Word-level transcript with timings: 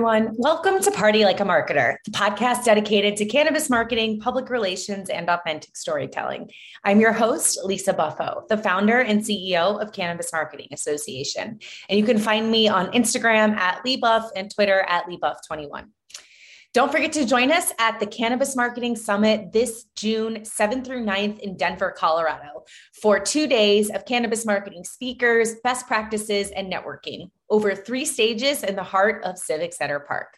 everyone. 0.00 0.34
Welcome 0.38 0.80
to 0.80 0.90
Party 0.92 1.26
Like 1.26 1.40
a 1.40 1.44
Marketer, 1.44 1.96
the 2.06 2.10
podcast 2.10 2.64
dedicated 2.64 3.18
to 3.18 3.26
cannabis 3.26 3.68
marketing, 3.68 4.18
public 4.18 4.48
relations, 4.48 5.10
and 5.10 5.28
authentic 5.28 5.76
storytelling. 5.76 6.50
I'm 6.84 7.00
your 7.00 7.12
host, 7.12 7.60
Lisa 7.64 7.92
Buffo, 7.92 8.44
the 8.48 8.56
founder 8.56 9.00
and 9.00 9.20
CEO 9.20 9.78
of 9.78 9.92
Cannabis 9.92 10.32
Marketing 10.32 10.68
Association. 10.72 11.58
And 11.90 11.98
you 11.98 12.06
can 12.06 12.16
find 12.16 12.50
me 12.50 12.66
on 12.66 12.90
Instagram 12.92 13.54
at 13.58 13.84
LeeBuff 13.84 14.30
and 14.34 14.50
Twitter 14.50 14.86
at 14.88 15.04
LeeBuff21. 15.04 15.88
Don't 16.72 16.90
forget 16.90 17.12
to 17.12 17.26
join 17.26 17.52
us 17.52 17.74
at 17.78 18.00
the 18.00 18.06
Cannabis 18.06 18.56
Marketing 18.56 18.96
Summit 18.96 19.52
this 19.52 19.84
June 19.96 20.44
7th 20.44 20.86
through 20.86 21.04
9th 21.04 21.40
in 21.40 21.58
Denver, 21.58 21.94
Colorado, 21.94 22.64
for 23.02 23.20
two 23.20 23.46
days 23.46 23.90
of 23.90 24.06
cannabis 24.06 24.46
marketing 24.46 24.84
speakers, 24.84 25.56
best 25.62 25.86
practices, 25.86 26.50
and 26.52 26.72
networking 26.72 27.28
over 27.50 27.74
three 27.74 28.04
stages 28.04 28.62
in 28.62 28.76
the 28.76 28.82
heart 28.82 29.24
of 29.24 29.38
Civic 29.38 29.72
Center 29.72 30.00
Park. 30.00 30.36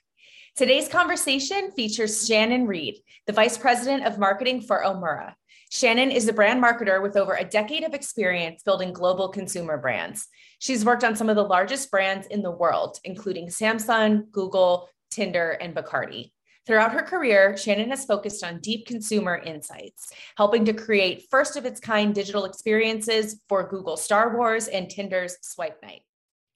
Today's 0.57 0.89
conversation 0.89 1.71
features 1.73 2.27
Shannon 2.27 2.67
Reed, 2.67 2.97
the 3.27 3.33
Vice 3.33 3.57
President 3.57 4.05
of 4.07 4.19
Marketing 4.19 4.61
for 4.61 4.83
Omura. 4.83 5.35
Shannon 5.71 6.11
is 6.11 6.29
a 6.29 6.33
brand 6.35 6.63
marketer 6.63 7.01
with 7.03 7.17
over 7.17 7.35
a 7.35 7.45
decade 7.45 7.85
of 7.85 7.95
experience 7.95 8.63
building 8.63 8.93
global 8.93 9.29
consumer 9.29 9.79
brands. 9.79 10.27
She's 10.59 10.85
worked 10.85 11.05
on 11.05 11.17
some 11.17 11.31
of 11.31 11.37
the 11.37 11.43
largest 11.43 11.91
brands 11.91 12.27
in 12.27 12.43
the 12.43 12.51
world, 12.51 12.99
including 13.05 13.49
Samsung, 13.49 14.31
Google, 14.31 14.91
Tinder, 15.11 15.53
and 15.53 15.75
Bacardi. 15.75 16.33
Throughout 16.67 16.93
her 16.93 17.03
career, 17.03 17.57
Shannon 17.57 17.89
has 17.89 18.05
focused 18.05 18.45
on 18.45 18.61
deep 18.61 18.87
consumer 18.87 19.37
insights, 19.37 20.13
helping 20.37 20.67
to 20.67 20.75
create 20.75 21.27
first 21.31 21.57
of 21.57 21.65
its 21.65 21.81
kind 21.81 22.15
digital 22.15 22.45
experiences 22.45 23.41
for 23.49 23.67
Google 23.67 23.97
Star 23.97 24.37
Wars 24.37 24.69
and 24.69 24.91
Tinder's 24.91 25.39
Swipe 25.41 25.83
Night. 25.83 26.03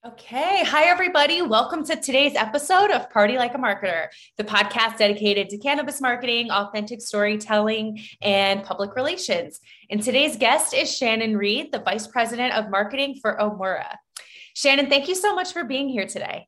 Okay. 0.07 0.63
Hi, 0.63 0.85
everybody. 0.85 1.41
Welcome 1.41 1.83
to 1.83 1.97
today's 1.97 2.33
episode 2.33 2.91
of 2.91 3.09
Party 3.09 3.37
Like 3.37 3.55
a 3.55 3.57
Marketer, 3.57 4.07
the 4.37 4.45
podcast 4.45 4.99
dedicated 4.99 5.49
to 5.49 5.57
cannabis 5.57 5.99
marketing, 5.99 6.49
authentic 6.49 7.01
storytelling, 7.01 7.99
and 8.21 8.63
public 8.63 8.95
relations. 8.95 9.59
And 9.89 10.01
today's 10.01 10.37
guest 10.37 10.73
is 10.73 10.95
Shannon 10.95 11.35
Reed, 11.35 11.73
the 11.73 11.79
Vice 11.79 12.07
President 12.07 12.53
of 12.53 12.69
Marketing 12.69 13.17
for 13.21 13.37
Omura. 13.37 13.97
Shannon, 14.53 14.87
thank 14.87 15.09
you 15.09 15.15
so 15.15 15.35
much 15.35 15.51
for 15.51 15.65
being 15.65 15.89
here 15.89 16.07
today. 16.07 16.47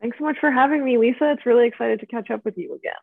Thanks 0.00 0.16
so 0.16 0.24
much 0.24 0.38
for 0.40 0.50
having 0.50 0.82
me, 0.82 0.96
Lisa. 0.96 1.32
It's 1.32 1.44
really 1.44 1.66
excited 1.66 2.00
to 2.00 2.06
catch 2.06 2.30
up 2.30 2.42
with 2.42 2.56
you 2.56 2.74
again. 2.74 2.94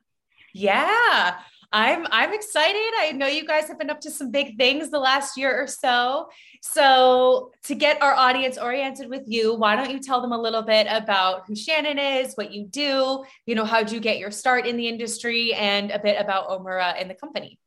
Yeah. 0.52 1.36
I'm 1.72 2.08
I'm 2.10 2.34
excited. 2.34 2.92
I 3.00 3.12
know 3.12 3.28
you 3.28 3.46
guys 3.46 3.68
have 3.68 3.78
been 3.78 3.92
up 3.92 4.02
to 4.02 4.12
some 4.12 4.32
big 4.32 4.58
things 4.58 4.90
the 4.90 5.00
last 5.00 5.38
year 5.38 5.56
or 5.62 5.68
so. 5.68 6.30
So, 6.62 7.52
to 7.66 7.76
get 7.76 8.02
our 8.02 8.14
audience 8.14 8.58
oriented 8.58 9.10
with 9.10 9.24
you, 9.28 9.54
why 9.54 9.76
don't 9.76 9.92
you 9.92 10.00
tell 10.00 10.20
them 10.20 10.32
a 10.32 10.38
little 10.38 10.64
bit 10.64 10.88
about 10.90 11.46
who 11.48 11.56
Shannon 11.56 12.00
is, 12.00 12.34
what 12.34 12.52
you 12.52 12.66
do, 12.66 13.24
you 13.46 13.56
know, 13.56 13.66
how'd 13.66 13.92
you 13.92 14.00
get 14.00 14.18
your 14.18 14.32
start 14.32 14.66
in 14.66 14.78
the 14.78 14.88
industry 14.88 15.54
and 15.54 15.92
a 15.92 16.00
bit 16.00 16.20
about 16.20 16.50
Omura 16.50 16.96
and 17.00 17.10
the 17.10 17.16
company? 17.16 17.60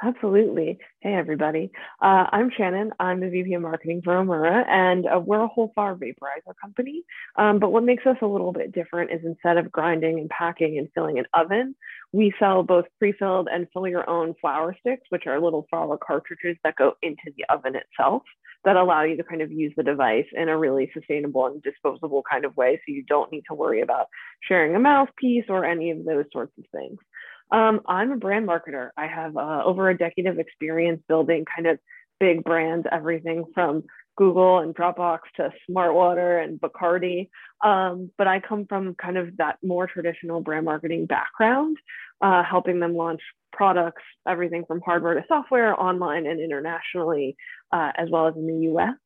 Absolutely. 0.00 0.78
Hey, 1.00 1.14
everybody. 1.14 1.72
Uh, 2.00 2.26
I'm 2.30 2.52
Shannon. 2.56 2.92
I'm 3.00 3.18
the 3.18 3.28
VP 3.30 3.54
of 3.54 3.62
Marketing 3.62 4.00
for 4.02 4.14
Omura, 4.14 4.64
and 4.68 5.04
uh, 5.06 5.18
we're 5.18 5.40
a 5.40 5.48
whole 5.48 5.72
flower 5.74 5.96
vaporizer 5.96 6.54
company. 6.60 7.02
Um, 7.34 7.58
but 7.58 7.72
what 7.72 7.82
makes 7.82 8.06
us 8.06 8.16
a 8.22 8.26
little 8.26 8.52
bit 8.52 8.70
different 8.70 9.10
is 9.10 9.20
instead 9.24 9.56
of 9.56 9.72
grinding 9.72 10.20
and 10.20 10.30
packing 10.30 10.78
and 10.78 10.88
filling 10.94 11.18
an 11.18 11.26
oven, 11.34 11.74
we 12.12 12.32
sell 12.38 12.62
both 12.62 12.86
pre-filled 12.98 13.48
and 13.52 13.66
fill 13.72 13.86
your 13.86 14.08
own 14.08 14.34
flower 14.40 14.74
sticks, 14.80 15.04
which 15.10 15.26
are 15.26 15.40
little 15.40 15.66
flower 15.68 15.98
cartridges 15.98 16.56
that 16.64 16.76
go 16.76 16.94
into 17.02 17.32
the 17.36 17.44
oven 17.50 17.74
itself 17.76 18.22
that 18.64 18.76
allow 18.76 19.02
you 19.02 19.16
to 19.16 19.22
kind 19.22 19.40
of 19.40 19.52
use 19.52 19.72
the 19.76 19.82
device 19.82 20.26
in 20.32 20.48
a 20.48 20.58
really 20.58 20.90
sustainable 20.92 21.46
and 21.46 21.62
disposable 21.62 22.22
kind 22.28 22.44
of 22.44 22.56
way. 22.56 22.76
So 22.76 22.92
you 22.92 23.04
don't 23.04 23.30
need 23.30 23.44
to 23.48 23.54
worry 23.54 23.82
about 23.82 24.06
sharing 24.40 24.74
a 24.74 24.80
mouthpiece 24.80 25.44
or 25.48 25.64
any 25.64 25.90
of 25.90 26.04
those 26.04 26.24
sorts 26.32 26.52
of 26.58 26.64
things. 26.72 26.98
Um, 27.52 27.80
I'm 27.86 28.12
a 28.12 28.16
brand 28.16 28.48
marketer. 28.48 28.90
I 28.96 29.06
have 29.06 29.36
uh, 29.36 29.62
over 29.64 29.88
a 29.88 29.96
decade 29.96 30.26
of 30.26 30.38
experience 30.38 31.02
building 31.08 31.44
kind 31.54 31.66
of 31.66 31.78
big 32.20 32.42
brands, 32.44 32.86
everything 32.90 33.44
from 33.54 33.84
Google 34.18 34.58
and 34.58 34.74
Dropbox 34.74 35.20
to 35.36 35.52
Smartwater 35.70 36.42
and 36.42 36.60
Bacardi. 36.60 37.30
Um, 37.64 38.10
but 38.18 38.26
I 38.26 38.40
come 38.40 38.66
from 38.68 38.96
kind 38.96 39.16
of 39.16 39.36
that 39.36 39.58
more 39.62 39.86
traditional 39.86 40.40
brand 40.40 40.64
marketing 40.64 41.06
background, 41.06 41.76
uh, 42.20 42.42
helping 42.42 42.80
them 42.80 42.96
launch 42.96 43.20
products, 43.52 44.02
everything 44.26 44.64
from 44.66 44.80
hardware 44.80 45.14
to 45.14 45.24
software, 45.28 45.80
online 45.80 46.26
and 46.26 46.40
internationally, 46.40 47.36
uh, 47.72 47.92
as 47.96 48.08
well 48.10 48.26
as 48.26 48.34
in 48.34 48.46
the 48.48 48.72
US. 48.72 48.96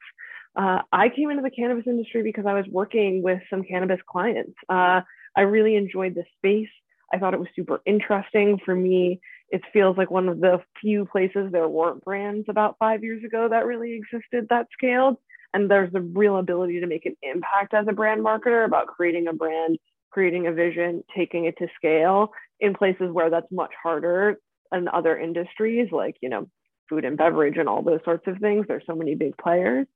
Uh, 0.56 0.80
I 0.90 1.10
came 1.10 1.30
into 1.30 1.42
the 1.42 1.50
cannabis 1.50 1.86
industry 1.86 2.22
because 2.22 2.46
I 2.46 2.54
was 2.54 2.64
working 2.70 3.22
with 3.22 3.40
some 3.50 3.64
cannabis 3.64 4.00
clients. 4.10 4.54
Uh, 4.68 5.02
I 5.36 5.42
really 5.42 5.76
enjoyed 5.76 6.14
the 6.14 6.24
space. 6.38 6.72
I 7.12 7.18
thought 7.18 7.34
it 7.34 7.40
was 7.40 7.48
super 7.54 7.82
interesting. 7.84 8.58
For 8.64 8.74
me, 8.74 9.20
it 9.52 9.60
feels 9.70 9.98
like 9.98 10.10
one 10.10 10.28
of 10.28 10.40
the 10.40 10.60
few 10.80 11.04
places 11.04 11.52
there 11.52 11.68
weren't 11.68 12.02
brands 12.02 12.46
about 12.48 12.76
five 12.78 13.04
years 13.04 13.22
ago 13.22 13.48
that 13.50 13.66
really 13.66 13.92
existed 13.92 14.46
that 14.48 14.66
scaled. 14.72 15.18
And 15.52 15.70
there's 15.70 15.94
a 15.94 16.00
real 16.00 16.38
ability 16.38 16.80
to 16.80 16.86
make 16.86 17.04
an 17.04 17.16
impact 17.22 17.74
as 17.74 17.86
a 17.86 17.92
brand 17.92 18.24
marketer 18.24 18.64
about 18.64 18.86
creating 18.86 19.28
a 19.28 19.34
brand, 19.34 19.78
creating 20.10 20.46
a 20.46 20.52
vision, 20.52 21.04
taking 21.14 21.44
it 21.44 21.58
to 21.58 21.68
scale 21.76 22.32
in 22.60 22.72
places 22.72 23.12
where 23.12 23.28
that's 23.28 23.52
much 23.52 23.72
harder 23.80 24.38
in 24.72 24.88
other 24.88 25.18
industries, 25.18 25.92
like, 25.92 26.16
you 26.22 26.30
know, 26.30 26.48
food 26.88 27.04
and 27.04 27.18
beverage 27.18 27.58
and 27.58 27.68
all 27.68 27.82
those 27.82 28.00
sorts 28.06 28.26
of 28.26 28.38
things. 28.38 28.64
There's 28.66 28.84
so 28.86 28.96
many 28.96 29.14
big 29.14 29.36
players. 29.36 29.86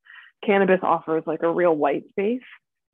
Cannabis 0.45 0.81
offers 0.83 1.23
like 1.27 1.43
a 1.43 1.51
real 1.51 1.75
white 1.75 2.05
space 2.11 2.43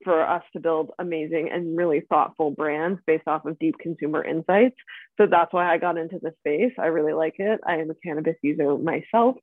for 0.04 0.26
us 0.26 0.42
to 0.52 0.60
build 0.60 0.90
amazing 0.98 1.50
and 1.52 1.76
really 1.76 2.02
thoughtful 2.08 2.50
brands 2.50 3.00
based 3.06 3.26
off 3.26 3.44
of 3.44 3.58
deep 3.58 3.76
consumer 3.78 4.24
insights. 4.24 4.76
So 5.18 5.26
that's 5.26 5.52
why 5.52 5.72
I 5.72 5.78
got 5.78 5.98
into 5.98 6.18
the 6.20 6.32
space. 6.40 6.72
I 6.78 6.86
really 6.86 7.12
like 7.12 7.36
it. 7.38 7.60
I 7.66 7.76
am 7.76 7.90
a 7.90 7.94
cannabis 7.94 8.36
user 8.42 8.76
myself 8.78 9.36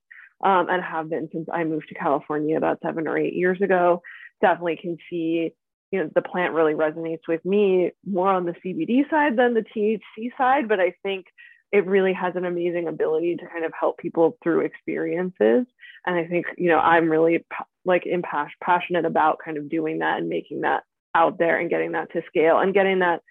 um, 0.44 0.68
and 0.70 0.84
have 0.84 1.10
been 1.10 1.30
since 1.32 1.48
I 1.52 1.64
moved 1.64 1.90
to 1.90 1.96
California 1.96 2.58
about 2.58 2.80
seven 2.84 3.08
or 3.08 3.18
eight 3.18 3.34
years 3.34 3.62
ago. 3.62 4.02
Definitely 4.42 4.78
can 4.82 4.98
see, 5.10 5.54
you 5.92 6.00
know, 6.00 6.10
the 6.14 6.22
plant 6.22 6.54
really 6.54 6.74
resonates 6.74 7.28
with 7.28 7.44
me 7.44 7.92
more 8.06 8.30
on 8.30 8.46
the 8.46 8.56
CBD 8.66 9.10
side 9.10 9.38
than 9.38 9.54
the 9.54 9.66
THC 9.76 10.30
side, 10.38 10.68
but 10.68 10.80
I 10.80 10.94
think 11.04 11.26
it 11.72 11.86
really 11.86 12.14
has 12.14 12.36
an 12.36 12.46
amazing 12.46 12.88
ability 12.88 13.36
to 13.36 13.48
kind 13.48 13.66
of 13.66 13.72
help 13.80 13.98
people 13.98 14.38
through 14.44 14.62
experiences. 14.62 15.66
And 16.06 16.16
i 16.16 16.26
think 16.26 16.46
you 16.58 16.70
know 16.70 16.80
i'm 16.80 17.10
really 17.10 17.46
like 17.86 18.06
impact 18.06 18.54
passionate 18.64 19.06
about 19.06 19.40
kind 19.44 19.58
of 19.58 19.70
doing 19.70 20.00
that 20.00 20.20
and 20.20 20.30
making 20.30 20.62
that 20.62 20.84
out 21.16 21.38
there 21.38 21.60
and 21.60 21.70
getting 21.70 21.92
that 21.94 22.12
to 22.14 22.22
scale 22.28 22.60
and 22.60 22.74
getting 22.74 23.00
that 23.00 23.22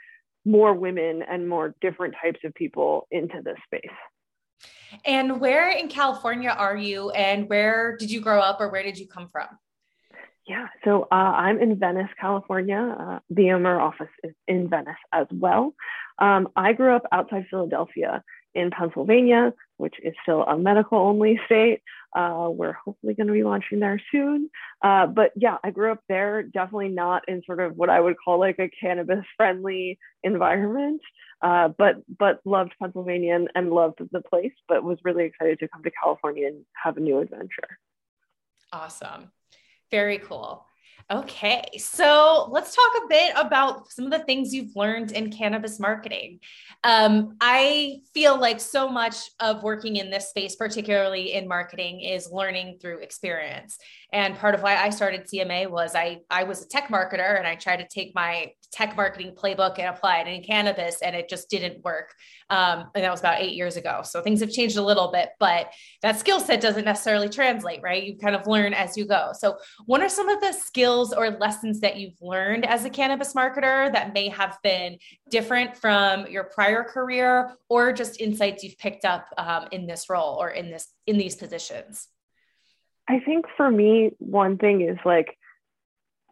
more 0.45 0.75
women 0.75 1.23
and 1.23 1.49
more 1.49 1.75
different 1.81 2.15
types 2.21 2.41
of 2.45 2.55
people 2.55 3.07
into 3.11 3.41
this 3.43 3.57
space. 3.65 5.01
And 5.05 5.41
where 5.41 5.71
in 5.71 5.89
california 5.89 6.51
are 6.51 6.77
you 6.77 7.11
and 7.11 7.49
where 7.49 7.97
did 7.99 8.11
you 8.11 8.21
grow 8.21 8.41
up 8.41 8.61
or 8.61 8.69
where 8.69 8.83
did 8.83 8.99
you 8.99 9.07
come 9.07 9.29
from 9.29 9.47
yeah, 10.49 10.69
so 10.83 11.07
uh, 11.13 11.15
I'm 11.15 11.61
in 11.61 11.79
Venice, 11.79 12.09
California. 12.19 12.97
Uh, 12.99 13.19
the 13.29 13.45
Omura 13.45 13.81
office 13.81 14.09
is 14.25 14.33
in 14.47 14.69
Venice 14.69 14.97
as 15.13 15.27
well. 15.31 15.75
Um, 16.19 16.49
I 16.57 16.73
grew 16.73 16.97
up 16.97 17.05
outside 17.13 17.47
Philadelphia 17.51 18.25
in 18.55 18.71
Pennsylvania, 18.71 19.53
which 19.77 19.95
is 20.03 20.15
still 20.23 20.43
a 20.45 20.57
medical 20.57 20.99
only 20.99 21.39
state. 21.47 21.83
Uh, 22.17 22.49
we're 22.51 22.73
hopefully 22.73 23.13
going 23.13 23.27
to 23.27 23.35
be 23.35 23.45
launching 23.45 23.81
there 23.81 24.01
soon. 24.11 24.49
Uh, 24.83 25.07
but 25.07 25.33
yeah, 25.37 25.59
I 25.63 25.71
grew 25.71 25.93
up 25.93 26.01
there, 26.09 26.43
definitely 26.43 26.89
not 26.89 27.29
in 27.29 27.43
sort 27.45 27.61
of 27.61 27.77
what 27.77 27.91
I 27.91 28.01
would 28.01 28.17
call 28.25 28.41
like 28.41 28.59
a 28.59 28.71
cannabis 28.71 29.27
friendly 29.37 29.99
environment, 30.23 31.03
uh, 31.43 31.69
but 31.77 31.97
but 32.19 32.41
loved 32.47 32.73
Pennsylvania 32.81 33.35
and, 33.35 33.51
and 33.55 33.71
loved 33.71 34.01
the 34.13 34.23
place, 34.23 34.55
but 34.67 34.83
was 34.83 34.99
really 35.05 35.25
excited 35.25 35.59
to 35.59 35.69
come 35.69 35.83
to 35.83 35.91
California 35.91 36.47
and 36.47 36.65
have 36.73 36.97
a 36.97 37.01
new 37.01 37.19
adventure. 37.19 37.79
Awesome. 38.73 39.31
Very 39.91 40.19
cool. 40.19 40.65
Okay, 41.11 41.65
so 41.79 42.49
let's 42.51 42.77
talk 42.77 43.03
a 43.03 43.09
bit 43.09 43.33
about 43.35 43.91
some 43.91 44.05
of 44.05 44.11
the 44.11 44.19
things 44.27 44.53
you've 44.53 44.77
learned 44.77 45.13
in 45.13 45.33
cannabis 45.33 45.81
marketing. 45.81 46.41
Um, 46.85 47.37
I 47.41 48.01
feel 48.13 48.39
like 48.39 48.61
so 48.61 48.91
much 48.91 49.17
of 49.41 49.63
working 49.63 49.97
in 49.97 50.11
this 50.11 50.29
space, 50.29 50.55
particularly 50.55 51.33
in 51.33 51.49
marketing, 51.49 52.03
is 52.03 52.31
learning 52.31 52.79
through 52.83 52.99
experience. 52.99 53.79
And 54.13 54.37
part 54.37 54.55
of 54.55 54.63
why 54.63 54.77
I 54.77 54.91
started 54.91 55.27
CMA 55.27 55.71
was 55.71 55.95
I 55.95 56.21
I 56.31 56.45
was 56.45 56.63
a 56.63 56.69
tech 56.69 56.89
marketer 56.89 57.37
and 57.37 57.47
I 57.47 57.57
tried 57.57 57.77
to 57.77 57.89
take 57.89 58.15
my 58.15 58.53
tech 58.73 58.97
marketing 58.97 59.35
playbook 59.35 59.79
and 59.79 59.89
apply 59.89 60.19
it 60.19 60.29
in 60.29 60.43
cannabis, 60.43 61.01
and 61.03 61.15
it 61.15 61.29
just 61.29 61.51
didn't 61.51 61.85
work. 61.85 62.15
Um, 62.51 62.87
and 62.95 63.05
that 63.05 63.11
was 63.11 63.21
about 63.21 63.41
eight 63.41 63.55
years 63.55 63.77
ago. 63.77 64.01
So 64.05 64.21
things 64.21 64.41
have 64.41 64.51
changed 64.51 64.77
a 64.77 64.83
little 64.83 65.11
bit, 65.11 65.31
but 65.39 65.71
that 66.03 66.19
skill 66.19 66.41
set 66.41 66.61
doesn't 66.61 66.85
necessarily 66.85 67.29
translate, 67.29 67.83
right? 67.83 68.03
You 68.03 68.17
kind 68.17 68.35
of 68.35 68.47
learn 68.47 68.75
as 68.75 68.97
you 68.97 69.07
go. 69.07 69.33
So, 69.39 69.57
what 69.87 70.03
are 70.03 70.09
some 70.09 70.29
of 70.29 70.41
the 70.41 70.53
skills 70.53 71.13
or 71.13 71.31
lessons 71.31 71.81
that 71.81 71.97
you've 71.97 72.21
learned 72.21 72.67
as 72.67 72.85
a 72.85 72.91
cannabis 72.91 73.35
marketer 73.35 73.93
that 73.93 74.15
may 74.15 74.29
have 74.29 74.59
been 74.63 74.99
different 75.31 75.77
from 75.77 76.27
your 76.27 76.45
prior 76.45 76.83
career, 76.83 77.53
or 77.69 77.93
just 77.93 78.21
insights 78.21 78.65
you've 78.65 78.79
picked 78.79 79.05
up 79.05 79.27
um, 79.37 79.69
in 79.73 79.87
this 79.87 80.09
role 80.09 80.37
or 80.41 80.51
in 80.51 80.71
this 80.71 80.89
in 81.07 81.19
these 81.19 81.37
positions? 81.37 82.09
I 83.09 83.21
think 83.21 83.47
for 83.57 83.71
me, 83.71 84.11
one 84.19 84.59
thing 84.59 84.83
is 84.83 84.99
like 85.05 85.39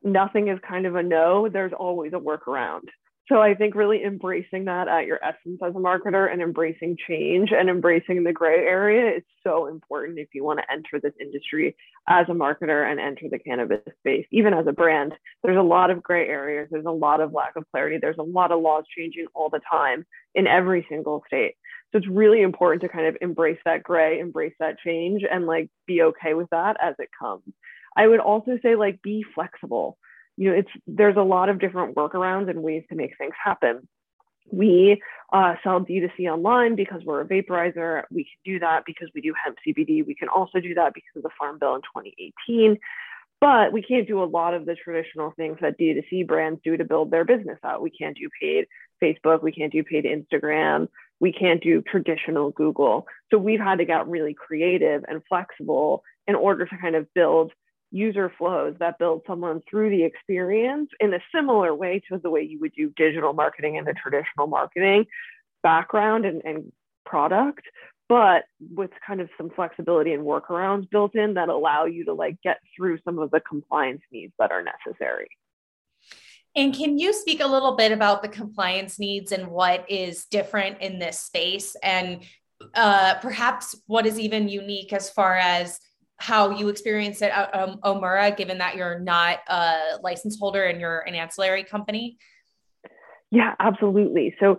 nothing 0.02 0.48
is 0.48 0.58
kind 0.68 0.86
of 0.86 0.94
a 0.94 1.02
no. 1.02 1.48
There's 1.48 1.72
always 1.72 2.12
a 2.12 2.16
workaround. 2.16 2.88
So 3.28 3.40
I 3.40 3.54
think 3.54 3.74
really 3.74 4.04
embracing 4.04 4.66
that 4.66 4.86
at 4.86 5.06
your 5.06 5.18
essence 5.24 5.58
as 5.60 5.74
a 5.74 5.78
marketer 5.78 6.32
and 6.32 6.40
embracing 6.40 6.96
change 7.08 7.50
and 7.50 7.68
embracing 7.68 8.22
the 8.22 8.32
gray 8.32 8.64
area 8.64 9.16
is 9.16 9.24
so 9.42 9.66
important 9.66 10.20
if 10.20 10.28
you 10.32 10.44
want 10.44 10.60
to 10.60 10.72
enter 10.72 11.00
this 11.02 11.14
industry 11.20 11.74
as 12.08 12.26
a 12.28 12.32
marketer 12.32 12.88
and 12.88 13.00
enter 13.00 13.28
the 13.28 13.40
cannabis 13.40 13.80
space. 13.98 14.26
Even 14.30 14.54
as 14.54 14.68
a 14.68 14.72
brand, 14.72 15.12
there's 15.42 15.58
a 15.58 15.62
lot 15.62 15.90
of 15.90 16.04
gray 16.04 16.28
areas. 16.28 16.68
There's 16.70 16.86
a 16.86 16.90
lot 16.90 17.20
of 17.20 17.32
lack 17.32 17.56
of 17.56 17.64
clarity. 17.72 17.98
There's 18.00 18.18
a 18.18 18.22
lot 18.22 18.52
of 18.52 18.60
laws 18.60 18.84
changing 18.96 19.26
all 19.34 19.50
the 19.50 19.60
time 19.68 20.06
in 20.36 20.46
every 20.46 20.86
single 20.88 21.24
state. 21.26 21.56
So 21.96 21.98
it's 21.98 22.08
really 22.08 22.42
important 22.42 22.82
to 22.82 22.88
kind 22.88 23.06
of 23.06 23.16
embrace 23.20 23.58
that 23.64 23.82
gray, 23.82 24.18
embrace 24.18 24.54
that 24.60 24.78
change, 24.84 25.22
and 25.30 25.46
like 25.46 25.70
be 25.86 26.02
okay 26.02 26.34
with 26.34 26.50
that 26.50 26.76
as 26.82 26.94
it 26.98 27.08
comes. 27.18 27.42
I 27.96 28.06
would 28.06 28.20
also 28.20 28.58
say 28.62 28.76
like 28.76 29.00
be 29.02 29.24
flexible 29.34 29.96
you 30.36 30.50
know, 30.50 30.56
it's 30.56 30.70
there's 30.86 31.16
a 31.16 31.22
lot 31.22 31.48
of 31.48 31.58
different 31.58 31.96
workarounds 31.96 32.50
and 32.50 32.62
ways 32.62 32.84
to 32.90 32.94
make 32.94 33.16
things 33.16 33.34
happen. 33.42 33.88
We 34.52 35.02
uh, 35.32 35.54
sell 35.64 35.80
D2C 35.80 36.30
online 36.30 36.76
because 36.76 37.02
we're 37.04 37.22
a 37.22 37.26
vaporizer. 37.26 38.02
We 38.10 38.24
can 38.24 38.52
do 38.52 38.58
that 38.60 38.84
because 38.86 39.08
we 39.14 39.20
do 39.20 39.34
hemp 39.42 39.56
CBD. 39.66 40.06
We 40.06 40.14
can 40.14 40.28
also 40.28 40.60
do 40.60 40.74
that 40.74 40.94
because 40.94 41.16
of 41.16 41.22
the 41.22 41.30
Farm 41.38 41.58
Bill 41.58 41.74
in 41.74 41.80
2018. 41.80 42.78
But 43.40 43.72
we 43.72 43.82
can't 43.82 44.06
do 44.06 44.22
a 44.22 44.24
lot 44.24 44.54
of 44.54 44.64
the 44.64 44.76
traditional 44.76 45.32
things 45.36 45.58
that 45.60 45.78
D2C 45.78 46.26
brands 46.26 46.60
do 46.62 46.76
to 46.76 46.84
build 46.84 47.10
their 47.10 47.24
business 47.24 47.58
out. 47.64 47.82
We 47.82 47.90
can't 47.90 48.16
do 48.16 48.28
paid 48.40 48.66
Facebook. 49.02 49.42
We 49.42 49.52
can't 49.52 49.72
do 49.72 49.82
paid 49.82 50.04
Instagram. 50.04 50.88
We 51.20 51.32
can't 51.32 51.62
do 51.62 51.82
traditional 51.82 52.50
Google. 52.50 53.06
So 53.30 53.38
we've 53.38 53.60
had 53.60 53.78
to 53.78 53.84
get 53.84 54.06
really 54.06 54.34
creative 54.34 55.04
and 55.08 55.22
flexible 55.28 56.02
in 56.26 56.34
order 56.34 56.66
to 56.66 56.76
kind 56.78 56.96
of 56.96 57.12
build 57.14 57.52
user 57.92 58.32
flows 58.36 58.74
that 58.80 58.98
build 58.98 59.22
someone 59.26 59.62
through 59.68 59.90
the 59.90 60.02
experience 60.04 60.90
in 61.00 61.14
a 61.14 61.20
similar 61.34 61.74
way 61.74 62.02
to 62.08 62.18
the 62.18 62.30
way 62.30 62.42
you 62.42 62.58
would 62.60 62.72
do 62.72 62.92
digital 62.96 63.32
marketing 63.32 63.78
and 63.78 63.86
the 63.86 63.94
traditional 63.94 64.46
marketing 64.46 65.06
background 65.62 66.24
and, 66.24 66.42
and 66.44 66.72
product 67.04 67.62
but 68.08 68.44
with 68.74 68.90
kind 69.04 69.20
of 69.20 69.28
some 69.36 69.50
flexibility 69.50 70.12
and 70.12 70.22
workarounds 70.24 70.88
built 70.90 71.14
in 71.14 71.34
that 71.34 71.48
allow 71.48 71.84
you 71.84 72.04
to 72.04 72.12
like 72.12 72.40
get 72.42 72.58
through 72.76 72.98
some 73.04 73.18
of 73.18 73.30
the 73.30 73.40
compliance 73.40 74.02
needs 74.12 74.32
that 74.38 74.50
are 74.50 74.62
necessary 74.62 75.28
and 76.56 76.74
can 76.74 76.98
you 76.98 77.12
speak 77.12 77.40
a 77.40 77.46
little 77.46 77.76
bit 77.76 77.92
about 77.92 78.22
the 78.22 78.28
compliance 78.28 78.98
needs 78.98 79.30
and 79.32 79.46
what 79.48 79.88
is 79.90 80.24
different 80.24 80.80
in 80.80 80.98
this 80.98 81.20
space 81.20 81.76
and 81.82 82.22
uh, 82.74 83.14
perhaps 83.20 83.76
what 83.86 84.06
is 84.06 84.18
even 84.18 84.48
unique 84.48 84.92
as 84.92 85.10
far 85.10 85.34
as 85.34 85.78
how 86.18 86.50
you 86.50 86.68
experience 86.68 87.20
it 87.20 87.30
at 87.30 87.54
um, 87.54 87.78
Omura, 87.84 88.34
given 88.34 88.58
that 88.58 88.76
you're 88.76 88.98
not 88.98 89.40
a 89.48 89.98
license 90.02 90.38
holder 90.38 90.64
and 90.64 90.80
you're 90.80 91.00
an 91.00 91.14
ancillary 91.14 91.62
company? 91.62 92.16
Yeah, 93.30 93.54
absolutely. 93.60 94.34
So 94.40 94.58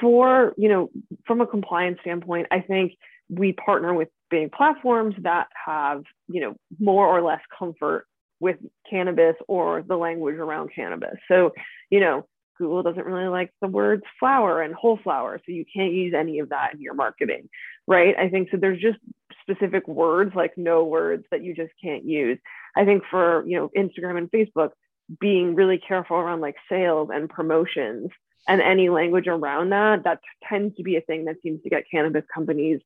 for, 0.00 0.54
you 0.56 0.68
know, 0.68 0.90
from 1.26 1.42
a 1.42 1.46
compliance 1.46 1.98
standpoint, 2.00 2.46
I 2.50 2.60
think 2.60 2.92
we 3.28 3.52
partner 3.52 3.92
with 3.92 4.08
big 4.30 4.52
platforms 4.52 5.14
that 5.22 5.48
have, 5.66 6.04
you 6.28 6.40
know, 6.40 6.56
more 6.78 7.06
or 7.06 7.22
less 7.22 7.40
comfort 7.56 8.06
with 8.44 8.58
cannabis 8.88 9.36
or 9.48 9.82
the 9.82 9.96
language 9.96 10.36
around 10.36 10.68
cannabis. 10.74 11.16
So, 11.28 11.52
you 11.88 11.98
know, 11.98 12.26
Google 12.58 12.82
doesn't 12.82 13.06
really 13.06 13.28
like 13.28 13.50
the 13.62 13.68
words 13.68 14.02
flower 14.20 14.60
and 14.60 14.74
whole 14.74 14.98
flower, 15.02 15.38
so 15.38 15.50
you 15.50 15.64
can't 15.74 15.94
use 15.94 16.12
any 16.14 16.40
of 16.40 16.50
that 16.50 16.74
in 16.74 16.82
your 16.82 16.92
marketing, 16.92 17.48
right? 17.86 18.14
I 18.18 18.28
think 18.28 18.50
so. 18.50 18.58
There's 18.58 18.82
just 18.82 18.98
specific 19.40 19.88
words 19.88 20.32
like 20.36 20.52
no 20.58 20.84
words 20.84 21.24
that 21.30 21.42
you 21.42 21.54
just 21.54 21.72
can't 21.82 22.04
use. 22.04 22.38
I 22.76 22.84
think 22.84 23.02
for 23.10 23.44
you 23.46 23.56
know 23.56 23.70
Instagram 23.76 24.18
and 24.18 24.30
Facebook, 24.30 24.72
being 25.18 25.54
really 25.54 25.78
careful 25.78 26.18
around 26.18 26.42
like 26.42 26.56
sales 26.68 27.08
and 27.12 27.30
promotions 27.30 28.10
and 28.46 28.60
any 28.60 28.90
language 28.90 29.26
around 29.26 29.70
that, 29.70 30.04
that 30.04 30.20
tends 30.46 30.76
to 30.76 30.82
be 30.82 30.96
a 30.96 31.00
thing 31.00 31.24
that 31.24 31.36
seems 31.42 31.62
to 31.62 31.70
get 31.70 31.84
cannabis 31.90 32.24
companies 32.32 32.80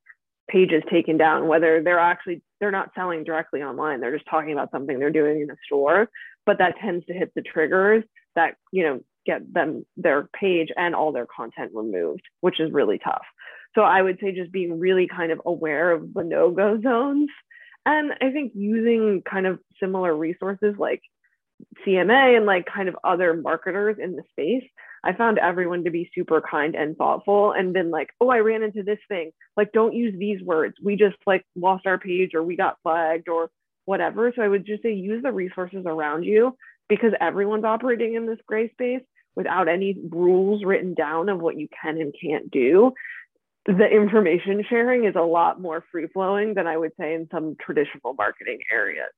pages 0.48 0.82
taken 0.90 1.16
down 1.16 1.46
whether 1.46 1.82
they're 1.82 1.98
actually 1.98 2.42
they're 2.60 2.70
not 2.70 2.90
selling 2.94 3.24
directly 3.24 3.62
online 3.62 4.00
they're 4.00 4.16
just 4.16 4.28
talking 4.28 4.52
about 4.52 4.70
something 4.70 4.98
they're 4.98 5.10
doing 5.10 5.40
in 5.40 5.50
a 5.50 5.56
store 5.66 6.08
but 6.46 6.58
that 6.58 6.78
tends 6.78 7.04
to 7.06 7.12
hit 7.12 7.32
the 7.34 7.42
triggers 7.42 8.02
that 8.34 8.56
you 8.72 8.82
know 8.82 9.00
get 9.28 9.52
them 9.52 9.84
their 9.98 10.28
page 10.32 10.70
and 10.76 10.94
all 10.94 11.12
their 11.12 11.26
content 11.26 11.70
removed, 11.74 12.22
which 12.40 12.58
is 12.60 12.72
really 12.72 12.98
tough. 12.98 13.26
So 13.74 13.82
I 13.82 14.00
would 14.00 14.18
say 14.20 14.32
just 14.32 14.50
being 14.50 14.80
really 14.80 15.06
kind 15.06 15.30
of 15.30 15.42
aware 15.44 15.92
of 15.92 16.14
the 16.14 16.24
no 16.24 16.50
go 16.50 16.80
zones. 16.80 17.28
And 17.84 18.12
I 18.20 18.30
think 18.32 18.52
using 18.54 19.22
kind 19.30 19.46
of 19.46 19.60
similar 19.78 20.16
resources 20.16 20.74
like 20.78 21.02
CMA 21.86 22.38
and 22.38 22.46
like 22.46 22.64
kind 22.66 22.88
of 22.88 22.96
other 23.04 23.34
marketers 23.34 23.98
in 24.00 24.16
the 24.16 24.22
space, 24.30 24.64
I 25.04 25.12
found 25.12 25.38
everyone 25.38 25.84
to 25.84 25.90
be 25.90 26.10
super 26.14 26.40
kind 26.40 26.74
and 26.74 26.96
thoughtful 26.96 27.52
and 27.52 27.72
been 27.72 27.90
like, 27.90 28.10
oh, 28.20 28.30
I 28.30 28.38
ran 28.38 28.62
into 28.62 28.82
this 28.82 28.98
thing. 29.08 29.30
Like, 29.56 29.72
don't 29.72 29.94
use 29.94 30.14
these 30.18 30.42
words. 30.42 30.76
We 30.82 30.96
just 30.96 31.16
like 31.26 31.44
lost 31.56 31.86
our 31.86 31.98
page 31.98 32.34
or 32.34 32.42
we 32.42 32.56
got 32.56 32.78
flagged 32.82 33.28
or 33.28 33.50
whatever. 33.84 34.32
So 34.34 34.42
I 34.42 34.48
would 34.48 34.66
just 34.66 34.82
say 34.82 34.92
use 34.92 35.22
the 35.22 35.32
resources 35.32 35.84
around 35.86 36.24
you 36.24 36.56
because 36.88 37.12
everyone's 37.20 37.64
operating 37.64 38.14
in 38.14 38.26
this 38.26 38.38
gray 38.46 38.70
space 38.70 39.02
without 39.34 39.68
any 39.68 39.96
rules 40.10 40.64
written 40.64 40.94
down 40.94 41.28
of 41.28 41.40
what 41.40 41.56
you 41.56 41.68
can 41.80 42.00
and 42.00 42.12
can't 42.20 42.50
do, 42.50 42.92
the 43.66 43.86
information 43.86 44.64
sharing 44.68 45.04
is 45.04 45.14
a 45.14 45.22
lot 45.22 45.60
more 45.60 45.84
free 45.92 46.08
flowing 46.12 46.54
than 46.54 46.66
I 46.66 46.76
would 46.76 46.92
say 46.98 47.14
in 47.14 47.28
some 47.30 47.54
traditional 47.60 48.14
marketing 48.14 48.58
areas. 48.72 49.12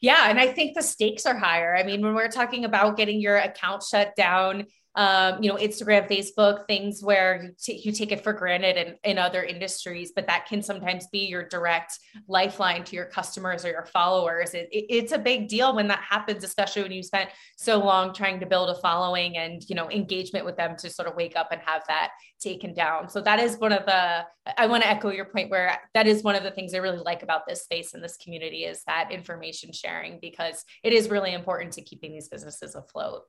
Yeah. 0.00 0.28
And 0.28 0.38
I 0.38 0.48
think 0.48 0.74
the 0.74 0.82
stakes 0.82 1.26
are 1.26 1.36
higher. 1.36 1.74
I 1.76 1.82
mean, 1.82 2.02
when 2.02 2.14
we're 2.14 2.28
talking 2.28 2.64
about 2.64 2.96
getting 2.96 3.20
your 3.20 3.36
account 3.36 3.82
shut 3.82 4.14
down, 4.16 4.66
um, 4.96 5.42
you 5.42 5.50
know, 5.50 5.56
Instagram, 5.56 6.08
Facebook, 6.08 6.66
things 6.66 7.02
where 7.02 7.42
you, 7.42 7.50
t- 7.62 7.82
you 7.84 7.92
take 7.92 8.12
it 8.12 8.24
for 8.24 8.32
granted 8.32 8.76
in, 8.78 8.96
in 9.04 9.18
other 9.18 9.44
industries, 9.44 10.12
but 10.16 10.26
that 10.26 10.46
can 10.46 10.62
sometimes 10.62 11.06
be 11.08 11.26
your 11.26 11.46
direct 11.46 11.98
lifeline 12.28 12.82
to 12.84 12.96
your 12.96 13.04
customers 13.04 13.64
or 13.66 13.68
your 13.68 13.84
followers. 13.84 14.54
It, 14.54 14.68
it, 14.72 14.86
it's 14.88 15.12
a 15.12 15.18
big 15.18 15.48
deal 15.48 15.76
when 15.76 15.86
that 15.88 16.00
happens, 16.00 16.42
especially 16.44 16.82
when 16.82 16.92
you 16.92 17.02
spent 17.02 17.28
so 17.58 17.78
long 17.78 18.14
trying 18.14 18.40
to 18.40 18.46
build 18.46 18.70
a 18.70 18.74
following 18.80 19.36
and, 19.36 19.62
you 19.68 19.76
know, 19.76 19.90
engagement 19.90 20.46
with 20.46 20.56
them 20.56 20.76
to 20.78 20.88
sort 20.88 21.08
of 21.08 21.14
wake 21.14 21.36
up 21.36 21.48
and 21.52 21.60
have 21.60 21.82
that 21.88 22.12
taken 22.40 22.72
down. 22.72 23.10
So 23.10 23.20
that 23.20 23.38
is 23.38 23.58
one 23.58 23.72
of 23.72 23.84
the, 23.84 24.24
I 24.56 24.66
want 24.66 24.82
to 24.82 24.88
echo 24.88 25.10
your 25.10 25.26
point 25.26 25.50
where 25.50 25.78
that 25.92 26.06
is 26.06 26.22
one 26.22 26.36
of 26.36 26.42
the 26.42 26.50
things 26.50 26.72
I 26.72 26.78
really 26.78 26.98
like 26.98 27.22
about 27.22 27.46
this 27.46 27.64
space 27.64 27.92
and 27.92 28.02
this 28.02 28.16
community 28.16 28.64
is 28.64 28.82
that 28.86 29.12
information 29.12 29.72
sharing 29.72 30.18
because 30.20 30.64
it 30.82 30.94
is 30.94 31.10
really 31.10 31.34
important 31.34 31.72
to 31.74 31.82
keeping 31.82 32.12
these 32.12 32.28
businesses 32.28 32.74
afloat 32.74 33.24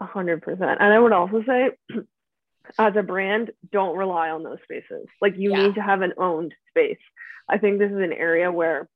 hundred 0.00 0.42
percent. 0.42 0.80
And 0.80 0.92
I 0.92 0.98
would 0.98 1.12
also 1.12 1.42
say, 1.46 1.70
as 2.78 2.94
a 2.96 3.02
brand, 3.02 3.50
don't 3.72 3.96
rely 3.96 4.30
on 4.30 4.42
those 4.42 4.58
spaces. 4.64 5.06
Like 5.20 5.34
you 5.36 5.50
yeah. 5.50 5.66
need 5.66 5.74
to 5.76 5.82
have 5.82 6.02
an 6.02 6.14
owned 6.18 6.54
space. 6.68 6.98
I 7.48 7.58
think 7.58 7.78
this 7.78 7.90
is 7.90 7.98
an 7.98 8.12
area 8.12 8.50
where 8.50 8.88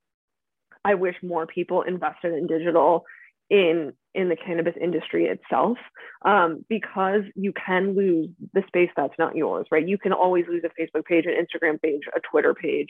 I 0.85 0.95
wish 0.95 1.17
more 1.23 1.47
people 1.47 1.83
invested 1.83 2.35
in 2.35 2.47
digital 2.47 3.05
in 3.51 3.93
in 4.15 4.29
the 4.29 4.37
cannabis 4.37 4.75
industry 4.81 5.27
itself 5.27 5.77
um, 6.25 6.65
because 6.69 7.23
you 7.35 7.53
can 7.53 7.95
lose 7.95 8.31
the 8.53 8.63
space 8.67 8.91
that's 8.97 9.19
not 9.19 9.37
yours 9.37 9.67
right 9.71 9.87
you 9.87 9.99
can 9.99 10.13
always 10.13 10.47
lose 10.49 10.63
a 10.65 10.81
facebook 10.81 11.05
page 11.05 11.27
an 11.27 11.35
instagram 11.35 11.81
page 11.81 12.03
a 12.17 12.21
twitter 12.21 12.55
page 12.55 12.89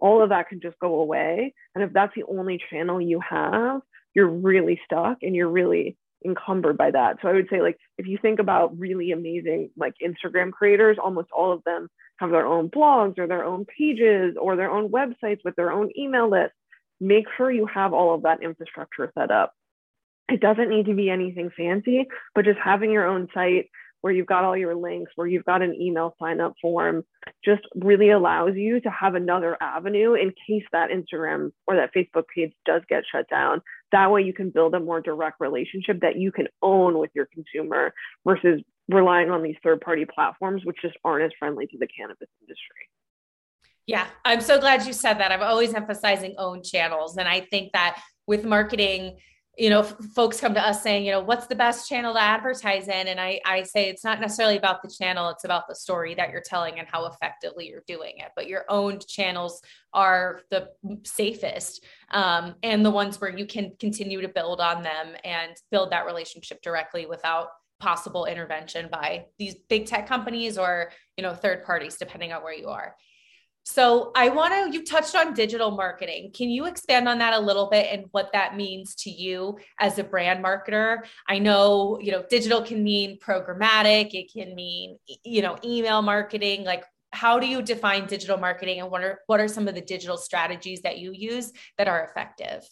all 0.00 0.20
of 0.20 0.30
that 0.30 0.48
can 0.48 0.60
just 0.60 0.78
go 0.80 1.00
away 1.00 1.54
and 1.74 1.84
if 1.84 1.92
that's 1.92 2.14
the 2.16 2.24
only 2.24 2.60
channel 2.70 3.00
you 3.00 3.20
have 3.20 3.80
you're 4.14 4.28
really 4.28 4.80
stuck 4.84 5.18
and 5.22 5.36
you're 5.36 5.48
really 5.48 5.96
encumbered 6.24 6.76
by 6.76 6.90
that. 6.90 7.18
So 7.22 7.28
I 7.28 7.32
would 7.32 7.48
say 7.50 7.60
like 7.60 7.78
if 7.98 8.06
you 8.06 8.18
think 8.20 8.38
about 8.38 8.78
really 8.78 9.12
amazing 9.12 9.70
like 9.76 9.94
Instagram 10.02 10.52
creators, 10.52 10.98
almost 11.02 11.28
all 11.36 11.52
of 11.52 11.62
them 11.64 11.88
have 12.18 12.30
their 12.30 12.46
own 12.46 12.68
blogs 12.68 13.18
or 13.18 13.26
their 13.26 13.44
own 13.44 13.64
pages 13.64 14.36
or 14.40 14.56
their 14.56 14.70
own 14.70 14.88
websites 14.90 15.40
with 15.44 15.56
their 15.56 15.72
own 15.72 15.90
email 15.98 16.30
list. 16.30 16.52
Make 17.00 17.26
sure 17.36 17.50
you 17.50 17.66
have 17.66 17.92
all 17.92 18.14
of 18.14 18.22
that 18.22 18.42
infrastructure 18.42 19.10
set 19.18 19.30
up. 19.30 19.52
It 20.28 20.40
doesn't 20.40 20.70
need 20.70 20.86
to 20.86 20.94
be 20.94 21.10
anything 21.10 21.50
fancy, 21.56 22.06
but 22.34 22.44
just 22.44 22.58
having 22.62 22.92
your 22.92 23.06
own 23.06 23.28
site 23.34 23.68
where 24.02 24.12
you've 24.12 24.26
got 24.26 24.44
all 24.44 24.56
your 24.56 24.74
links, 24.74 25.12
where 25.14 25.26
you've 25.26 25.44
got 25.44 25.62
an 25.62 25.74
email 25.80 26.14
sign 26.20 26.40
up 26.40 26.54
form, 26.60 27.04
just 27.44 27.62
really 27.76 28.10
allows 28.10 28.54
you 28.54 28.80
to 28.80 28.90
have 28.90 29.14
another 29.14 29.56
avenue 29.60 30.14
in 30.14 30.32
case 30.46 30.64
that 30.72 30.90
Instagram 30.90 31.52
or 31.66 31.76
that 31.76 31.94
Facebook 31.94 32.24
page 32.34 32.52
does 32.66 32.82
get 32.88 33.04
shut 33.10 33.28
down. 33.30 33.62
That 33.92 34.10
way 34.10 34.22
you 34.22 34.32
can 34.32 34.50
build 34.50 34.74
a 34.74 34.80
more 34.80 35.00
direct 35.00 35.40
relationship 35.40 36.00
that 36.00 36.16
you 36.16 36.32
can 36.32 36.48
own 36.62 36.98
with 36.98 37.10
your 37.14 37.26
consumer 37.26 37.94
versus 38.26 38.62
relying 38.88 39.30
on 39.30 39.42
these 39.42 39.56
third 39.62 39.80
party 39.80 40.04
platforms, 40.04 40.62
which 40.64 40.78
just 40.82 40.96
aren't 41.04 41.24
as 41.24 41.30
friendly 41.38 41.66
to 41.66 41.78
the 41.78 41.86
cannabis 41.86 42.28
industry. 42.40 42.88
Yeah, 43.86 44.06
I'm 44.24 44.40
so 44.40 44.60
glad 44.60 44.86
you 44.86 44.92
said 44.92 45.14
that. 45.14 45.32
I'm 45.32 45.42
always 45.42 45.74
emphasizing 45.74 46.34
own 46.38 46.62
channels. 46.62 47.16
And 47.16 47.28
I 47.28 47.40
think 47.40 47.72
that 47.72 48.00
with 48.26 48.44
marketing, 48.44 49.18
you 49.58 49.68
know 49.68 49.80
f- 49.80 49.96
folks 50.14 50.40
come 50.40 50.54
to 50.54 50.66
us 50.66 50.82
saying 50.82 51.04
you 51.04 51.12
know 51.12 51.20
what's 51.20 51.46
the 51.46 51.54
best 51.54 51.88
channel 51.88 52.14
to 52.14 52.20
advertise 52.20 52.88
in? 52.88 53.08
And 53.08 53.20
I, 53.20 53.40
I 53.44 53.62
say 53.64 53.88
it's 53.88 54.04
not 54.04 54.20
necessarily 54.20 54.56
about 54.56 54.82
the 54.82 54.88
channel 54.88 55.28
it's 55.28 55.44
about 55.44 55.68
the 55.68 55.74
story 55.74 56.14
that 56.14 56.30
you're 56.30 56.42
telling 56.44 56.78
and 56.78 56.88
how 56.88 57.06
effectively 57.06 57.68
you're 57.68 57.84
doing 57.86 58.14
it 58.18 58.30
but 58.34 58.46
your 58.46 58.64
owned 58.68 59.06
channels 59.06 59.60
are 59.92 60.40
the 60.50 60.68
safest 61.04 61.84
um, 62.10 62.54
and 62.62 62.84
the 62.84 62.90
ones 62.90 63.20
where 63.20 63.36
you 63.36 63.46
can 63.46 63.72
continue 63.78 64.20
to 64.20 64.28
build 64.28 64.60
on 64.60 64.82
them 64.82 65.08
and 65.24 65.52
build 65.70 65.90
that 65.92 66.06
relationship 66.06 66.62
directly 66.62 67.06
without 67.06 67.48
possible 67.78 68.26
intervention 68.26 68.88
by 68.90 69.26
these 69.38 69.56
big 69.68 69.86
tech 69.86 70.06
companies 70.06 70.56
or 70.56 70.90
you 71.16 71.22
know 71.22 71.34
third 71.34 71.64
parties 71.64 71.96
depending 71.96 72.32
on 72.32 72.42
where 72.42 72.54
you 72.54 72.68
are 72.68 72.94
so 73.64 74.10
I 74.16 74.28
want 74.28 74.52
to, 74.52 74.76
you 74.76 74.84
touched 74.84 75.14
on 75.14 75.34
digital 75.34 75.70
marketing. 75.70 76.32
Can 76.34 76.50
you 76.50 76.66
expand 76.66 77.08
on 77.08 77.18
that 77.18 77.34
a 77.34 77.40
little 77.40 77.68
bit 77.70 77.86
and 77.92 78.06
what 78.10 78.32
that 78.32 78.56
means 78.56 78.94
to 78.96 79.10
you 79.10 79.58
as 79.78 79.98
a 79.98 80.04
brand 80.04 80.44
marketer? 80.44 81.04
I 81.28 81.38
know, 81.38 81.98
you 82.00 82.10
know, 82.10 82.24
digital 82.28 82.62
can 82.62 82.82
mean 82.82 83.18
programmatic, 83.18 84.14
it 84.14 84.32
can 84.32 84.54
mean, 84.54 84.98
you 85.24 85.42
know, 85.42 85.58
email 85.64 86.02
marketing. 86.02 86.64
Like, 86.64 86.84
how 87.12 87.38
do 87.38 87.46
you 87.46 87.62
define 87.62 88.06
digital 88.06 88.38
marketing 88.38 88.80
and 88.80 88.90
what 88.90 89.04
are, 89.04 89.20
what 89.26 89.38
are 89.38 89.48
some 89.48 89.68
of 89.68 89.74
the 89.74 89.80
digital 89.80 90.16
strategies 90.16 90.82
that 90.82 90.98
you 90.98 91.12
use 91.12 91.52
that 91.78 91.86
are 91.86 92.04
effective? 92.04 92.66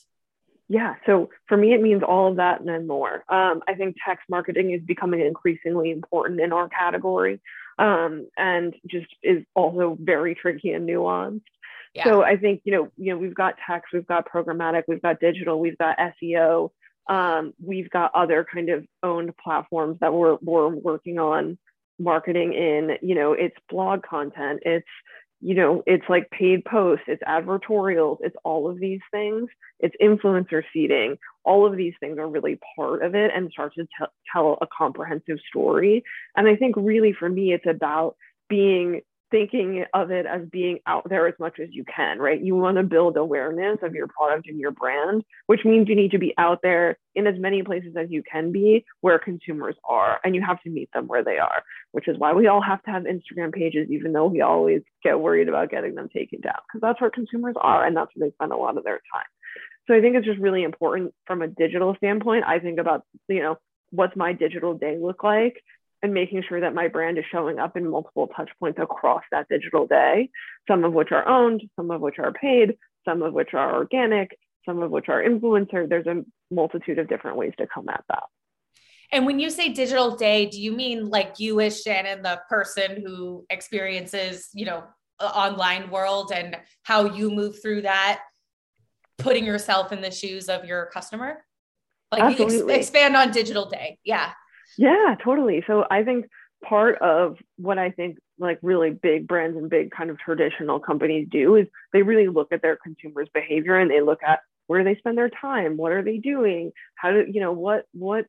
Yeah, 0.69 0.95
so 1.05 1.31
for 1.47 1.57
me, 1.57 1.73
it 1.73 1.83
means 1.83 2.05
all 2.07 2.31
of 2.31 2.37
that 2.37 2.61
and 2.61 2.69
then 2.69 2.87
more. 2.87 3.25
Um, 3.29 3.61
I 3.67 3.75
think 3.75 3.97
text 4.07 4.25
marketing 4.29 4.71
is 4.71 4.81
becoming 4.83 5.21
increasingly 5.21 5.91
important 5.91 6.41
in 6.41 6.53
our 6.53 6.69
category 6.69 7.41
um, 7.81 8.29
and 8.37 8.75
just 8.87 9.07
is 9.23 9.43
also 9.55 9.97
very 9.99 10.35
tricky 10.35 10.73
and 10.73 10.89
nuanced. 10.89 11.41
Yeah. 11.95 12.05
So 12.05 12.23
I 12.23 12.37
think 12.37 12.61
you 12.65 12.73
know 12.73 12.89
you 12.97 13.13
know 13.13 13.19
we've 13.19 13.35
got 13.35 13.55
text, 13.67 13.93
we've 13.93 14.07
got 14.07 14.29
programmatic, 14.31 14.85
we've 14.87 15.03
got 15.03 15.19
digital, 15.19 15.59
we've 15.59 15.79
got 15.79 15.97
SEO, 15.99 16.71
um, 17.09 17.55
we've 17.65 17.91
got 17.91 18.15
other 18.15 18.47
kind 18.53 18.69
of 18.69 18.87
owned 19.03 19.37
platforms 19.43 19.99
that 20.01 20.13
we're 20.13 20.37
we're 20.43 20.69
working 20.69 21.19
on 21.19 21.59
marketing 21.99 22.53
in. 22.53 22.99
You 23.03 23.15
know, 23.15 23.33
it's 23.33 23.57
blog 23.69 24.03
content, 24.03 24.61
it's 24.65 24.87
you 25.41 25.55
know, 25.55 25.83
it's 25.87 26.05
like 26.09 26.31
paid 26.31 26.65
posts, 26.65 27.05
it's 27.09 27.23
advertorials, 27.23 28.19
it's 28.21 28.37
all 28.45 28.69
of 28.69 28.79
these 28.79 29.01
things, 29.11 29.49
it's 29.79 29.95
influencer 30.03 30.63
seeding. 30.73 31.17
All 31.45 31.67
of 31.67 31.77
these 31.77 31.95
things 32.01 32.19
are 32.19 32.29
really 32.29 32.59
part 32.77 33.03
of 33.03 33.15
it 33.15 33.31
and 33.35 33.51
start 33.51 33.75
to 33.75 33.85
t- 33.85 34.07
tell 34.33 34.59
a 34.61 34.67
comprehensive 34.77 35.39
story. 35.49 36.05
And 36.37 36.47
I 36.47 36.57
think 36.57 36.77
really 36.77 37.15
for 37.19 37.29
me, 37.29 37.53
it's 37.55 37.67
about 37.67 38.17
being 38.49 39.01
thinking 39.31 39.85
of 39.95 40.11
it 40.11 40.27
as 40.27 40.43
being 40.51 40.81
out 40.87 41.09
there 41.09 41.27
as 41.27 41.35
much 41.39 41.59
as 41.61 41.69
you 41.71 41.85
can, 41.85 42.19
right? 42.19 42.41
You 42.41 42.57
want 42.57 42.77
to 42.77 42.83
build 42.83 43.17
awareness 43.17 43.79
of 43.83 43.95
your 43.95 44.09
product 44.09 44.49
and 44.49 44.59
your 44.59 44.71
brand, 44.71 45.25
which 45.47 45.65
means 45.65 45.89
you 45.89 45.97
need 45.97 46.11
to 46.13 46.19
be 46.19 46.35
out 46.39 46.61
there 46.63 46.99
in 47.15 47.27
as 47.27 47.39
many 47.39 47.63
places 47.63 47.95
as 47.97 48.11
you 48.11 48.23
can 48.23 48.53
be 48.53 48.85
where 49.01 49.19
consumers 49.19 49.77
are, 49.85 50.21
and 50.25 50.35
you 50.35 50.43
have 50.47 50.61
to 50.63 50.71
meet 50.71 50.91
them 50.93 51.07
where 51.07 51.25
they 51.25 51.39
are, 51.39 51.63
which 51.93 52.09
is 52.09 52.19
why 52.19 52.33
we 52.33 52.47
all 52.47 52.63
have 52.63 52.83
to 52.83 52.91
have 52.91 53.05
Instagram 53.05 53.53
pages, 53.53 53.89
even 53.91 54.13
though 54.13 54.27
we 54.27 54.41
always 54.41 54.83
get 55.03 55.19
worried 55.19 55.49
about 55.49 55.71
getting 55.71 55.95
them 55.95 56.09
taken 56.09 56.41
down, 56.41 56.59
because 56.69 56.81
that's 56.81 57.01
where 57.01 57.11
consumers 57.11 57.57
are 57.61 57.85
and 57.85 57.97
that's 57.97 58.11
where 58.15 58.29
they 58.29 58.35
spend 58.35 58.53
a 58.53 58.57
lot 58.57 58.77
of 58.77 58.85
their 58.85 59.01
time. 59.13 59.27
So 59.87 59.95
I 59.95 60.01
think 60.01 60.17
it's 60.17 60.27
just 60.27 60.39
really 60.39 60.63
important 60.63 61.15
from 61.27 61.43
a 61.43 61.49
digital 61.49 61.95
standpoint. 61.97 62.45
I 62.47 62.59
think 62.61 62.79
about, 62.79 63.03
you 63.29 63.43
know, 63.43 63.59
what's 63.91 64.15
my 64.15 64.33
digital 64.33 64.75
day 64.75 64.97
look 65.01 65.25
like 65.25 65.61
and 66.03 66.15
making 66.15 66.43
sure 66.49 66.61
that 66.61 66.75
my 66.75 66.89
brand 66.89 67.19
is 67.19 67.25
showing 67.31 67.59
up 67.59 67.77
in 67.77 67.89
multiple 67.89 68.29
touch 68.35 68.51
points 68.59 68.79
across 68.81 69.23
that 69.31 69.49
digital 69.49 69.87
day, 69.87 70.31
some 70.67 70.85
of 70.85 70.93
which 70.93 71.13
are 71.13 71.27
owned, 71.29 71.63
some 71.77 71.91
of 71.91 72.01
which 72.01 72.19
are 72.19 72.33
paid, 72.33 72.77
some 73.05 73.23
of 73.23 73.33
which 73.33 73.55
are 73.55 73.75
organic, 73.75 74.37
some 74.65 74.83
of 74.83 74.91
which 74.91 75.09
are 75.09 75.23
influencer. 75.23 75.89
There's 75.89 76.07
a 76.07 76.25
multitude 76.51 76.99
of 76.99 77.09
different 77.09 77.37
ways 77.37 77.53
to 77.59 77.67
come 77.67 77.89
at 77.89 78.05
that. 78.09 78.25
And 79.13 79.27
when 79.27 79.41
you 79.41 79.51
say 79.51 79.71
digital 79.71 80.17
day, 80.17 80.47
do 80.47 80.61
you 80.61 80.73
mean 80.73 81.11
like 81.11 81.35
you 81.39 81.61
as 81.61 81.83
Shannon, 81.83 82.23
the 82.23 82.41
person 82.49 83.03
who 83.05 83.45
experiences, 83.51 84.49
you 84.55 84.67
know, 84.67 84.85
online 85.21 85.91
world 85.91 86.33
and 86.35 86.57
how 86.85 87.05
you 87.05 87.31
move 87.31 87.61
through 87.61 87.83
that, 87.83 88.21
putting 89.19 89.45
yourself 89.45 89.93
in 89.93 90.01
the 90.01 90.11
shoes 90.11 90.49
of 90.49 90.65
your 90.65 90.87
customer? 90.87 91.45
Like 92.13 92.41
ex- 92.41 92.55
expand 92.55 93.17
on 93.17 93.33
digital 93.33 93.69
day. 93.69 93.99
Yeah. 94.05 94.33
Yeah, 94.79 95.15
totally. 95.23 95.63
So 95.67 95.85
I 95.91 96.03
think 96.05 96.27
part 96.65 96.99
of 97.01 97.37
what 97.57 97.79
I 97.79 97.91
think 97.91 98.19
like 98.39 98.59
really 98.63 98.91
big 98.91 99.27
brands 99.27 99.57
and 99.57 99.71
big 99.71 99.91
kind 99.91 100.11
of 100.11 100.19
traditional 100.19 100.79
companies 100.81 101.29
do 101.31 101.57
is 101.57 101.67
they 101.93 102.03
really 102.03 102.29
look 102.29 102.49
at 102.53 102.63
their 102.63 102.77
consumers' 102.83 103.29
behavior 103.35 103.77
and 103.79 103.91
they 103.91 104.01
look 104.01 104.21
at 104.27 104.41
where 104.67 104.85
they 104.85 104.95
spend 104.97 105.19
their 105.19 105.31
time, 105.31 105.77
what 105.77 105.93
are 105.93 106.03
they 106.03 106.19
doing, 106.19 106.71
how 106.95 107.11
do 107.11 107.25
you 107.31 107.41
know 107.41 107.53
what 107.53 107.87
what 107.93 108.27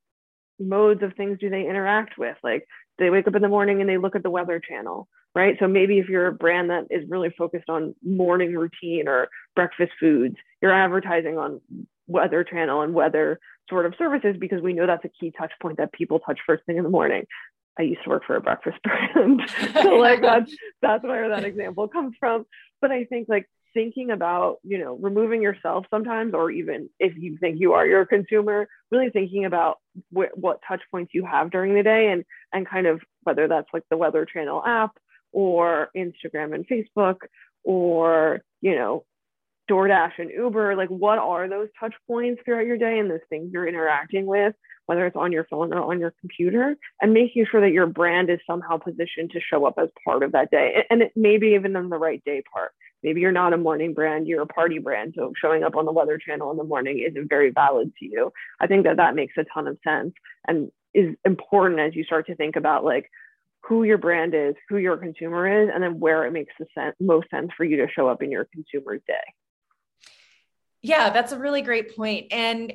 modes 0.59 1.03
of 1.03 1.13
things 1.15 1.39
do 1.39 1.49
they 1.49 1.67
interact 1.67 2.17
with? 2.17 2.37
Like 2.43 2.65
they 2.99 3.09
wake 3.09 3.27
up 3.27 3.35
in 3.35 3.41
the 3.41 3.47
morning 3.49 3.81
and 3.81 3.89
they 3.89 3.97
look 3.97 4.15
at 4.15 4.23
the 4.23 4.29
weather 4.31 4.59
channel, 4.59 5.07
right? 5.35 5.57
So 5.59 5.67
maybe 5.67 5.99
if 5.99 6.09
you're 6.09 6.27
a 6.27 6.33
brand 6.33 6.69
that 6.71 6.85
is 6.91 7.09
really 7.09 7.31
focused 7.37 7.69
on 7.69 7.95
morning 8.03 8.55
routine 8.55 9.07
or 9.07 9.29
breakfast 9.55 9.93
foods, 9.99 10.35
you're 10.61 10.73
advertising 10.73 11.37
on 11.37 11.61
weather 12.07 12.43
channel 12.43 12.81
and 12.81 12.93
weather 12.93 13.39
sort 13.69 13.85
of 13.85 13.93
services 13.97 14.35
because 14.39 14.61
we 14.61 14.73
know 14.73 14.87
that's 14.87 15.05
a 15.05 15.09
key 15.09 15.31
touch 15.37 15.51
point 15.61 15.77
that 15.77 15.93
people 15.93 16.19
touch 16.19 16.39
first 16.45 16.65
thing 16.65 16.77
in 16.77 16.83
the 16.83 16.89
morning. 16.89 17.25
I 17.79 17.83
used 17.83 18.03
to 18.03 18.09
work 18.09 18.23
for 18.25 18.35
a 18.35 18.41
breakfast 18.41 18.77
brand. 18.83 19.41
so 19.73 19.95
like 19.95 20.21
that's 20.21 20.53
that's 20.81 21.03
where 21.03 21.29
that 21.29 21.45
example 21.45 21.87
comes 21.87 22.15
from. 22.19 22.45
But 22.81 22.91
I 22.91 23.05
think 23.05 23.29
like 23.29 23.47
thinking 23.73 24.11
about, 24.11 24.57
you 24.63 24.77
know, 24.77 24.97
removing 24.97 25.41
yourself 25.41 25.85
sometimes, 25.89 26.33
or 26.33 26.51
even 26.51 26.89
if 26.99 27.13
you 27.17 27.37
think 27.37 27.59
you 27.59 27.73
are 27.73 27.87
your 27.87 28.05
consumer, 28.05 28.67
really 28.91 29.09
thinking 29.09 29.45
about 29.45 29.77
wh- 30.13 30.35
what 30.35 30.59
touch 30.67 30.81
points 30.91 31.13
you 31.13 31.25
have 31.25 31.51
during 31.51 31.73
the 31.73 31.83
day 31.83 32.09
and 32.11 32.25
and 32.53 32.67
kind 32.67 32.87
of 32.87 33.01
whether 33.23 33.47
that's 33.47 33.69
like 33.73 33.83
the 33.89 33.97
Weather 33.97 34.25
Channel 34.25 34.63
app 34.65 34.97
or 35.31 35.89
Instagram 35.95 36.53
and 36.53 36.67
Facebook 36.67 37.17
or, 37.63 38.41
you 38.61 38.75
know, 38.75 39.05
DoorDash 39.71 40.13
and 40.17 40.29
Uber, 40.29 40.75
like 40.75 40.89
what 40.89 41.17
are 41.17 41.47
those 41.47 41.69
touch 41.79 41.93
points 42.07 42.41
throughout 42.43 42.65
your 42.65 42.77
day 42.77 42.99
and 42.99 43.09
those 43.09 43.19
things 43.29 43.51
you're 43.53 43.67
interacting 43.67 44.25
with, 44.25 44.53
whether 44.85 45.05
it's 45.05 45.15
on 45.15 45.31
your 45.31 45.45
phone 45.49 45.73
or 45.73 45.81
on 45.81 45.99
your 45.99 46.13
computer, 46.19 46.75
and 47.01 47.13
making 47.13 47.45
sure 47.49 47.61
that 47.61 47.71
your 47.71 47.87
brand 47.87 48.29
is 48.29 48.39
somehow 48.45 48.77
positioned 48.77 49.31
to 49.31 49.39
show 49.39 49.65
up 49.65 49.75
as 49.81 49.89
part 50.03 50.23
of 50.23 50.33
that 50.33 50.51
day. 50.51 50.85
And 50.89 51.03
it 51.03 51.13
maybe 51.15 51.49
even 51.49 51.75
in 51.75 51.89
the 51.89 51.97
right 51.97 52.21
day 52.25 52.43
part. 52.53 52.71
Maybe 53.03 53.21
you're 53.21 53.31
not 53.31 53.53
a 53.53 53.57
morning 53.57 53.93
brand, 53.93 54.27
you're 54.27 54.43
a 54.43 54.47
party 54.47 54.77
brand. 54.77 55.13
So 55.17 55.33
showing 55.41 55.63
up 55.63 55.75
on 55.75 55.85
the 55.85 55.91
Weather 55.91 56.19
Channel 56.19 56.51
in 56.51 56.57
the 56.57 56.63
morning 56.63 56.99
isn't 56.99 57.29
very 57.29 57.49
valid 57.49 57.91
to 57.99 58.05
you. 58.05 58.31
I 58.59 58.67
think 58.67 58.83
that 58.85 58.97
that 58.97 59.15
makes 59.15 59.33
a 59.37 59.45
ton 59.53 59.67
of 59.67 59.77
sense 59.83 60.13
and 60.47 60.71
is 60.93 61.15
important 61.25 61.79
as 61.79 61.95
you 61.95 62.03
start 62.03 62.27
to 62.27 62.35
think 62.35 62.55
about 62.55 62.83
like 62.83 63.09
who 63.63 63.83
your 63.83 63.97
brand 63.97 64.33
is, 64.35 64.55
who 64.69 64.77
your 64.77 64.97
consumer 64.97 65.63
is, 65.63 65.69
and 65.73 65.81
then 65.83 65.99
where 65.99 66.25
it 66.25 66.31
makes 66.31 66.53
the 66.59 66.65
sen- 66.75 66.93
most 66.99 67.29
sense 67.29 67.51
for 67.55 67.63
you 67.63 67.77
to 67.77 67.87
show 67.91 68.07
up 68.07 68.21
in 68.21 68.31
your 68.31 68.47
consumer's 68.53 69.01
day. 69.07 69.13
Yeah, 70.81 71.09
that's 71.11 71.31
a 71.31 71.39
really 71.39 71.61
great 71.61 71.95
point. 71.95 72.27
And 72.31 72.73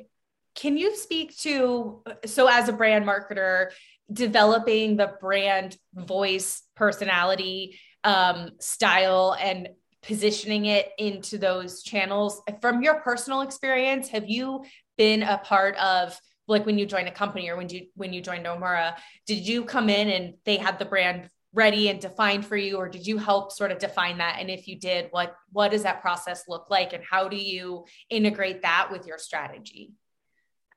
can 0.55 0.77
you 0.77 0.95
speak 0.95 1.37
to 1.39 2.03
so 2.25 2.47
as 2.47 2.69
a 2.69 2.73
brand 2.73 3.05
marketer, 3.05 3.71
developing 4.11 4.97
the 4.97 5.13
brand 5.19 5.77
voice, 5.93 6.63
personality, 6.75 7.79
um, 8.03 8.51
style, 8.59 9.35
and 9.39 9.69
positioning 10.01 10.65
it 10.65 10.89
into 10.97 11.37
those 11.37 11.83
channels 11.83 12.41
from 12.61 12.81
your 12.81 13.01
personal 13.01 13.41
experience? 13.41 14.07
Have 14.09 14.27
you 14.27 14.63
been 14.97 15.23
a 15.23 15.37
part 15.37 15.75
of 15.77 16.19
like 16.47 16.65
when 16.65 16.77
you 16.77 16.85
joined 16.85 17.07
a 17.07 17.11
company 17.11 17.49
or 17.49 17.57
when 17.57 17.69
you 17.69 17.87
when 17.95 18.13
you 18.13 18.21
joined 18.21 18.45
Omura, 18.45 18.95
did 19.25 19.47
you 19.47 19.63
come 19.65 19.89
in 19.89 20.09
and 20.09 20.35
they 20.45 20.57
had 20.57 20.79
the 20.79 20.85
brand 20.85 21.29
ready 21.57 21.89
and 21.89 21.99
defined 21.99 22.45
for 22.45 22.55
you 22.55 22.77
or 22.77 22.87
did 22.87 23.05
you 23.05 23.17
help 23.17 23.51
sort 23.51 23.71
of 23.71 23.79
define 23.79 24.19
that? 24.19 24.37
And 24.39 24.49
if 24.49 24.67
you 24.67 24.79
did 24.79 25.07
what 25.11 25.35
what 25.51 25.71
does 25.71 25.83
that 25.83 26.01
process 26.01 26.43
look 26.47 26.69
like? 26.69 26.93
And 26.93 27.03
how 27.03 27.27
do 27.27 27.35
you 27.35 27.85
integrate 28.09 28.61
that 28.61 28.89
with 28.91 29.07
your 29.07 29.17
strategy? 29.17 29.91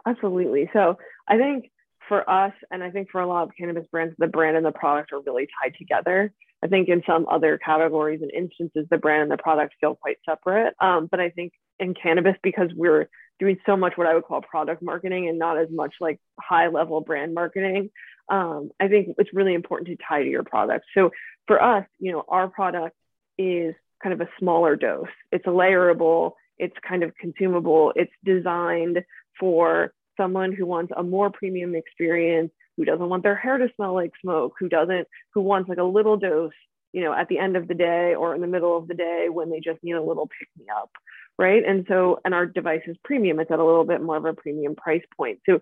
Absolutely. 0.07 0.69
So 0.73 0.97
i 1.29 1.37
think 1.37 1.71
for 2.09 2.29
us 2.29 2.53
and 2.71 2.83
i 2.83 2.91
think 2.91 3.09
for 3.11 3.21
a 3.21 3.27
lot 3.27 3.45
of 3.45 3.51
cannabis 3.57 3.87
brands 3.93 4.15
the 4.19 4.27
brand 4.27 4.57
and 4.57 4.67
the 4.67 4.73
product 4.73 5.13
are 5.13 5.21
really 5.21 5.47
tied 5.63 5.75
together 5.79 6.33
i 6.63 6.67
think 6.67 6.89
in 6.89 7.03
some 7.07 7.27
other 7.31 7.59
categories 7.59 8.21
and 8.23 8.31
instances 8.33 8.87
the 8.91 8.99
brand 8.99 9.23
and 9.23 9.31
the 9.31 9.37
product 9.37 9.75
feel 9.81 9.95
quite 9.95 10.19
separate 10.29 10.75
um, 10.81 11.09
but 11.11 11.21
i 11.21 11.31
think 11.31 11.53
in 11.79 11.95
cannabis 11.95 12.37
because 12.43 12.71
we're 12.75 13.09
doing 13.39 13.57
so 13.67 13.77
much 13.77 13.95
what 13.97 14.07
i 14.07 14.15
would 14.15 14.25
call 14.25 14.43
product 14.43 14.83
marketing 14.83 15.29
and 15.29 15.39
not 15.39 15.59
as 15.59 15.69
much 15.71 15.95
like 16.01 16.19
high 16.39 16.69
level 16.69 17.01
brand 17.01 17.35
marketing 17.35 17.91
um, 18.31 18.71
I 18.79 18.89
think 18.89 19.17
it's 19.19 19.35
really 19.35 19.55
important 19.55 19.89
to 19.89 19.97
tie 20.09 20.23
to 20.23 20.29
your 20.29 20.45
product. 20.45 20.87
So 20.95 21.11
for 21.47 21.63
us, 21.63 21.85
you 21.99 22.13
know, 22.13 22.25
our 22.29 22.49
product 22.49 22.97
is 23.37 23.75
kind 24.03 24.13
of 24.13 24.21
a 24.21 24.31
smaller 24.39 24.77
dose. 24.77 25.09
It's 25.33 25.45
layerable, 25.47 26.33
it's 26.57 26.77
kind 26.89 27.03
of 27.03 27.15
consumable, 27.17 27.93
it's 27.97 28.13
designed 28.25 29.03
for 29.39 29.93
someone 30.17 30.53
who 30.53 30.65
wants 30.65 30.93
a 30.97 31.03
more 31.03 31.31
premium 31.31 31.75
experience, 31.75 32.53
who 32.81 32.87
doesn't 32.87 33.11
want 33.11 33.23
their 33.23 33.37
hair 33.37 33.59
to 33.59 33.69
smell 33.77 33.93
like 33.93 34.13
smoke, 34.23 34.55
who 34.59 34.67
doesn't, 34.67 35.07
who 35.35 35.43
wants 35.43 35.69
like 35.69 35.77
a 35.77 35.85
little 35.85 36.17
dose, 36.17 36.55
you 36.95 37.05
know, 37.05 37.13
at 37.13 37.29
the 37.29 37.39
end 37.39 37.55
of 37.55 37.69
the 37.69 37.75
day 37.75 38.15
or 38.15 38.35
in 38.35 38.41
the 38.41 38.47
middle 38.47 38.75
of 38.75 38.89
the 38.89 38.95
day 38.95 39.27
when 39.31 39.51
they 39.51 39.61
just 39.61 39.85
need 39.85 39.93
a 39.93 40.03
little 40.03 40.27
pick 40.27 40.49
me 40.59 40.65
up. 40.75 40.91
Right. 41.39 41.63
And 41.63 41.85
so, 41.89 42.21
and 42.25 42.33
our 42.33 42.47
device 42.47 42.81
is 42.87 42.97
premium, 43.05 43.39
it's 43.39 43.51
at 43.51 43.59
a 43.59 43.65
little 43.65 43.85
bit 43.85 44.01
more 44.01 44.17
of 44.17 44.25
a 44.25 44.33
premium 44.33 44.77
price 44.77 45.03
point. 45.15 45.41
So 45.45 45.61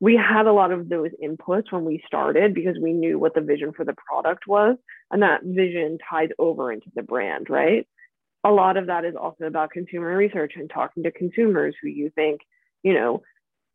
we 0.00 0.16
had 0.16 0.46
a 0.46 0.52
lot 0.52 0.70
of 0.70 0.90
those 0.90 1.10
inputs 1.22 1.72
when 1.72 1.86
we 1.86 2.02
started 2.06 2.52
because 2.52 2.76
we 2.78 2.92
knew 2.92 3.18
what 3.18 3.34
the 3.34 3.40
vision 3.40 3.72
for 3.72 3.86
the 3.86 3.94
product 4.06 4.46
was 4.46 4.76
and 5.10 5.22
that 5.22 5.42
vision 5.42 5.96
ties 6.10 6.28
over 6.38 6.70
into 6.72 6.90
the 6.94 7.02
brand 7.02 7.48
right 7.50 7.86
a 8.44 8.50
lot 8.50 8.78
of 8.78 8.86
that 8.86 9.04
is 9.04 9.14
also 9.14 9.44
about 9.44 9.70
consumer 9.70 10.16
research 10.16 10.52
and 10.56 10.70
talking 10.70 11.02
to 11.02 11.10
consumers 11.10 11.74
who 11.82 11.88
you 11.88 12.10
think 12.14 12.40
you 12.82 12.94
know 12.94 13.22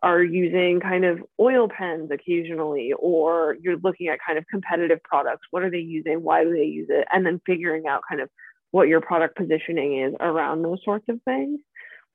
are 0.01 0.23
using 0.23 0.79
kind 0.79 1.05
of 1.05 1.19
oil 1.39 1.67
pens 1.67 2.11
occasionally, 2.11 2.93
or 2.99 3.57
you're 3.61 3.77
looking 3.77 4.07
at 4.07 4.19
kind 4.25 4.37
of 4.37 4.45
competitive 4.47 5.01
products. 5.03 5.47
What 5.51 5.63
are 5.63 5.71
they 5.71 5.79
using? 5.79 6.21
Why 6.23 6.43
do 6.43 6.53
they 6.53 6.65
use 6.65 6.87
it? 6.89 7.07
And 7.11 7.25
then 7.25 7.41
figuring 7.45 7.87
out 7.87 8.01
kind 8.07 8.21
of 8.21 8.29
what 8.71 8.87
your 8.87 9.01
product 9.01 9.37
positioning 9.37 10.01
is 10.01 10.13
around 10.19 10.61
those 10.61 10.79
sorts 10.83 11.05
of 11.09 11.19
things. 11.23 11.59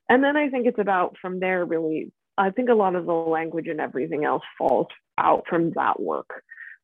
And 0.09 0.23
then 0.23 0.37
I 0.37 0.49
think 0.49 0.67
it's 0.67 0.79
about 0.79 1.17
from 1.21 1.41
there 1.41 1.65
really, 1.65 2.13
I 2.37 2.51
think 2.51 2.69
a 2.69 2.75
lot 2.75 2.97
of 2.97 3.07
the 3.07 3.13
language 3.13 3.67
and 3.69 3.81
everything 3.81 4.25
else 4.25 4.43
falls 4.59 4.89
out 5.19 5.45
from 5.49 5.73
that 5.73 6.01
work, 6.01 6.29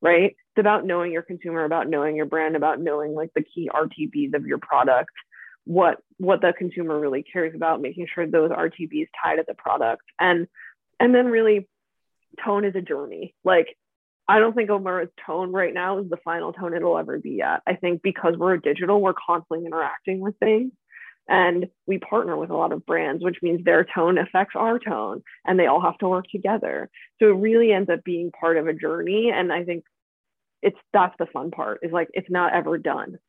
right? 0.01 0.31
It's 0.31 0.59
about 0.59 0.85
knowing 0.85 1.11
your 1.11 1.21
consumer, 1.21 1.63
about 1.63 1.89
knowing 1.89 2.15
your 2.15 2.25
brand, 2.25 2.55
about 2.55 2.79
knowing 2.79 3.13
like 3.13 3.31
the 3.35 3.43
key 3.43 3.69
RTBs 3.73 4.33
of 4.33 4.45
your 4.45 4.59
product, 4.59 5.11
what 5.65 5.97
what 6.17 6.41
the 6.41 6.53
consumer 6.57 6.99
really 6.99 7.21
cares 7.21 7.53
about, 7.53 7.81
making 7.81 8.07
sure 8.13 8.25
those 8.25 8.49
RTBs 8.49 9.07
tie 9.21 9.35
to 9.35 9.43
the 9.47 9.53
product. 9.53 10.03
And 10.19 10.47
and 10.99 11.13
then 11.13 11.27
really 11.27 11.67
tone 12.43 12.65
is 12.65 12.75
a 12.75 12.81
journey. 12.81 13.35
Like 13.43 13.75
I 14.27 14.39
don't 14.39 14.53
think 14.53 14.69
Omura's 14.69 15.11
tone 15.25 15.51
right 15.51 15.73
now 15.73 15.99
is 15.99 16.09
the 16.09 16.17
final 16.17 16.51
tone 16.51 16.73
it'll 16.73 16.97
ever 16.97 17.17
be 17.17 17.41
at. 17.41 17.61
I 17.65 17.75
think 17.75 18.01
because 18.01 18.35
we're 18.37 18.57
digital, 18.57 19.01
we're 19.01 19.13
constantly 19.13 19.65
interacting 19.65 20.19
with 20.19 20.37
things 20.37 20.73
and 21.29 21.67
we 21.85 21.97
partner 21.97 22.35
with 22.35 22.49
a 22.49 22.55
lot 22.55 22.71
of 22.71 22.85
brands, 22.85 23.23
which 23.23 23.37
means 23.41 23.63
their 23.63 23.85
tone 23.85 24.17
affects 24.17 24.55
our 24.55 24.79
tone 24.79 25.23
and 25.45 25.59
they 25.59 25.67
all 25.67 25.81
have 25.81 25.97
to 25.99 26.09
work 26.09 26.25
together. 26.29 26.89
So 27.19 27.27
it 27.27 27.39
really 27.39 27.71
ends 27.71 27.89
up 27.89 28.03
being 28.03 28.31
part 28.31 28.57
of 28.57 28.67
a 28.67 28.73
journey. 28.73 29.31
And 29.33 29.51
I 29.51 29.63
think 29.63 29.85
it's 30.61 30.77
that's 30.91 31.15
the 31.19 31.27
fun 31.27 31.51
part 31.51 31.79
is 31.83 31.91
like 31.91 32.09
it's 32.13 32.29
not 32.29 32.53
ever 32.53 32.77
done. 32.77 33.19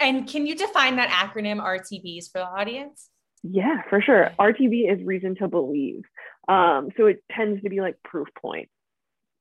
And 0.00 0.26
can 0.26 0.46
you 0.46 0.54
define 0.54 0.96
that 0.96 1.10
acronym 1.10 1.62
RTBs 1.62 2.30
for 2.30 2.38
the 2.38 2.46
audience? 2.46 3.10
Yeah, 3.42 3.82
for 3.88 4.00
sure. 4.00 4.30
RTB 4.38 4.92
is 4.92 5.06
reason 5.06 5.36
to 5.36 5.48
believe. 5.48 6.02
Um, 6.48 6.90
so 6.96 7.06
it 7.06 7.22
tends 7.30 7.62
to 7.62 7.70
be 7.70 7.80
like 7.80 8.02
proof 8.02 8.28
point 8.40 8.68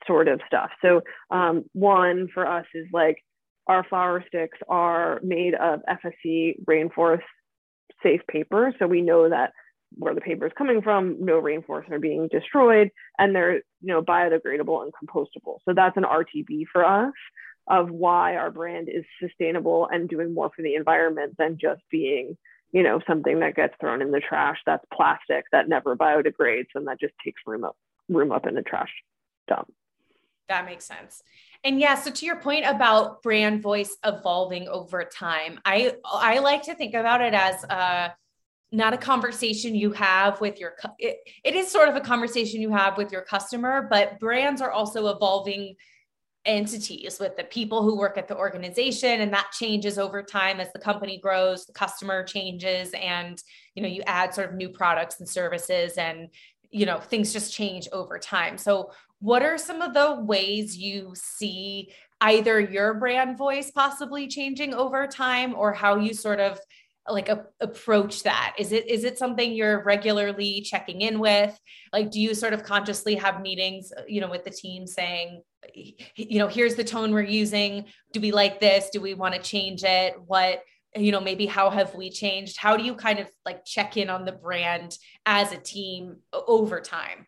sort 0.06 0.28
of 0.28 0.40
stuff. 0.48 0.70
So 0.82 1.02
um, 1.32 1.66
one 1.74 2.28
for 2.34 2.48
us 2.48 2.66
is 2.74 2.88
like 2.94 3.18
our 3.68 3.84
flower 3.84 4.24
sticks 4.28 4.58
are 4.70 5.20
made 5.24 5.54
of 5.54 5.82
FSC 5.90 6.64
rainforest 6.66 7.24
safe 8.04 8.22
paper. 8.30 8.74
So 8.80 8.88
we 8.88 9.02
know 9.02 9.30
that 9.30 9.52
where 9.96 10.14
the 10.14 10.22
paper 10.22 10.46
is 10.46 10.54
coming 10.58 10.82
from, 10.82 11.18
no 11.20 11.42
rainforests 11.42 11.92
are 11.92 12.00
being 12.00 12.28
destroyed, 12.28 12.92
and 13.18 13.34
they're 13.34 13.56
you 13.56 13.64
know 13.82 14.02
biodegradable 14.02 14.84
and 14.84 14.94
compostable. 14.94 15.58
So 15.66 15.74
that's 15.74 15.98
an 15.98 16.04
RTB 16.04 16.66
for 16.72 16.86
us 16.86 17.14
of 17.70 17.90
why 17.90 18.36
our 18.36 18.52
brand 18.52 18.90
is 18.90 19.04
sustainable 19.22 19.88
and 19.92 20.08
doing 20.08 20.34
more 20.34 20.50
for 20.56 20.62
the 20.62 20.76
environment 20.76 21.36
than 21.38 21.58
just 21.60 21.82
being 21.92 22.38
you 22.72 22.84
know, 22.84 23.00
something 23.08 23.40
that 23.40 23.56
gets 23.56 23.74
thrown 23.80 24.02
in 24.02 24.12
the 24.12 24.20
trash 24.20 24.58
that's 24.66 24.86
plastic 24.94 25.46
that 25.52 25.70
never 25.70 25.96
biodegrades 25.96 26.68
and 26.76 26.88
that 26.88 27.00
just 27.00 27.14
takes 27.24 27.42
room 27.46 27.64
up 27.64 27.76
room 28.10 28.32
up 28.32 28.48
in 28.48 28.56
the 28.56 28.62
trash 28.62 28.92
dump. 29.48 29.72
That 30.50 30.66
makes 30.66 30.86
sense. 30.86 31.24
And 31.64 31.80
yeah, 31.80 31.96
so 31.96 32.10
to 32.10 32.26
your 32.26 32.38
point 32.38 32.66
about 32.66 33.22
brand 33.22 33.62
voice 33.62 33.98
evolving 34.06 34.68
over 34.68 35.04
time, 35.04 35.60
I 35.66 35.96
I 36.06 36.40
like 36.40 36.64
to 36.64 36.76
think 36.76 36.94
about 36.94 37.22
it 37.22 37.34
as 37.34 37.64
uh 37.66 38.10
not 38.72 38.94
a 38.94 38.98
conversation 38.98 39.76
you 39.76 39.92
have 39.92 40.42
with 40.42 40.60
your 40.60 40.76
it, 41.00 41.18
it 41.44 41.56
is 41.56 41.70
sort 41.70 41.90
of 41.90 41.96
a 41.96 42.02
conversation 42.02 42.62
you 42.62 42.72
have 42.72 42.98
with 42.98 43.12
your 43.12 43.22
customer, 43.22 43.88
but 43.90 44.20
brands 44.20 44.62
are 44.62 44.72
also 44.72 45.08
evolving 45.08 45.76
entities 46.48 47.20
with 47.20 47.36
the 47.36 47.44
people 47.44 47.84
who 47.84 47.98
work 47.98 48.18
at 48.18 48.28
the 48.28 48.36
organization 48.36 49.22
and 49.22 49.34
that 49.34 49.52
changes 49.52 50.00
over 50.00 50.24
time 50.24 50.60
as 50.60 50.72
the 50.74 50.80
company 50.80 51.20
grows 51.20 51.66
the 51.66 51.74
customer 51.74 52.24
changes 52.24 52.92
and 53.00 53.44
you 53.76 53.84
know 53.84 53.90
you 53.90 54.02
add 54.08 54.34
sort 54.34 54.50
of 54.50 54.56
new 54.56 54.70
products 54.70 55.20
and 55.20 55.28
services 55.28 55.98
and 55.98 56.30
you 56.72 56.86
know 56.86 57.00
things 57.00 57.34
just 57.34 57.54
change 57.54 57.88
over 57.92 58.18
time. 58.18 58.58
So 58.58 58.92
what 59.20 59.44
are 59.44 59.58
some 59.58 59.82
of 59.82 59.94
the 59.94 60.22
ways 60.22 60.78
you 60.78 61.14
see 61.16 61.92
either 62.22 62.60
your 62.60 62.96
brand 62.96 63.38
voice 63.38 63.72
possibly 63.72 64.28
changing 64.28 64.74
over 64.74 65.08
time 65.08 65.54
or 65.56 65.74
how 65.74 65.98
you 65.98 66.14
sort 66.14 66.40
of 66.40 66.60
like 67.10 67.30
a, 67.30 67.46
approach 67.60 68.24
that? 68.24 68.56
Is 68.58 68.72
it 68.72 68.90
is 68.90 69.04
it 69.04 69.18
something 69.18 69.54
you're 69.54 69.84
regularly 69.84 70.62
checking 70.62 71.02
in 71.02 71.20
with? 71.20 71.58
Like 71.94 72.12
do 72.12 72.20
you 72.20 72.34
sort 72.34 72.54
of 72.54 72.64
consciously 72.64 73.16
have 73.16 73.42
meetings 73.42 73.92
you 74.08 74.22
know 74.22 74.30
with 74.30 74.44
the 74.44 74.52
team 74.52 74.88
saying 74.88 75.42
you 75.74 76.40
know 76.40 76.48
here's 76.48 76.76
the 76.76 76.84
tone 76.84 77.14
we're 77.14 77.22
using. 77.22 77.86
Do 78.14 78.22
we 78.22 78.32
like 78.32 78.60
this? 78.60 78.90
Do 78.90 79.02
we 79.02 79.14
want 79.14 79.36
to 79.36 79.42
change 79.42 79.84
it? 79.84 80.16
What 80.26 80.64
you 80.96 81.12
know 81.12 81.22
maybe 81.22 81.46
how 81.46 81.70
have 81.70 81.96
we 81.96 82.10
changed? 82.10 82.58
How 82.58 82.78
do 82.78 82.84
you 82.84 82.96
kind 82.96 83.20
of 83.20 83.28
like 83.46 83.66
check 83.66 83.98
in 83.98 84.10
on 84.10 84.26
the 84.26 84.32
brand 84.32 84.98
as 85.26 85.52
a 85.52 85.58
team 85.58 86.18
over 86.34 86.82
time? 86.82 87.28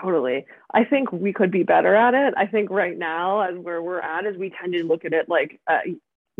Totally. 0.00 0.46
I 0.72 0.84
think 0.84 1.10
we 1.10 1.32
could 1.32 1.50
be 1.50 1.64
better 1.64 1.94
at 1.94 2.14
it. 2.14 2.34
I 2.36 2.46
think 2.46 2.70
right 2.70 2.96
now 2.96 3.40
as 3.40 3.58
where 3.58 3.82
we're 3.82 4.00
at 4.00 4.24
is 4.24 4.36
we 4.36 4.50
tend 4.50 4.72
to 4.74 4.84
look 4.84 5.04
at 5.04 5.12
it 5.12 5.28
like 5.28 5.60
uh, 5.66 5.80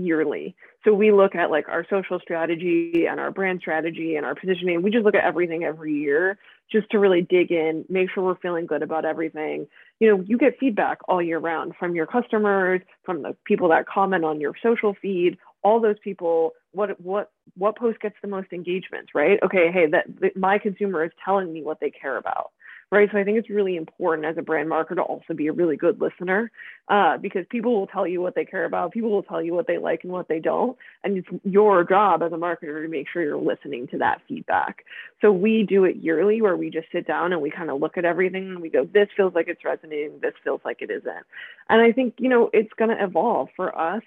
yearly. 0.04 0.54
So 0.84 0.94
we 0.94 1.12
look 1.12 1.34
at 1.34 1.50
like 1.50 1.68
our 1.68 1.86
social 1.88 2.18
strategy 2.20 3.06
and 3.08 3.20
our 3.20 3.30
brand 3.30 3.60
strategy 3.60 4.16
and 4.16 4.24
our 4.24 4.34
positioning. 4.34 4.82
We 4.82 4.90
just 4.90 5.04
look 5.04 5.14
at 5.14 5.24
everything 5.24 5.64
every 5.64 5.92
year 5.94 6.38
just 6.72 6.88
to 6.90 6.98
really 6.98 7.22
dig 7.22 7.50
in, 7.50 7.84
make 7.88 8.10
sure 8.10 8.22
we're 8.24 8.36
feeling 8.36 8.66
good 8.66 8.82
about 8.82 9.04
everything. 9.04 9.66
You 9.98 10.08
know, 10.16 10.24
you 10.26 10.38
get 10.38 10.58
feedback 10.58 10.98
all 11.08 11.20
year 11.20 11.38
round 11.38 11.74
from 11.78 11.94
your 11.94 12.06
customers, 12.06 12.80
from 13.04 13.22
the 13.22 13.36
people 13.44 13.68
that 13.70 13.86
comment 13.86 14.24
on 14.24 14.40
your 14.40 14.54
social 14.62 14.94
feed, 15.00 15.36
all 15.62 15.80
those 15.80 15.98
people 16.02 16.52
what 16.72 17.00
what 17.00 17.30
what 17.56 17.76
post 17.76 18.00
gets 18.00 18.14
the 18.22 18.28
most 18.28 18.52
engagement, 18.52 19.08
right? 19.14 19.38
Okay, 19.42 19.70
hey, 19.72 19.86
that, 19.90 20.04
that 20.20 20.36
my 20.36 20.58
consumer 20.58 21.04
is 21.04 21.10
telling 21.24 21.52
me 21.52 21.62
what 21.62 21.80
they 21.80 21.90
care 21.90 22.16
about 22.16 22.52
right? 22.90 23.08
So 23.12 23.18
I 23.18 23.24
think 23.24 23.38
it's 23.38 23.48
really 23.48 23.76
important 23.76 24.26
as 24.26 24.36
a 24.36 24.42
brand 24.42 24.68
marketer 24.68 24.96
to 24.96 25.02
also 25.02 25.32
be 25.32 25.46
a 25.46 25.52
really 25.52 25.76
good 25.76 26.00
listener 26.00 26.50
uh, 26.88 27.18
because 27.18 27.44
people 27.48 27.72
will 27.72 27.86
tell 27.86 28.06
you 28.06 28.20
what 28.20 28.34
they 28.34 28.44
care 28.44 28.64
about, 28.64 28.92
people 28.92 29.10
will 29.10 29.22
tell 29.22 29.40
you 29.40 29.54
what 29.54 29.66
they 29.66 29.78
like 29.78 30.02
and 30.02 30.12
what 30.12 30.28
they 30.28 30.40
don't, 30.40 30.76
and 31.04 31.18
it's 31.18 31.28
your 31.44 31.84
job 31.84 32.22
as 32.22 32.32
a 32.32 32.36
marketer 32.36 32.82
to 32.82 32.88
make 32.88 33.06
sure 33.08 33.22
you're 33.22 33.38
listening 33.38 33.86
to 33.88 33.98
that 33.98 34.20
feedback. 34.28 34.84
So 35.20 35.30
we 35.30 35.62
do 35.62 35.84
it 35.84 35.96
yearly 35.96 36.42
where 36.42 36.56
we 36.56 36.70
just 36.70 36.88
sit 36.90 37.06
down 37.06 37.32
and 37.32 37.40
we 37.40 37.50
kind 37.50 37.70
of 37.70 37.80
look 37.80 37.96
at 37.96 38.04
everything 38.04 38.48
and 38.48 38.60
we 38.60 38.70
go, 38.70 38.84
this 38.84 39.08
feels 39.16 39.34
like 39.34 39.46
it's 39.48 39.64
resonating, 39.64 40.18
this 40.20 40.34
feels 40.42 40.60
like 40.64 40.82
it 40.82 40.90
isn't. 40.90 41.26
And 41.68 41.80
I 41.80 41.92
think, 41.92 42.14
you 42.18 42.28
know, 42.28 42.50
it's 42.52 42.72
going 42.76 42.90
to 42.90 43.02
evolve 43.02 43.48
for 43.56 43.76
us 43.78 44.02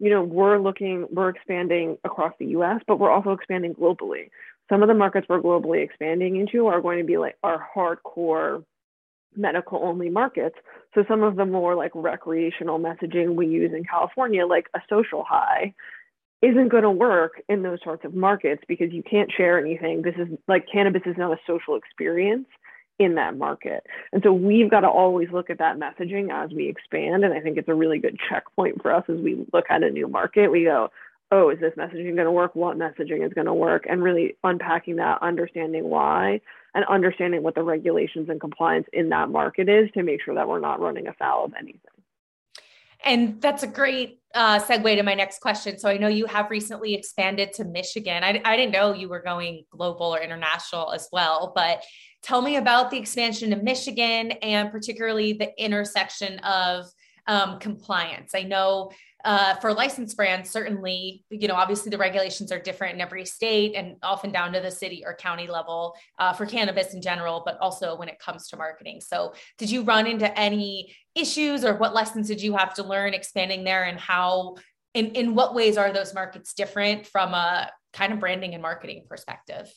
you 0.00 0.10
know, 0.10 0.22
we're 0.22 0.58
looking, 0.58 1.06
we're 1.10 1.28
expanding 1.28 1.98
across 2.04 2.32
the 2.38 2.46
US, 2.46 2.80
but 2.86 2.98
we're 3.00 3.10
also 3.10 3.32
expanding 3.32 3.74
globally 3.74 4.30
some 4.68 4.82
of 4.82 4.88
the 4.88 4.94
markets 4.94 5.26
we're 5.28 5.40
globally 5.40 5.82
expanding 5.82 6.36
into 6.36 6.66
are 6.66 6.80
going 6.80 6.98
to 6.98 7.04
be 7.04 7.18
like 7.18 7.36
our 7.42 7.66
hardcore 7.74 8.64
medical 9.36 9.82
only 9.82 10.10
markets. 10.10 10.56
So 10.94 11.04
some 11.08 11.22
of 11.22 11.36
the 11.36 11.46
more 11.46 11.74
like 11.74 11.92
recreational 11.94 12.78
messaging 12.78 13.34
we 13.34 13.46
use 13.46 13.72
in 13.74 13.84
California, 13.84 14.46
like 14.46 14.68
a 14.74 14.80
social 14.88 15.24
high, 15.24 15.74
isn't 16.42 16.68
going 16.68 16.84
to 16.84 16.90
work 16.90 17.42
in 17.48 17.62
those 17.62 17.78
sorts 17.82 18.04
of 18.04 18.14
markets 18.14 18.62
because 18.68 18.92
you 18.92 19.02
can't 19.02 19.30
share 19.36 19.58
anything. 19.58 20.02
This 20.02 20.14
is 20.16 20.28
like 20.46 20.66
cannabis 20.70 21.02
is 21.04 21.16
not 21.16 21.32
a 21.32 21.40
social 21.46 21.76
experience 21.76 22.46
in 22.98 23.14
that 23.14 23.36
market. 23.36 23.84
And 24.12 24.22
so 24.24 24.32
we've 24.32 24.70
got 24.70 24.80
to 24.80 24.88
always 24.88 25.28
look 25.32 25.50
at 25.50 25.58
that 25.58 25.78
messaging 25.78 26.32
as 26.32 26.50
we 26.50 26.68
expand. 26.68 27.24
And 27.24 27.32
I 27.32 27.40
think 27.40 27.56
it's 27.56 27.68
a 27.68 27.74
really 27.74 27.98
good 27.98 28.18
checkpoint 28.28 28.82
for 28.82 28.92
us 28.92 29.04
as 29.08 29.18
we 29.18 29.46
look 29.52 29.66
at 29.70 29.82
a 29.82 29.90
new 29.90 30.08
market. 30.08 30.48
We 30.48 30.64
go, 30.64 30.90
oh, 31.30 31.50
is 31.50 31.60
this 31.60 31.74
messaging 31.76 32.14
going 32.14 32.24
to 32.24 32.32
work? 32.32 32.54
What 32.54 32.78
messaging 32.78 33.26
is 33.26 33.32
going 33.32 33.46
to 33.46 33.54
work? 33.54 33.84
And 33.88 34.02
really 34.02 34.36
unpacking 34.42 34.96
that, 34.96 35.22
understanding 35.22 35.84
why, 35.84 36.40
and 36.74 36.84
understanding 36.86 37.42
what 37.42 37.54
the 37.54 37.62
regulations 37.62 38.28
and 38.28 38.40
compliance 38.40 38.86
in 38.92 39.10
that 39.10 39.28
market 39.28 39.68
is 39.68 39.90
to 39.92 40.02
make 40.02 40.22
sure 40.22 40.34
that 40.34 40.48
we're 40.48 40.60
not 40.60 40.80
running 40.80 41.06
afoul 41.06 41.44
of 41.44 41.54
anything. 41.54 41.80
And 43.04 43.40
that's 43.40 43.62
a 43.62 43.66
great 43.66 44.20
uh, 44.34 44.58
segue 44.58 44.96
to 44.96 45.02
my 45.02 45.14
next 45.14 45.40
question. 45.40 45.78
So 45.78 45.88
I 45.88 45.98
know 45.98 46.08
you 46.08 46.26
have 46.26 46.50
recently 46.50 46.94
expanded 46.94 47.52
to 47.54 47.64
Michigan. 47.64 48.24
I, 48.24 48.40
I 48.44 48.56
didn't 48.56 48.72
know 48.72 48.92
you 48.92 49.08
were 49.08 49.22
going 49.22 49.64
global 49.70 50.14
or 50.14 50.20
international 50.20 50.92
as 50.92 51.08
well, 51.12 51.52
but 51.54 51.84
tell 52.22 52.42
me 52.42 52.56
about 52.56 52.90
the 52.90 52.98
expansion 52.98 53.50
to 53.50 53.56
Michigan 53.56 54.32
and 54.42 54.70
particularly 54.70 55.32
the 55.32 55.52
intersection 55.62 56.38
of 56.40 56.86
um, 57.28 57.58
compliance. 57.58 58.34
I 58.34 58.42
know 58.42 58.90
uh, 59.24 59.54
for 59.56 59.72
licensed 59.72 60.16
brands, 60.16 60.48
certainly, 60.50 61.24
you 61.30 61.48
know, 61.48 61.54
obviously 61.54 61.90
the 61.90 61.98
regulations 61.98 62.52
are 62.52 62.58
different 62.58 62.94
in 62.94 63.00
every 63.00 63.24
state 63.24 63.74
and 63.74 63.96
often 64.02 64.30
down 64.30 64.52
to 64.52 64.60
the 64.60 64.70
city 64.70 65.02
or 65.04 65.14
county 65.14 65.48
level 65.48 65.96
uh, 66.18 66.32
for 66.32 66.46
cannabis 66.46 66.94
in 66.94 67.02
general, 67.02 67.42
but 67.44 67.58
also 67.60 67.96
when 67.96 68.08
it 68.08 68.18
comes 68.18 68.48
to 68.48 68.56
marketing. 68.56 69.00
So, 69.00 69.34
did 69.58 69.70
you 69.70 69.82
run 69.82 70.06
into 70.06 70.38
any 70.38 70.94
issues 71.14 71.64
or 71.64 71.74
what 71.74 71.94
lessons 71.94 72.28
did 72.28 72.40
you 72.40 72.56
have 72.56 72.74
to 72.74 72.84
learn 72.84 73.12
expanding 73.12 73.64
there 73.64 73.84
and 73.84 73.98
how, 73.98 74.56
in, 74.94 75.06
in 75.12 75.34
what 75.34 75.54
ways 75.54 75.76
are 75.76 75.92
those 75.92 76.14
markets 76.14 76.54
different 76.54 77.06
from 77.06 77.34
a 77.34 77.70
kind 77.92 78.12
of 78.12 78.20
branding 78.20 78.54
and 78.54 78.62
marketing 78.62 79.04
perspective? 79.08 79.68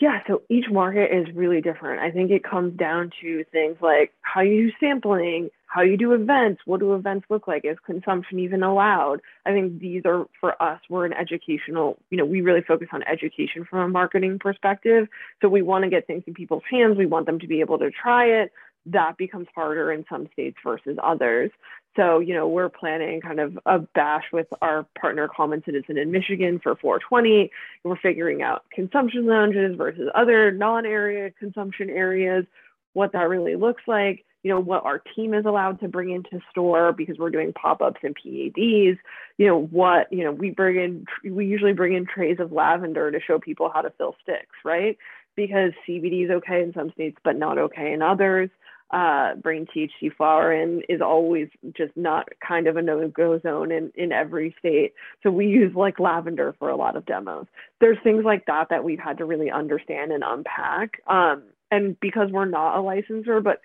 Yeah, 0.00 0.20
so 0.26 0.42
each 0.48 0.64
market 0.70 1.14
is 1.14 1.26
really 1.34 1.60
different. 1.60 2.00
I 2.00 2.10
think 2.10 2.30
it 2.30 2.42
comes 2.42 2.74
down 2.78 3.10
to 3.20 3.44
things 3.52 3.76
like 3.82 4.12
how 4.22 4.40
you 4.40 4.68
do 4.68 4.72
sampling, 4.80 5.50
how 5.70 5.82
you 5.82 5.96
do 5.96 6.12
events. 6.12 6.62
What 6.64 6.80
do 6.80 6.94
events 6.94 7.26
look 7.30 7.46
like? 7.46 7.64
Is 7.64 7.78
consumption 7.86 8.40
even 8.40 8.64
allowed? 8.64 9.20
I 9.46 9.52
think 9.52 9.78
these 9.78 10.02
are 10.04 10.26
for 10.40 10.60
us, 10.60 10.80
we're 10.88 11.06
an 11.06 11.12
educational, 11.12 11.96
you 12.10 12.18
know, 12.18 12.24
we 12.24 12.40
really 12.40 12.60
focus 12.60 12.88
on 12.92 13.04
education 13.04 13.64
from 13.64 13.78
a 13.78 13.88
marketing 13.88 14.40
perspective. 14.40 15.06
So 15.40 15.48
we 15.48 15.62
want 15.62 15.84
to 15.84 15.90
get 15.90 16.08
things 16.08 16.24
in 16.26 16.34
people's 16.34 16.64
hands. 16.68 16.98
We 16.98 17.06
want 17.06 17.26
them 17.26 17.38
to 17.38 17.46
be 17.46 17.60
able 17.60 17.78
to 17.78 17.90
try 17.90 18.24
it. 18.26 18.52
That 18.86 19.16
becomes 19.16 19.46
harder 19.54 19.92
in 19.92 20.04
some 20.10 20.28
states 20.32 20.56
versus 20.64 20.98
others. 21.04 21.52
So, 21.94 22.18
you 22.18 22.34
know, 22.34 22.48
we're 22.48 22.68
planning 22.68 23.20
kind 23.20 23.38
of 23.38 23.56
a 23.64 23.78
bash 23.78 24.24
with 24.32 24.48
our 24.60 24.86
partner 25.00 25.28
Common 25.28 25.62
Citizen 25.64 25.96
in 25.98 26.10
Michigan 26.10 26.58
for 26.60 26.74
420. 26.74 27.48
We're 27.84 27.96
figuring 27.96 28.42
out 28.42 28.64
consumption 28.72 29.26
lounges 29.26 29.76
versus 29.76 30.08
other 30.16 30.50
non-area 30.50 31.30
consumption 31.38 31.90
areas, 31.90 32.44
what 32.92 33.12
that 33.12 33.28
really 33.28 33.54
looks 33.54 33.82
like, 33.86 34.24
you 34.42 34.50
know, 34.50 34.60
what 34.60 34.84
our 34.84 35.02
team 35.14 35.34
is 35.34 35.44
allowed 35.44 35.80
to 35.80 35.88
bring 35.88 36.10
into 36.10 36.40
store 36.50 36.92
because 36.92 37.18
we're 37.18 37.30
doing 37.30 37.52
pop-ups 37.52 38.00
and 38.02 38.14
PADs, 38.14 38.98
you 39.38 39.46
know, 39.46 39.68
what, 39.70 40.12
you 40.12 40.24
know, 40.24 40.32
we 40.32 40.50
bring 40.50 40.76
in 40.76 41.32
we 41.32 41.46
usually 41.46 41.72
bring 41.72 41.94
in 41.94 42.06
trays 42.06 42.38
of 42.40 42.52
lavender 42.52 43.10
to 43.10 43.20
show 43.20 43.38
people 43.38 43.70
how 43.72 43.82
to 43.82 43.90
fill 43.98 44.16
sticks, 44.22 44.56
right? 44.64 44.96
Because 45.36 45.72
CBD 45.88 46.24
is 46.24 46.30
okay 46.30 46.62
in 46.62 46.72
some 46.72 46.90
states 46.92 47.18
but 47.22 47.36
not 47.36 47.58
okay 47.58 47.92
in 47.92 48.02
others 48.02 48.50
uh, 48.90 49.34
bringing 49.36 49.66
THC 49.66 50.14
flower 50.16 50.52
in 50.52 50.82
is 50.88 51.00
always 51.00 51.48
just 51.76 51.96
not 51.96 52.28
kind 52.46 52.66
of 52.66 52.76
a 52.76 52.82
no-go 52.82 53.38
zone 53.38 53.70
in, 53.70 53.92
in 53.94 54.10
every 54.10 54.54
state. 54.58 54.94
So 55.22 55.30
we 55.30 55.46
use 55.46 55.74
like 55.74 56.00
lavender 56.00 56.54
for 56.58 56.68
a 56.68 56.76
lot 56.76 56.96
of 56.96 57.06
demos. 57.06 57.46
There's 57.80 57.98
things 58.02 58.24
like 58.24 58.46
that 58.46 58.68
that 58.70 58.82
we've 58.82 58.98
had 58.98 59.18
to 59.18 59.24
really 59.24 59.50
understand 59.50 60.10
and 60.10 60.24
unpack. 60.26 61.02
Um, 61.06 61.44
and 61.70 61.98
because 62.00 62.30
we're 62.32 62.46
not 62.46 62.76
a 62.76 62.80
licensor, 62.80 63.40
but 63.40 63.60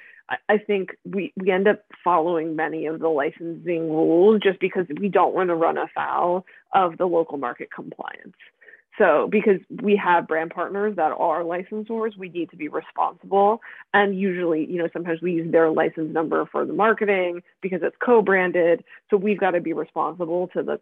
I, 0.50 0.58
think 0.58 0.98
we, 1.06 1.34
we 1.36 1.52
end 1.52 1.68
up 1.68 1.84
following 2.04 2.56
many 2.56 2.88
of 2.88 3.00
the 3.00 3.10
licensing 3.10 3.90
rules 3.92 4.42
just 4.42 4.60
because 4.60 4.86
we 5.00 5.08
don't 5.08 5.36
want 5.36 5.50
to 5.50 5.56
run 5.56 5.78
afoul 5.78 6.46
of 6.74 6.98
the 6.98 7.06
local 7.06 7.38
market 7.38 7.70
compliance. 7.74 8.36
So, 8.98 9.28
because 9.30 9.60
we 9.84 9.96
have 9.98 10.28
brand 10.28 10.52
partners 10.52 10.96
that 10.96 11.12
are 11.12 11.44
licensors, 11.44 12.18
we 12.18 12.30
need 12.30 12.50
to 12.52 12.56
be 12.56 12.70
responsible. 12.70 13.62
And 13.94 14.18
usually, 14.18 14.66
you 14.66 14.78
know, 14.78 14.88
sometimes 14.94 15.22
we 15.22 15.34
use 15.34 15.52
their 15.52 15.70
license 15.70 16.14
number 16.14 16.46
for 16.46 16.66
the 16.66 16.74
marketing 16.74 17.44
because 17.62 17.82
it's 17.84 17.96
co 18.04 18.22
branded. 18.22 18.86
So, 19.10 19.18
we've 19.18 19.40
got 19.40 19.52
to 19.52 19.60
be 19.60 19.74
responsible 19.74 20.48
to 20.54 20.64
the 20.64 20.80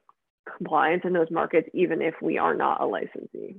compliance 0.57 1.01
in 1.05 1.13
those 1.13 1.31
markets, 1.31 1.69
even 1.73 2.01
if 2.01 2.13
we 2.21 2.37
are 2.37 2.53
not 2.53 2.81
a 2.81 2.85
licensee. 2.85 3.55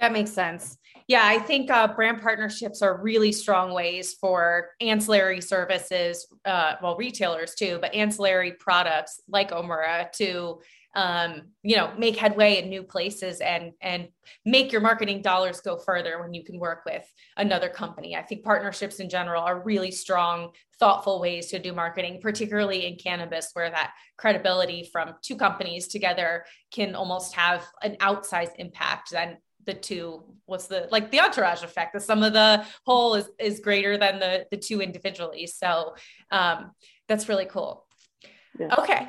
That 0.00 0.12
makes 0.12 0.32
sense. 0.32 0.78
Yeah, 1.08 1.22
I 1.24 1.38
think 1.38 1.70
uh, 1.70 1.88
brand 1.88 2.22
partnerships 2.22 2.82
are 2.82 3.02
really 3.02 3.32
strong 3.32 3.72
ways 3.74 4.14
for 4.14 4.70
ancillary 4.80 5.40
services, 5.40 6.26
uh, 6.44 6.76
well, 6.82 6.96
retailers 6.96 7.54
too, 7.54 7.78
but 7.80 7.94
ancillary 7.94 8.52
products 8.52 9.20
like 9.28 9.50
Omura 9.50 10.10
to 10.12 10.60
um, 10.96 11.42
you 11.62 11.76
know, 11.76 11.92
make 11.96 12.16
headway 12.16 12.60
in 12.60 12.68
new 12.68 12.82
places 12.82 13.40
and 13.40 13.72
and 13.80 14.08
make 14.44 14.72
your 14.72 14.80
marketing 14.80 15.22
dollars 15.22 15.60
go 15.60 15.76
further 15.76 16.20
when 16.20 16.34
you 16.34 16.42
can 16.42 16.58
work 16.58 16.82
with 16.84 17.04
another 17.36 17.68
company. 17.68 18.16
I 18.16 18.22
think 18.22 18.42
partnerships 18.42 18.98
in 18.98 19.08
general 19.08 19.42
are 19.42 19.62
really 19.62 19.92
strong, 19.92 20.50
thoughtful 20.80 21.20
ways 21.20 21.46
to 21.48 21.60
do 21.60 21.72
marketing, 21.72 22.18
particularly 22.20 22.86
in 22.86 22.96
cannabis, 22.96 23.50
where 23.52 23.70
that 23.70 23.92
credibility 24.16 24.88
from 24.92 25.14
two 25.22 25.36
companies 25.36 25.86
together 25.86 26.44
can 26.72 26.96
almost 26.96 27.34
have 27.34 27.64
an 27.82 27.96
outsized 28.00 28.54
impact 28.58 29.12
than 29.12 29.36
the 29.70 29.78
two 29.78 30.22
what's 30.46 30.66
the 30.66 30.88
like 30.90 31.10
the 31.10 31.20
entourage 31.20 31.62
effect 31.62 31.92
the 31.92 32.00
sum 32.00 32.22
of 32.22 32.32
the 32.32 32.64
whole 32.84 33.14
is 33.14 33.28
is 33.38 33.60
greater 33.60 33.96
than 33.96 34.18
the 34.18 34.46
the 34.50 34.56
two 34.56 34.80
individually 34.82 35.46
so 35.46 35.94
um 36.30 36.72
that's 37.08 37.28
really 37.28 37.46
cool 37.46 37.86
yeah. 38.58 38.74
okay 38.76 39.08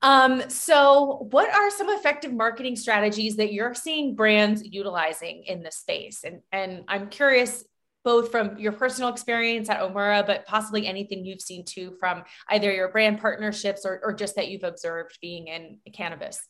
um, 0.00 0.48
so, 0.48 1.26
what 1.30 1.52
are 1.52 1.70
some 1.70 1.90
effective 1.90 2.32
marketing 2.32 2.76
strategies 2.76 3.36
that 3.36 3.52
you're 3.52 3.74
seeing 3.74 4.14
brands 4.14 4.62
utilizing 4.64 5.42
in 5.44 5.62
this 5.62 5.76
space? 5.76 6.22
And, 6.24 6.40
and 6.52 6.84
I'm 6.86 7.08
curious 7.08 7.64
both 8.04 8.30
from 8.30 8.58
your 8.58 8.72
personal 8.72 9.10
experience 9.10 9.68
at 9.68 9.80
Omura, 9.80 10.26
but 10.26 10.46
possibly 10.46 10.86
anything 10.86 11.24
you've 11.24 11.40
seen 11.40 11.64
too 11.64 11.96
from 12.00 12.24
either 12.48 12.72
your 12.72 12.88
brand 12.88 13.20
partnerships 13.20 13.84
or, 13.84 14.00
or 14.02 14.12
just 14.12 14.36
that 14.36 14.48
you've 14.48 14.64
observed 14.64 15.18
being 15.20 15.48
in 15.48 15.78
cannabis. 15.92 16.40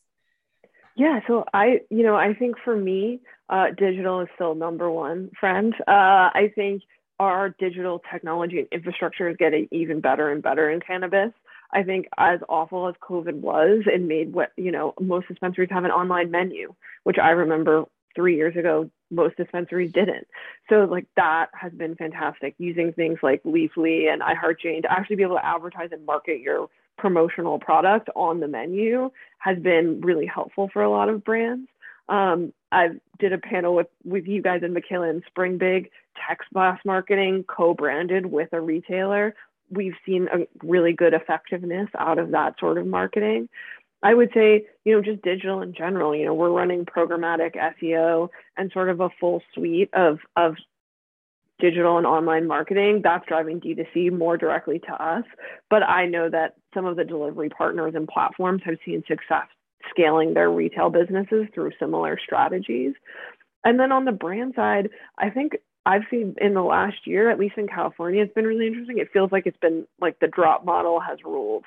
Yeah, 0.95 1.19
so 1.27 1.45
I, 1.53 1.81
you 1.89 2.03
know, 2.03 2.15
I 2.15 2.33
think 2.33 2.55
for 2.63 2.75
me, 2.75 3.19
uh, 3.49 3.67
digital 3.77 4.21
is 4.21 4.27
still 4.35 4.55
number 4.55 4.89
one 4.91 5.31
friend. 5.39 5.73
Uh, 5.87 6.29
I 6.33 6.51
think 6.55 6.83
our 7.19 7.49
digital 7.59 8.01
technology 8.11 8.59
and 8.59 8.67
infrastructure 8.71 9.29
is 9.29 9.37
getting 9.37 9.67
even 9.71 10.01
better 10.01 10.29
and 10.29 10.41
better 10.41 10.69
in 10.69 10.79
cannabis. 10.79 11.31
I 11.71 11.83
think 11.83 12.07
as 12.17 12.39
awful 12.47 12.87
as 12.87 12.95
COVID 13.01 13.35
was, 13.35 13.83
it 13.87 14.01
made 14.01 14.33
what, 14.33 14.51
you 14.55 14.71
know, 14.71 14.93
most 14.99 15.27
dispensaries 15.27 15.69
have 15.71 15.85
an 15.85 15.91
online 15.91 16.29
menu, 16.29 16.75
which 17.03 17.17
I 17.17 17.31
remember 17.31 17.85
three 18.15 18.35
years 18.35 18.55
ago, 18.55 18.91
most 19.09 19.37
dispensaries 19.37 19.91
didn't. 19.91 20.27
So 20.69 20.85
like 20.89 21.07
that 21.15 21.47
has 21.59 21.71
been 21.73 21.95
fantastic 21.95 22.53
using 22.59 22.93
things 22.93 23.19
like 23.23 23.41
Leafly 23.43 24.11
and 24.11 24.21
iHeartJane 24.21 24.83
to 24.83 24.91
actually 24.91 25.15
be 25.15 25.23
able 25.23 25.37
to 25.37 25.45
advertise 25.45 25.89
and 25.91 26.05
market 26.05 26.39
your 26.39 26.67
promotional 26.97 27.59
product 27.59 28.09
on 28.15 28.39
the 28.39 28.47
menu 28.47 29.11
has 29.39 29.57
been 29.59 30.01
really 30.01 30.25
helpful 30.25 30.69
for 30.71 30.81
a 30.81 30.89
lot 30.89 31.09
of 31.09 31.23
brands. 31.23 31.69
Um, 32.09 32.53
I 32.71 32.89
did 33.19 33.33
a 33.33 33.37
panel 33.37 33.75
with, 33.75 33.87
with 34.03 34.27
you 34.27 34.41
guys 34.41 34.61
and 34.63 34.75
in 34.75 34.81
McKillen, 34.83 35.25
Spring 35.25 35.57
Big, 35.57 35.89
text 36.27 36.49
blast 36.51 36.85
marketing, 36.85 37.45
co-branded 37.47 38.25
with 38.25 38.49
a 38.51 38.59
retailer 38.59 39.35
we've 39.73 39.95
seen 40.05 40.27
a 40.31 40.47
really 40.65 40.93
good 40.93 41.13
effectiveness 41.13 41.89
out 41.97 42.19
of 42.19 42.31
that 42.31 42.59
sort 42.59 42.77
of 42.77 42.85
marketing. 42.85 43.49
I 44.01 44.13
would 44.13 44.31
say, 44.33 44.65
you 44.83 44.93
know, 44.93 45.01
just 45.01 45.21
digital 45.21 45.61
in 45.61 45.73
general, 45.73 46.15
you 46.15 46.25
know, 46.25 46.33
we're 46.33 46.49
running 46.49 46.85
programmatic 46.85 47.55
SEO 47.55 48.29
and 48.57 48.71
sort 48.71 48.89
of 48.89 48.99
a 48.99 49.09
full 49.19 49.41
suite 49.53 49.89
of, 49.93 50.19
of 50.35 50.55
digital 51.59 51.97
and 51.97 52.05
online 52.05 52.47
marketing. 52.47 53.01
That's 53.03 53.25
driving 53.27 53.61
D2C 53.61 54.11
more 54.17 54.37
directly 54.37 54.79
to 54.79 54.93
us. 54.93 55.23
But 55.69 55.83
I 55.83 56.05
know 56.05 56.29
that 56.29 56.55
some 56.73 56.85
of 56.85 56.95
the 56.95 57.05
delivery 57.05 57.49
partners 57.49 57.93
and 57.95 58.07
platforms 58.07 58.61
have 58.65 58.75
seen 58.85 59.03
success 59.07 59.47
scaling 59.89 60.33
their 60.33 60.49
retail 60.49 60.89
businesses 60.89 61.47
through 61.53 61.71
similar 61.79 62.17
strategies. 62.23 62.93
And 63.63 63.79
then 63.79 63.91
on 63.91 64.05
the 64.05 64.11
brand 64.11 64.53
side, 64.55 64.89
I 65.17 65.29
think 65.29 65.53
I've 65.85 66.03
seen 66.09 66.35
in 66.39 66.53
the 66.53 66.61
last 66.61 67.05
year, 67.05 67.29
at 67.29 67.39
least 67.39 67.57
in 67.57 67.67
California, 67.67 68.23
it's 68.23 68.33
been 68.33 68.45
really 68.45 68.67
interesting. 68.67 68.97
It 68.97 69.11
feels 69.11 69.31
like 69.31 69.45
it's 69.45 69.57
been 69.57 69.85
like 69.99 70.19
the 70.19 70.27
drop 70.27 70.65
model 70.65 70.99
has 70.99 71.19
ruled. 71.25 71.65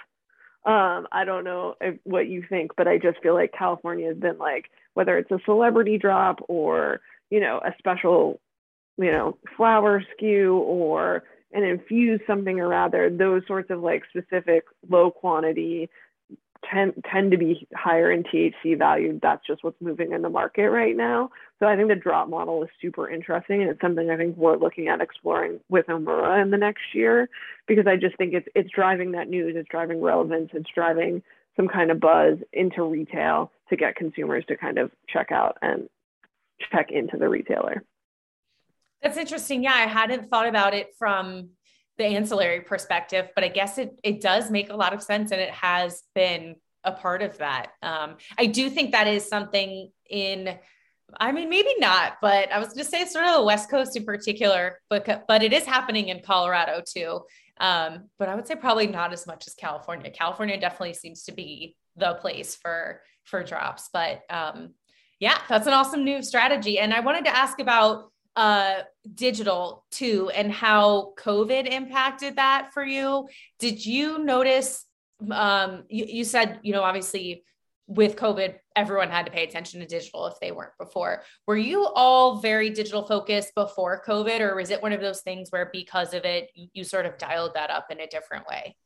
Um, 0.64 1.06
I 1.12 1.24
don't 1.24 1.44
know 1.44 1.74
if, 1.80 1.98
what 2.04 2.26
you 2.28 2.42
think, 2.48 2.72
but 2.76 2.88
I 2.88 2.98
just 2.98 3.22
feel 3.22 3.34
like 3.34 3.52
California 3.56 4.08
has 4.08 4.16
been 4.16 4.38
like 4.38 4.66
whether 4.94 5.18
it's 5.18 5.30
a 5.30 5.38
celebrity 5.44 5.98
drop 5.98 6.40
or 6.48 7.00
you 7.30 7.40
know 7.40 7.60
a 7.64 7.72
special, 7.78 8.40
you 8.98 9.12
know, 9.12 9.36
flower 9.56 10.02
SKU 10.20 10.54
or 10.54 11.24
an 11.52 11.62
infused 11.62 12.22
something 12.26 12.60
or 12.60 12.68
rather 12.68 13.08
those 13.10 13.42
sorts 13.46 13.70
of 13.70 13.80
like 13.80 14.02
specific 14.10 14.64
low 14.88 15.10
quantity 15.10 15.88
tend 16.70 16.94
tend 17.10 17.30
to 17.30 17.38
be 17.38 17.66
higher 17.74 18.10
in 18.10 18.24
THC 18.24 18.78
value. 18.78 19.18
That's 19.22 19.46
just 19.46 19.62
what's 19.62 19.80
moving 19.80 20.12
in 20.12 20.22
the 20.22 20.28
market 20.28 20.70
right 20.70 20.96
now. 20.96 21.30
So 21.58 21.66
I 21.66 21.76
think 21.76 21.88
the 21.88 21.94
drop 21.94 22.28
model 22.28 22.62
is 22.62 22.68
super 22.80 23.08
interesting, 23.08 23.62
and 23.62 23.70
it's 23.70 23.80
something 23.80 24.10
I 24.10 24.16
think 24.16 24.36
we're 24.36 24.56
looking 24.56 24.88
at 24.88 25.00
exploring 25.00 25.60
with 25.68 25.86
Omura 25.86 26.42
in 26.42 26.50
the 26.50 26.56
next 26.56 26.94
year 26.94 27.28
because 27.66 27.86
I 27.86 27.96
just 27.96 28.16
think 28.16 28.34
it's 28.34 28.48
it's 28.54 28.70
driving 28.70 29.12
that 29.12 29.28
news, 29.28 29.54
it's 29.56 29.68
driving 29.68 30.00
relevance, 30.00 30.50
it's 30.52 30.70
driving 30.74 31.22
some 31.56 31.68
kind 31.68 31.90
of 31.90 32.00
buzz 32.00 32.38
into 32.52 32.82
retail 32.82 33.50
to 33.70 33.76
get 33.76 33.96
consumers 33.96 34.44
to 34.48 34.56
kind 34.56 34.78
of 34.78 34.90
check 35.08 35.32
out 35.32 35.56
and 35.62 35.88
check 36.70 36.90
into 36.90 37.16
the 37.16 37.28
retailer. 37.28 37.82
That's 39.02 39.16
interesting. 39.16 39.62
Yeah, 39.62 39.74
I 39.74 39.86
hadn't 39.86 40.28
thought 40.28 40.48
about 40.48 40.74
it 40.74 40.88
from 40.98 41.50
the 41.98 42.04
ancillary 42.04 42.60
perspective, 42.60 43.28
but 43.34 43.44
I 43.44 43.48
guess 43.48 43.78
it 43.78 43.98
it 44.02 44.20
does 44.20 44.50
make 44.50 44.70
a 44.70 44.76
lot 44.76 44.92
of 44.92 45.02
sense, 45.02 45.30
and 45.32 45.40
it 45.40 45.50
has 45.50 46.02
been 46.14 46.56
a 46.84 46.92
part 46.92 47.22
of 47.22 47.38
that. 47.38 47.72
Um, 47.82 48.16
I 48.38 48.46
do 48.46 48.70
think 48.70 48.92
that 48.92 49.06
is 49.06 49.28
something 49.28 49.90
in. 50.08 50.58
I 51.20 51.30
mean, 51.30 51.48
maybe 51.48 51.72
not, 51.78 52.14
but 52.20 52.50
I 52.50 52.58
was 52.58 52.68
going 52.68 52.84
to 52.84 52.90
say 52.90 53.04
sort 53.04 53.26
of 53.26 53.36
the 53.36 53.44
West 53.44 53.70
Coast 53.70 53.96
in 53.96 54.04
particular, 54.04 54.80
but 54.90 55.24
but 55.28 55.42
it 55.42 55.52
is 55.52 55.64
happening 55.64 56.08
in 56.08 56.20
Colorado 56.20 56.82
too. 56.86 57.20
Um, 57.58 58.10
but 58.18 58.28
I 58.28 58.34
would 58.34 58.46
say 58.46 58.56
probably 58.56 58.88
not 58.88 59.12
as 59.12 59.26
much 59.26 59.46
as 59.46 59.54
California. 59.54 60.10
California 60.10 60.58
definitely 60.60 60.94
seems 60.94 61.24
to 61.24 61.32
be 61.32 61.76
the 61.96 62.14
place 62.14 62.56
for 62.56 63.02
for 63.24 63.42
drops. 63.42 63.88
But 63.92 64.22
um, 64.30 64.74
yeah, 65.18 65.38
that's 65.48 65.66
an 65.66 65.72
awesome 65.72 66.04
new 66.04 66.22
strategy. 66.22 66.78
And 66.78 66.92
I 66.92 67.00
wanted 67.00 67.24
to 67.24 67.36
ask 67.36 67.58
about 67.58 68.12
uh, 68.36 68.82
digital 69.14 69.84
too 69.90 70.30
and 70.30 70.52
how 70.52 71.14
COVID 71.18 71.66
impacted 71.66 72.36
that 72.36 72.70
for 72.72 72.84
you. 72.84 73.28
Did 73.58 73.84
you 73.84 74.18
notice? 74.18 74.84
Um, 75.30 75.84
you, 75.88 76.04
you 76.06 76.24
said, 76.24 76.60
you 76.62 76.72
know, 76.72 76.82
obviously 76.82 77.44
with 77.86 78.16
COVID, 78.16 78.56
everyone 78.74 79.10
had 79.10 79.26
to 79.26 79.32
pay 79.32 79.44
attention 79.44 79.80
to 79.80 79.86
digital 79.86 80.26
if 80.26 80.38
they 80.40 80.52
weren't 80.52 80.76
before. 80.78 81.22
Were 81.46 81.56
you 81.56 81.86
all 81.86 82.40
very 82.40 82.68
digital 82.68 83.06
focused 83.06 83.54
before 83.54 84.02
COVID, 84.06 84.40
or 84.40 84.56
was 84.56 84.70
it 84.70 84.82
one 84.82 84.92
of 84.92 85.00
those 85.00 85.22
things 85.22 85.50
where 85.50 85.70
because 85.72 86.12
of 86.12 86.24
it, 86.24 86.50
you 86.54 86.84
sort 86.84 87.06
of 87.06 87.16
dialed 87.16 87.54
that 87.54 87.70
up 87.70 87.86
in 87.90 88.00
a 88.00 88.06
different 88.06 88.46
way? 88.48 88.76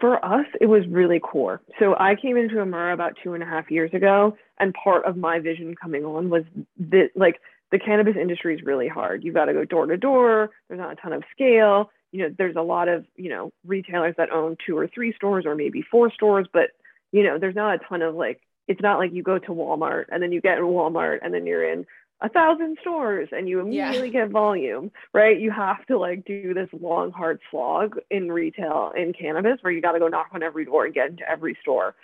for 0.00 0.24
us, 0.24 0.46
it 0.60 0.66
was 0.66 0.86
really 0.88 1.20
core. 1.20 1.60
So 1.78 1.94
I 1.98 2.14
came 2.14 2.36
into 2.36 2.56
Omura 2.56 2.94
about 2.94 3.14
two 3.22 3.34
and 3.34 3.42
a 3.42 3.46
half 3.46 3.70
years 3.70 3.92
ago, 3.92 4.36
and 4.58 4.74
part 4.74 5.04
of 5.04 5.16
my 5.16 5.40
vision 5.40 5.74
coming 5.80 6.04
on 6.04 6.30
was 6.30 6.44
that 6.90 7.10
like 7.14 7.40
the 7.74 7.78
cannabis 7.80 8.14
industry 8.14 8.54
is 8.54 8.62
really 8.62 8.86
hard. 8.86 9.24
You've 9.24 9.34
got 9.34 9.46
to 9.46 9.52
go 9.52 9.64
door 9.64 9.86
to 9.86 9.96
door. 9.96 10.50
There's 10.68 10.78
not 10.78 10.92
a 10.92 10.94
ton 10.94 11.12
of 11.12 11.24
scale. 11.32 11.90
You 12.12 12.22
know, 12.22 12.34
there's 12.38 12.54
a 12.54 12.62
lot 12.62 12.86
of 12.86 13.04
you 13.16 13.28
know 13.28 13.52
retailers 13.66 14.14
that 14.16 14.30
own 14.30 14.56
two 14.64 14.78
or 14.78 14.86
three 14.86 15.12
stores 15.12 15.44
or 15.44 15.56
maybe 15.56 15.82
four 15.82 16.08
stores, 16.12 16.46
but 16.52 16.70
you 17.10 17.24
know, 17.24 17.36
there's 17.36 17.56
not 17.56 17.74
a 17.74 17.78
ton 17.88 18.00
of 18.00 18.14
like. 18.14 18.40
It's 18.68 18.80
not 18.80 18.98
like 18.98 19.12
you 19.12 19.24
go 19.24 19.40
to 19.40 19.48
Walmart 19.48 20.04
and 20.10 20.22
then 20.22 20.30
you 20.30 20.40
get 20.40 20.58
in 20.58 20.64
Walmart 20.64 21.18
and 21.22 21.34
then 21.34 21.46
you're 21.46 21.68
in 21.68 21.84
a 22.20 22.28
thousand 22.28 22.78
stores 22.80 23.28
and 23.32 23.48
you 23.48 23.58
immediately 23.58 24.08
yeah. 24.08 24.20
get 24.20 24.30
volume, 24.30 24.92
right? 25.12 25.38
You 25.38 25.50
have 25.50 25.84
to 25.86 25.98
like 25.98 26.24
do 26.24 26.54
this 26.54 26.68
long, 26.80 27.10
hard 27.10 27.40
slog 27.50 27.98
in 28.08 28.30
retail 28.30 28.92
in 28.96 29.12
cannabis 29.12 29.58
where 29.62 29.72
you 29.72 29.82
got 29.82 29.92
to 29.92 29.98
go 29.98 30.06
knock 30.06 30.28
on 30.32 30.44
every 30.44 30.64
door 30.64 30.86
and 30.86 30.94
get 30.94 31.10
into 31.10 31.28
every 31.28 31.58
store. 31.60 31.96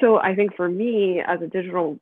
So 0.00 0.18
I 0.18 0.34
think 0.34 0.54
for 0.54 0.68
me 0.68 1.22
as 1.26 1.40
a 1.40 1.46
digital 1.46 1.98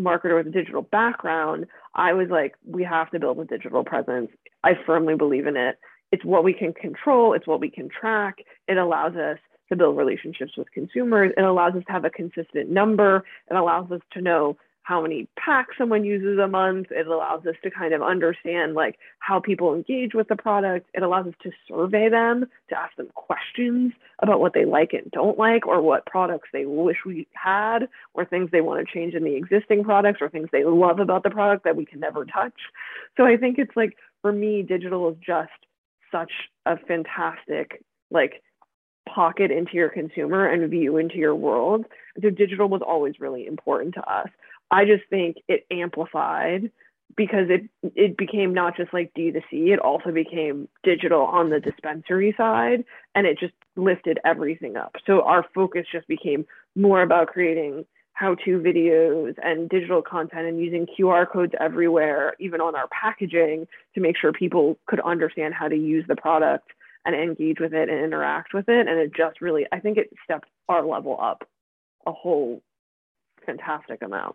marketer 0.00 0.36
with 0.36 0.46
a 0.46 0.50
digital 0.50 0.82
background, 0.82 1.66
I 1.94 2.12
was 2.12 2.28
like, 2.30 2.54
we 2.66 2.84
have 2.84 3.10
to 3.10 3.18
build 3.18 3.38
a 3.40 3.44
digital 3.44 3.84
presence. 3.84 4.30
I 4.64 4.72
firmly 4.86 5.16
believe 5.16 5.46
in 5.46 5.56
it. 5.56 5.78
It's 6.12 6.24
what 6.24 6.44
we 6.44 6.54
can 6.54 6.72
control, 6.72 7.34
it's 7.34 7.46
what 7.46 7.60
we 7.60 7.70
can 7.70 7.88
track. 7.88 8.38
It 8.66 8.78
allows 8.78 9.14
us 9.16 9.38
to 9.68 9.76
build 9.76 9.96
relationships 9.96 10.52
with 10.56 10.70
consumers. 10.72 11.32
It 11.36 11.42
allows 11.42 11.74
us 11.74 11.84
to 11.86 11.92
have 11.92 12.04
a 12.04 12.10
consistent 12.10 12.70
number. 12.70 13.24
It 13.50 13.54
allows 13.54 13.90
us 13.90 14.00
to 14.12 14.22
know 14.22 14.56
how 14.88 15.02
many 15.02 15.28
packs 15.36 15.76
someone 15.76 16.02
uses 16.02 16.38
a 16.38 16.48
month. 16.48 16.86
It 16.90 17.06
allows 17.06 17.44
us 17.44 17.56
to 17.62 17.70
kind 17.70 17.92
of 17.92 18.00
understand 18.00 18.72
like 18.72 18.98
how 19.18 19.38
people 19.38 19.74
engage 19.74 20.14
with 20.14 20.28
the 20.28 20.34
product. 20.34 20.88
It 20.94 21.02
allows 21.02 21.26
us 21.26 21.34
to 21.42 21.50
survey 21.68 22.08
them, 22.08 22.46
to 22.70 22.78
ask 22.78 22.96
them 22.96 23.08
questions 23.14 23.92
about 24.20 24.40
what 24.40 24.54
they 24.54 24.64
like 24.64 24.94
and 24.94 25.10
don't 25.10 25.38
like, 25.38 25.66
or 25.66 25.82
what 25.82 26.06
products 26.06 26.48
they 26.54 26.64
wish 26.64 26.96
we 27.04 27.28
had, 27.34 27.80
or 28.14 28.24
things 28.24 28.48
they 28.50 28.62
want 28.62 28.80
to 28.80 28.90
change 28.90 29.12
in 29.12 29.24
the 29.24 29.34
existing 29.34 29.84
products, 29.84 30.22
or 30.22 30.30
things 30.30 30.48
they 30.52 30.64
love 30.64 31.00
about 31.00 31.22
the 31.22 31.28
product 31.28 31.64
that 31.64 31.76
we 31.76 31.84
can 31.84 32.00
never 32.00 32.24
touch. 32.24 32.58
So 33.18 33.26
I 33.26 33.36
think 33.36 33.58
it's 33.58 33.76
like 33.76 33.94
for 34.22 34.32
me, 34.32 34.62
digital 34.62 35.10
is 35.10 35.16
just 35.18 35.50
such 36.10 36.32
a 36.64 36.78
fantastic 36.78 37.84
like 38.10 38.42
pocket 39.06 39.50
into 39.50 39.74
your 39.74 39.90
consumer 39.90 40.46
and 40.46 40.70
view 40.70 40.96
into 40.96 41.16
your 41.16 41.34
world. 41.34 41.84
So 42.22 42.30
digital 42.30 42.70
was 42.70 42.80
always 42.80 43.20
really 43.20 43.46
important 43.46 43.94
to 43.94 44.10
us. 44.10 44.28
I 44.70 44.84
just 44.84 45.04
think 45.10 45.38
it 45.48 45.66
amplified 45.70 46.70
because 47.16 47.48
it 47.48 47.68
it 47.96 48.16
became 48.16 48.52
not 48.52 48.76
just 48.76 48.92
like 48.92 49.12
D 49.14 49.30
to 49.30 49.40
C, 49.50 49.72
it 49.72 49.78
also 49.78 50.12
became 50.12 50.68
digital 50.82 51.22
on 51.22 51.50
the 51.50 51.60
dispensary 51.60 52.34
side 52.36 52.84
and 53.14 53.26
it 53.26 53.38
just 53.38 53.54
lifted 53.76 54.18
everything 54.24 54.76
up. 54.76 54.96
So 55.06 55.22
our 55.22 55.44
focus 55.54 55.86
just 55.90 56.06
became 56.06 56.46
more 56.76 57.02
about 57.02 57.28
creating 57.28 57.86
how-to 58.12 58.58
videos 58.58 59.36
and 59.44 59.68
digital 59.68 60.02
content 60.02 60.48
and 60.48 60.58
using 60.58 60.86
QR 60.86 61.30
codes 61.30 61.52
everywhere, 61.60 62.34
even 62.40 62.60
on 62.60 62.74
our 62.74 62.88
packaging 62.88 63.68
to 63.94 64.00
make 64.00 64.16
sure 64.16 64.32
people 64.32 64.76
could 64.86 64.98
understand 65.00 65.54
how 65.54 65.68
to 65.68 65.76
use 65.76 66.04
the 66.08 66.16
product 66.16 66.68
and 67.04 67.14
engage 67.14 67.60
with 67.60 67.72
it 67.72 67.88
and 67.88 68.04
interact 68.04 68.52
with 68.52 68.68
it. 68.68 68.88
And 68.88 68.98
it 68.98 69.14
just 69.16 69.40
really, 69.40 69.66
I 69.70 69.78
think 69.78 69.98
it 69.98 70.10
stepped 70.24 70.48
our 70.68 70.84
level 70.84 71.16
up 71.20 71.48
a 72.06 72.12
whole 72.12 72.60
fantastic 73.46 74.02
amount. 74.02 74.34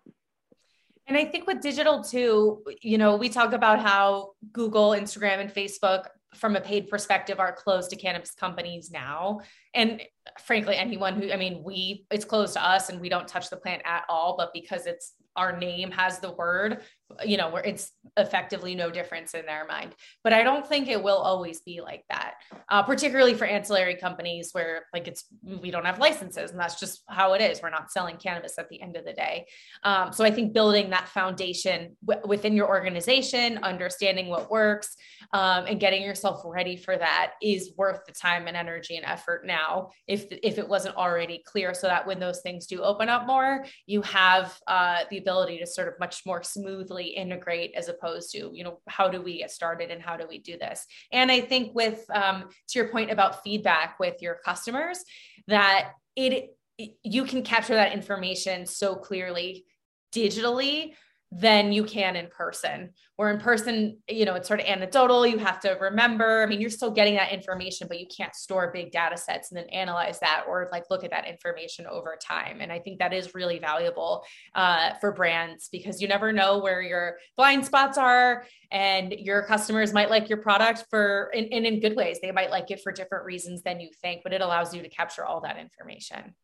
And 1.07 1.17
I 1.17 1.25
think 1.25 1.47
with 1.47 1.61
digital 1.61 2.03
too, 2.03 2.63
you 2.81 2.97
know, 2.97 3.15
we 3.15 3.29
talk 3.29 3.53
about 3.53 3.79
how 3.79 4.31
Google, 4.51 4.91
Instagram, 4.91 5.39
and 5.39 5.53
Facebook, 5.53 6.07
from 6.35 6.55
a 6.55 6.61
paid 6.61 6.89
perspective, 6.89 7.39
are 7.39 7.51
closed 7.51 7.89
to 7.89 7.95
cannabis 7.95 8.31
companies 8.31 8.89
now. 8.91 9.41
And 9.73 10.01
frankly, 10.39 10.75
anyone 10.75 11.15
who, 11.15 11.31
I 11.31 11.37
mean, 11.37 11.63
we, 11.63 12.05
it's 12.11 12.25
closed 12.25 12.53
to 12.53 12.65
us 12.65 12.89
and 12.89 12.99
we 12.99 13.09
don't 13.09 13.27
touch 13.27 13.49
the 13.49 13.57
plant 13.57 13.81
at 13.85 14.03
all, 14.09 14.35
but 14.37 14.51
because 14.53 14.85
it's 14.85 15.13
our 15.35 15.57
name 15.57 15.91
has 15.91 16.19
the 16.19 16.31
word, 16.31 16.81
you 17.25 17.37
know, 17.37 17.49
where 17.49 17.63
it's 17.63 17.91
effectively 18.17 18.75
no 18.75 18.89
difference 18.89 19.33
in 19.33 19.45
their 19.45 19.65
mind. 19.65 19.93
But 20.23 20.33
I 20.33 20.43
don't 20.43 20.65
think 20.65 20.87
it 20.87 21.01
will 21.01 21.17
always 21.17 21.61
be 21.61 21.81
like 21.81 22.03
that, 22.09 22.35
uh, 22.69 22.83
particularly 22.83 23.33
for 23.33 23.45
ancillary 23.45 23.95
companies 23.95 24.49
where 24.51 24.85
like 24.93 25.07
it's 25.07 25.25
we 25.43 25.71
don't 25.71 25.85
have 25.85 25.99
licenses 25.99 26.51
and 26.51 26.59
that's 26.59 26.79
just 26.79 27.03
how 27.09 27.33
it 27.33 27.41
is. 27.41 27.61
We're 27.61 27.69
not 27.69 27.91
selling 27.91 28.17
cannabis 28.17 28.57
at 28.57 28.69
the 28.69 28.81
end 28.81 28.95
of 28.95 29.05
the 29.05 29.13
day. 29.13 29.47
Um, 29.83 30.13
so 30.13 30.23
I 30.23 30.31
think 30.31 30.53
building 30.53 30.89
that 30.91 31.07
foundation 31.09 31.97
w- 32.05 32.27
within 32.27 32.55
your 32.55 32.67
organization, 32.67 33.59
understanding 33.63 34.29
what 34.29 34.51
works, 34.51 34.95
um, 35.33 35.65
and 35.67 35.79
getting 35.79 36.03
yourself 36.03 36.41
ready 36.45 36.75
for 36.75 36.97
that 36.97 37.33
is 37.41 37.73
worth 37.77 38.01
the 38.05 38.13
time 38.13 38.47
and 38.47 38.57
energy 38.57 38.97
and 38.97 39.05
effort 39.05 39.45
now. 39.45 39.62
If 40.07 40.25
if 40.31 40.57
it 40.57 40.67
wasn't 40.67 40.95
already 40.95 41.43
clear, 41.45 41.73
so 41.73 41.87
that 41.87 42.05
when 42.05 42.19
those 42.19 42.41
things 42.41 42.67
do 42.67 42.81
open 42.81 43.09
up 43.09 43.25
more, 43.25 43.65
you 43.85 44.01
have 44.03 44.57
uh, 44.67 45.01
the 45.09 45.17
ability 45.17 45.59
to 45.59 45.67
sort 45.67 45.87
of 45.87 45.99
much 45.99 46.23
more 46.25 46.43
smoothly 46.43 47.07
integrate 47.07 47.73
as 47.75 47.89
opposed 47.89 48.31
to 48.31 48.51
you 48.53 48.63
know 48.63 48.79
how 48.87 49.07
do 49.07 49.21
we 49.21 49.39
get 49.39 49.51
started 49.51 49.91
and 49.91 50.01
how 50.01 50.17
do 50.17 50.25
we 50.27 50.39
do 50.39 50.57
this? 50.57 50.85
And 51.11 51.31
i 51.31 51.41
think 51.41 51.73
with 51.75 52.05
um, 52.13 52.49
to 52.69 52.79
your 52.79 52.89
point 52.89 53.11
about 53.11 53.43
feedback 53.43 53.99
with 53.99 54.21
your 54.21 54.35
customers 54.45 55.03
that 55.47 55.91
it 56.15 56.55
you 56.77 57.23
can 57.25 57.43
capture 57.43 57.75
that 57.75 57.93
information 57.93 58.65
so 58.65 58.95
clearly 58.95 59.65
digitally 60.13 60.93
than 61.35 61.73
you 61.73 61.83
can 61.83 62.15
in 62.15 62.27
person. 62.27 62.91
Where 63.15 63.31
in 63.31 63.39
person, 63.39 63.97
you 64.07 64.25
know, 64.25 64.35
it's 64.35 64.47
sort 64.47 64.59
of 64.59 64.67
anecdotal. 64.67 65.25
You 65.25 65.39
have 65.39 65.59
to 65.61 65.77
remember. 65.81 66.43
I 66.43 66.45
mean, 66.45 66.61
you're 66.61 66.69
still 66.69 66.91
getting 66.91 67.15
that 67.15 67.31
information, 67.31 67.87
but 67.87 67.99
you 67.99 68.05
can't 68.15 68.35
store 68.35 68.71
big 68.71 68.91
data 68.91 69.17
sets 69.17 69.51
and 69.51 69.57
then 69.57 69.67
analyze 69.69 70.19
that 70.19 70.45
or 70.47 70.69
like 70.71 70.83
look 70.89 71.03
at 71.03 71.11
that 71.11 71.27
information 71.27 71.87
over 71.87 72.17
time. 72.21 72.59
And 72.61 72.71
I 72.71 72.79
think 72.79 72.99
that 72.99 73.13
is 73.13 73.33
really 73.33 73.57
valuable 73.57 74.23
uh, 74.53 74.93
for 74.99 75.11
brands 75.11 75.69
because 75.71 76.01
you 76.01 76.07
never 76.07 76.31
know 76.31 76.59
where 76.59 76.81
your 76.81 77.17
blind 77.35 77.65
spots 77.65 77.97
are, 77.97 78.45
and 78.71 79.11
your 79.11 79.43
customers 79.43 79.93
might 79.93 80.09
like 80.09 80.29
your 80.29 80.39
product 80.39 80.85
for 80.89 81.31
and 81.35 81.47
in, 81.47 81.65
in 81.65 81.79
good 81.79 81.95
ways. 81.95 82.19
They 82.21 82.31
might 82.31 82.51
like 82.51 82.69
it 82.69 82.81
for 82.81 82.91
different 82.91 83.25
reasons 83.25 83.63
than 83.63 83.79
you 83.79 83.89
think, 84.01 84.21
but 84.23 84.33
it 84.33 84.41
allows 84.41 84.73
you 84.73 84.83
to 84.83 84.89
capture 84.89 85.25
all 85.25 85.41
that 85.41 85.57
information. 85.57 86.35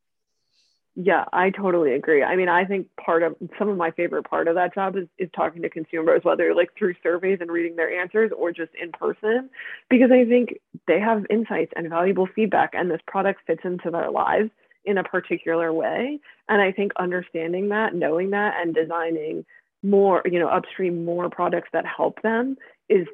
Yeah, 0.96 1.26
I 1.32 1.50
totally 1.52 1.94
agree. 1.94 2.24
I 2.24 2.36
mean, 2.36 2.50
I 2.50 2.66
think 2.66 2.88
part 2.98 3.24
of 3.24 3.36
some 3.58 3.70
of 3.70 3.78
my 3.78 3.92
favorite 3.92 4.24
part 4.24 4.48
of 4.48 4.56
that 4.56 4.74
job 4.74 4.98
is, 4.98 5.08
is 5.18 5.30
talking 5.34 5.62
to 5.62 5.70
consumers, 5.70 6.22
whether 6.24 6.54
like 6.54 6.70
through 6.78 6.96
surveys 7.02 7.38
and 7.40 7.50
reading 7.52 7.76
their 7.78 8.02
answers 8.02 8.32
or 8.36 8.52
just 8.52 8.72
in 8.82 8.92
person, 8.92 9.50
because 9.90 10.12
I 10.12 10.26
think 10.26 10.56
they 10.88 11.00
have 11.00 11.26
insights 11.30 11.72
and 11.76 11.90
valuable 11.90 12.28
feedback, 12.36 12.72
and 12.74 12.92
this 12.92 13.02
product 13.08 13.42
fits 13.48 13.62
into 13.64 13.90
their 13.92 14.12
lives 14.12 14.50
in 14.84 14.98
a 14.98 15.04
particular 15.04 15.72
way. 15.72 16.20
And 16.50 16.62
I 16.62 16.72
think 16.72 16.92
understanding 16.98 17.70
that, 17.70 17.96
knowing 17.96 18.32
that, 18.32 18.56
and 18.60 18.74
designing 18.76 19.46
more, 19.84 20.22
you 20.26 20.40
know, 20.40 20.50
upstream 20.50 21.06
more 21.06 21.30
products 21.30 21.70
that 21.72 21.86
help 21.86 22.22
them 22.24 22.58
is 22.90 23.08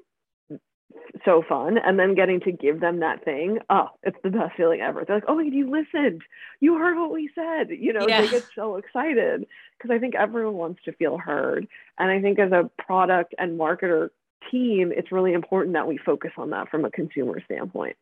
so 1.23 1.43
fun. 1.47 1.77
And 1.77 1.99
then 1.99 2.15
getting 2.15 2.39
to 2.41 2.51
give 2.51 2.79
them 2.79 2.99
that 2.99 3.23
thing, 3.23 3.60
oh, 3.69 3.89
it's 4.03 4.17
the 4.23 4.29
best 4.29 4.55
feeling 4.55 4.81
ever. 4.81 5.03
They're 5.05 5.17
like, 5.17 5.25
oh, 5.27 5.36
my 5.36 5.43
God, 5.43 5.53
you 5.53 5.69
listened. 5.69 6.21
You 6.60 6.77
heard 6.77 6.97
what 6.97 7.12
we 7.12 7.29
said. 7.34 7.69
You 7.69 7.93
know, 7.93 8.08
yeah. 8.08 8.21
they 8.21 8.29
get 8.29 8.45
so 8.55 8.77
excited 8.77 9.45
because 9.77 9.93
I 9.93 9.99
think 9.99 10.15
everyone 10.15 10.55
wants 10.55 10.84
to 10.86 10.93
feel 10.93 11.17
heard. 11.17 11.67
And 11.97 12.12
I 12.12 12.21
think 12.21 12.39
as 12.39 12.51
a 12.51 12.69
product 12.84 13.34
and 13.38 13.60
marketer 13.60 14.10
team, 14.51 14.91
it's 14.95 15.12
really 15.12 15.34
important 15.34 15.73
that 15.73 15.88
we 15.88 15.97
focus 15.97 16.31
on 16.38 16.51
that 16.51 16.69
from 16.69 16.86
a 16.86 16.91
consumer 16.91 17.41
standpoint. 17.45 17.97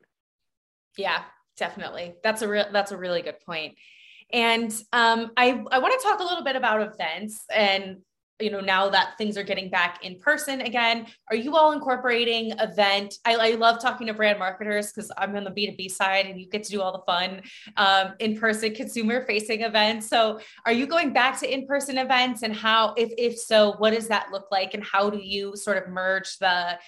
Yeah, 0.98 1.24
definitely. 1.58 2.16
That's 2.24 2.42
a 2.42 2.48
real 2.48 2.66
that's 2.72 2.92
a 2.92 2.98
really 2.98 3.22
good 3.22 3.40
point. 3.46 3.76
And 4.32 4.72
um, 4.92 5.32
I, 5.38 5.64
I 5.72 5.80
want 5.80 6.00
to 6.00 6.08
talk 6.08 6.20
a 6.20 6.24
little 6.24 6.44
bit 6.44 6.56
about 6.56 6.82
events 6.82 7.46
and 7.54 7.98
you 8.44 8.52
know 8.52 8.60
now 8.60 8.90
that 8.90 9.18
things 9.18 9.38
are 9.38 9.44
getting 9.44 9.70
back 9.70 10.04
in 10.04 10.20
person 10.20 10.62
again 10.62 11.08
are 11.30 11.36
you 11.36 11.56
all 11.56 11.72
incorporating 11.72 12.52
event? 12.60 13.16
I, 13.26 13.36
I 13.36 13.50
love 13.56 13.82
talking 13.82 14.08
to 14.08 14.14
brand 14.14 14.40
marketers 14.40 14.92
because 14.92 15.12
i'm 15.18 15.36
on 15.36 15.44
the 15.44 15.52
b2b 15.52 15.90
side 15.92 16.26
and 16.26 16.40
you 16.40 16.48
get 16.48 16.64
to 16.64 16.72
do 16.72 16.82
all 16.82 16.92
the 16.92 17.04
fun 17.12 17.42
um, 17.78 18.14
in-person 18.20 18.76
consumer 18.76 19.26
facing 19.26 19.62
events. 19.62 20.08
So 20.08 20.40
are 20.66 20.72
you 20.72 20.88
going 20.88 21.14
back 21.14 21.40
to 21.40 21.52
in-person 21.52 21.98
events? 21.98 22.44
And 22.44 22.56
how 22.56 22.94
if 22.98 23.12
if 23.18 23.38
so 23.38 23.76
what 23.78 23.94
does 23.94 24.08
that 24.10 24.28
look 24.32 24.48
like? 24.52 24.74
And 24.74 24.84
how 24.84 25.10
do 25.10 25.18
you 25.18 25.56
sort 25.56 25.78
of 25.78 25.90
merge 25.90 26.38
the 26.38 26.80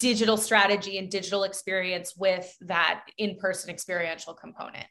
digital 0.00 0.36
strategy 0.36 0.98
and 0.98 1.10
digital 1.10 1.44
experience 1.44 2.14
with 2.16 2.54
that 2.62 3.04
in-person 3.18 3.70
experiential 3.70 4.34
component? 4.34 4.86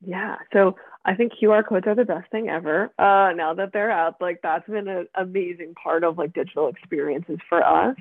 Yeah. 0.00 0.36
So 0.52 0.76
I 1.06 1.14
think 1.14 1.32
QR 1.40 1.66
codes 1.66 1.86
are 1.86 1.94
the 1.94 2.04
best 2.04 2.30
thing 2.32 2.48
ever. 2.48 2.90
Uh, 2.98 3.32
now 3.32 3.54
that 3.54 3.72
they're 3.72 3.92
out, 3.92 4.16
like 4.20 4.40
that's 4.42 4.68
been 4.68 4.88
an 4.88 5.06
amazing 5.14 5.74
part 5.80 6.02
of 6.02 6.18
like 6.18 6.34
digital 6.34 6.68
experiences 6.68 7.38
for 7.48 7.64
us. 7.64 7.96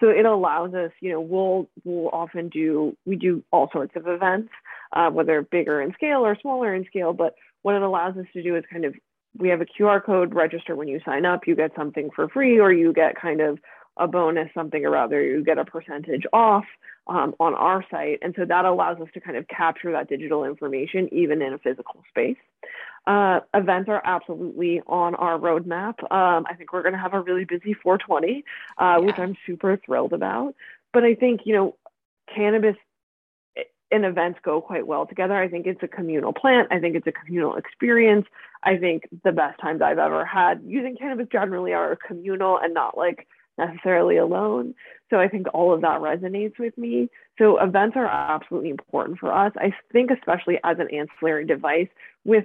So 0.00 0.08
it 0.08 0.26
allows 0.26 0.74
us, 0.74 0.90
you 1.00 1.12
know, 1.12 1.20
we'll 1.20 1.68
we'll 1.84 2.08
often 2.08 2.48
do 2.48 2.96
we 3.06 3.14
do 3.14 3.44
all 3.52 3.70
sorts 3.72 3.94
of 3.94 4.08
events, 4.08 4.50
uh, 4.92 5.08
whether 5.10 5.40
bigger 5.42 5.80
in 5.80 5.92
scale 5.94 6.26
or 6.26 6.36
smaller 6.40 6.74
in 6.74 6.84
scale. 6.86 7.12
But 7.12 7.36
what 7.62 7.76
it 7.76 7.82
allows 7.82 8.16
us 8.16 8.26
to 8.32 8.42
do 8.42 8.56
is 8.56 8.64
kind 8.70 8.84
of 8.84 8.94
we 9.36 9.48
have 9.50 9.60
a 9.60 9.66
QR 9.66 10.04
code 10.04 10.34
register 10.34 10.74
when 10.74 10.88
you 10.88 11.00
sign 11.04 11.24
up. 11.24 11.46
You 11.46 11.54
get 11.54 11.70
something 11.76 12.10
for 12.14 12.28
free, 12.28 12.58
or 12.58 12.72
you 12.72 12.92
get 12.92 13.20
kind 13.20 13.40
of 13.40 13.60
a 13.98 14.06
bonus, 14.06 14.48
something 14.54 14.84
or 14.84 14.96
other. 14.96 15.22
You 15.22 15.44
get 15.44 15.58
a 15.58 15.64
percentage 15.64 16.24
off 16.32 16.64
um, 17.06 17.34
on 17.40 17.54
our 17.54 17.84
site. 17.90 18.18
And 18.22 18.34
so 18.36 18.44
that 18.44 18.64
allows 18.64 19.00
us 19.00 19.08
to 19.14 19.20
kind 19.20 19.36
of 19.36 19.48
capture 19.48 19.92
that 19.92 20.08
digital 20.08 20.44
information 20.44 21.08
even 21.12 21.42
in 21.42 21.52
a 21.52 21.58
physical 21.58 22.02
space. 22.08 22.36
Uh, 23.06 23.40
events 23.54 23.88
are 23.88 24.02
absolutely 24.04 24.82
on 24.86 25.14
our 25.14 25.38
roadmap. 25.38 26.00
Um, 26.12 26.44
I 26.48 26.54
think 26.56 26.72
we're 26.72 26.82
going 26.82 26.92
to 26.92 27.00
have 27.00 27.14
a 27.14 27.20
really 27.20 27.44
busy 27.44 27.72
420, 27.72 28.44
uh, 28.76 28.82
yeah. 28.82 28.98
which 28.98 29.18
I'm 29.18 29.36
super 29.46 29.78
thrilled 29.84 30.12
about. 30.12 30.54
But 30.92 31.04
I 31.04 31.14
think, 31.14 31.42
you 31.44 31.54
know, 31.54 31.76
cannabis 32.34 32.76
and 33.90 34.04
events 34.04 34.38
go 34.42 34.60
quite 34.60 34.86
well 34.86 35.06
together. 35.06 35.34
I 35.34 35.48
think 35.48 35.66
it's 35.66 35.82
a 35.82 35.88
communal 35.88 36.32
plant. 36.32 36.68
I 36.70 36.78
think 36.78 36.94
it's 36.94 37.06
a 37.06 37.12
communal 37.12 37.56
experience. 37.56 38.26
I 38.62 38.76
think 38.76 39.08
the 39.24 39.32
best 39.32 39.58
times 39.60 39.80
I've 39.82 39.98
ever 39.98 40.24
had 40.24 40.62
using 40.64 40.96
cannabis 40.96 41.28
generally 41.30 41.72
are 41.72 41.96
communal 41.96 42.58
and 42.58 42.74
not 42.74 42.98
like 42.98 43.26
necessarily 43.58 44.16
alone. 44.16 44.74
So 45.10 45.18
I 45.18 45.28
think 45.28 45.46
all 45.52 45.74
of 45.74 45.80
that 45.82 46.00
resonates 46.00 46.58
with 46.58 46.76
me. 46.78 47.08
So 47.38 47.58
events 47.58 47.96
are 47.96 48.06
absolutely 48.06 48.70
important 48.70 49.18
for 49.18 49.32
us. 49.32 49.52
I 49.56 49.72
think 49.92 50.10
especially 50.10 50.58
as 50.64 50.78
an 50.78 50.88
ancillary 50.94 51.44
device 51.44 51.88
with 52.24 52.44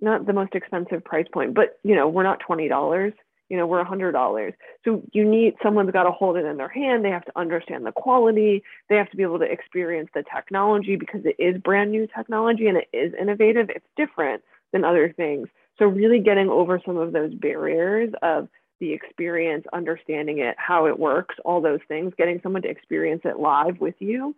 not 0.00 0.26
the 0.26 0.32
most 0.32 0.54
expensive 0.54 1.04
price 1.04 1.26
point, 1.32 1.54
but 1.54 1.78
you 1.84 1.94
know, 1.94 2.08
we're 2.08 2.24
not 2.24 2.40
$20 2.48 3.12
you 3.52 3.58
know, 3.58 3.66
we're 3.66 3.80
a 3.80 3.84
hundred 3.84 4.12
dollars. 4.12 4.54
So 4.82 5.02
you 5.12 5.28
need 5.28 5.56
someone's 5.62 5.90
got 5.90 6.04
to 6.04 6.10
hold 6.10 6.38
it 6.38 6.46
in 6.46 6.56
their 6.56 6.70
hand. 6.70 7.04
They 7.04 7.10
have 7.10 7.26
to 7.26 7.38
understand 7.38 7.84
the 7.84 7.92
quality. 7.92 8.62
They 8.88 8.96
have 8.96 9.10
to 9.10 9.16
be 9.18 9.22
able 9.22 9.40
to 9.40 9.44
experience 9.44 10.08
the 10.14 10.24
technology 10.34 10.96
because 10.96 11.20
it 11.26 11.36
is 11.38 11.60
brand 11.60 11.90
new 11.90 12.08
technology 12.16 12.66
and 12.66 12.78
it 12.78 12.88
is 12.94 13.12
innovative. 13.20 13.68
It's 13.68 13.84
different 13.94 14.42
than 14.72 14.86
other 14.86 15.12
things. 15.14 15.48
So 15.78 15.84
really 15.84 16.18
getting 16.18 16.48
over 16.48 16.80
some 16.82 16.96
of 16.96 17.12
those 17.12 17.34
barriers 17.34 18.14
of 18.22 18.48
the 18.82 18.92
experience, 18.92 19.64
understanding 19.72 20.40
it, 20.40 20.56
how 20.58 20.86
it 20.86 20.98
works, 20.98 21.36
all 21.44 21.60
those 21.60 21.78
things, 21.86 22.12
getting 22.18 22.40
someone 22.42 22.62
to 22.62 22.68
experience 22.68 23.22
it 23.24 23.38
live 23.38 23.80
with 23.80 23.94
you, 24.00 24.34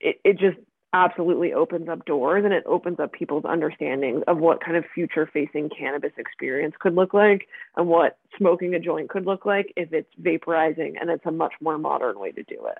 it, 0.00 0.20
it 0.22 0.38
just 0.38 0.58
absolutely 0.92 1.54
opens 1.54 1.88
up 1.88 2.04
doors 2.04 2.44
and 2.44 2.52
it 2.52 2.62
opens 2.66 3.00
up 3.00 3.10
people's 3.14 3.46
understandings 3.46 4.22
of 4.28 4.36
what 4.36 4.62
kind 4.62 4.76
of 4.76 4.84
future 4.94 5.26
facing 5.32 5.70
cannabis 5.70 6.12
experience 6.18 6.74
could 6.78 6.94
look 6.94 7.14
like 7.14 7.48
and 7.78 7.88
what 7.88 8.18
smoking 8.36 8.74
a 8.74 8.78
joint 8.78 9.08
could 9.08 9.24
look 9.24 9.46
like 9.46 9.72
if 9.76 9.90
it's 9.94 10.12
vaporizing 10.22 10.92
and 11.00 11.08
it's 11.08 11.24
a 11.24 11.32
much 11.32 11.54
more 11.62 11.78
modern 11.78 12.20
way 12.20 12.30
to 12.30 12.42
do 12.42 12.66
it. 12.66 12.78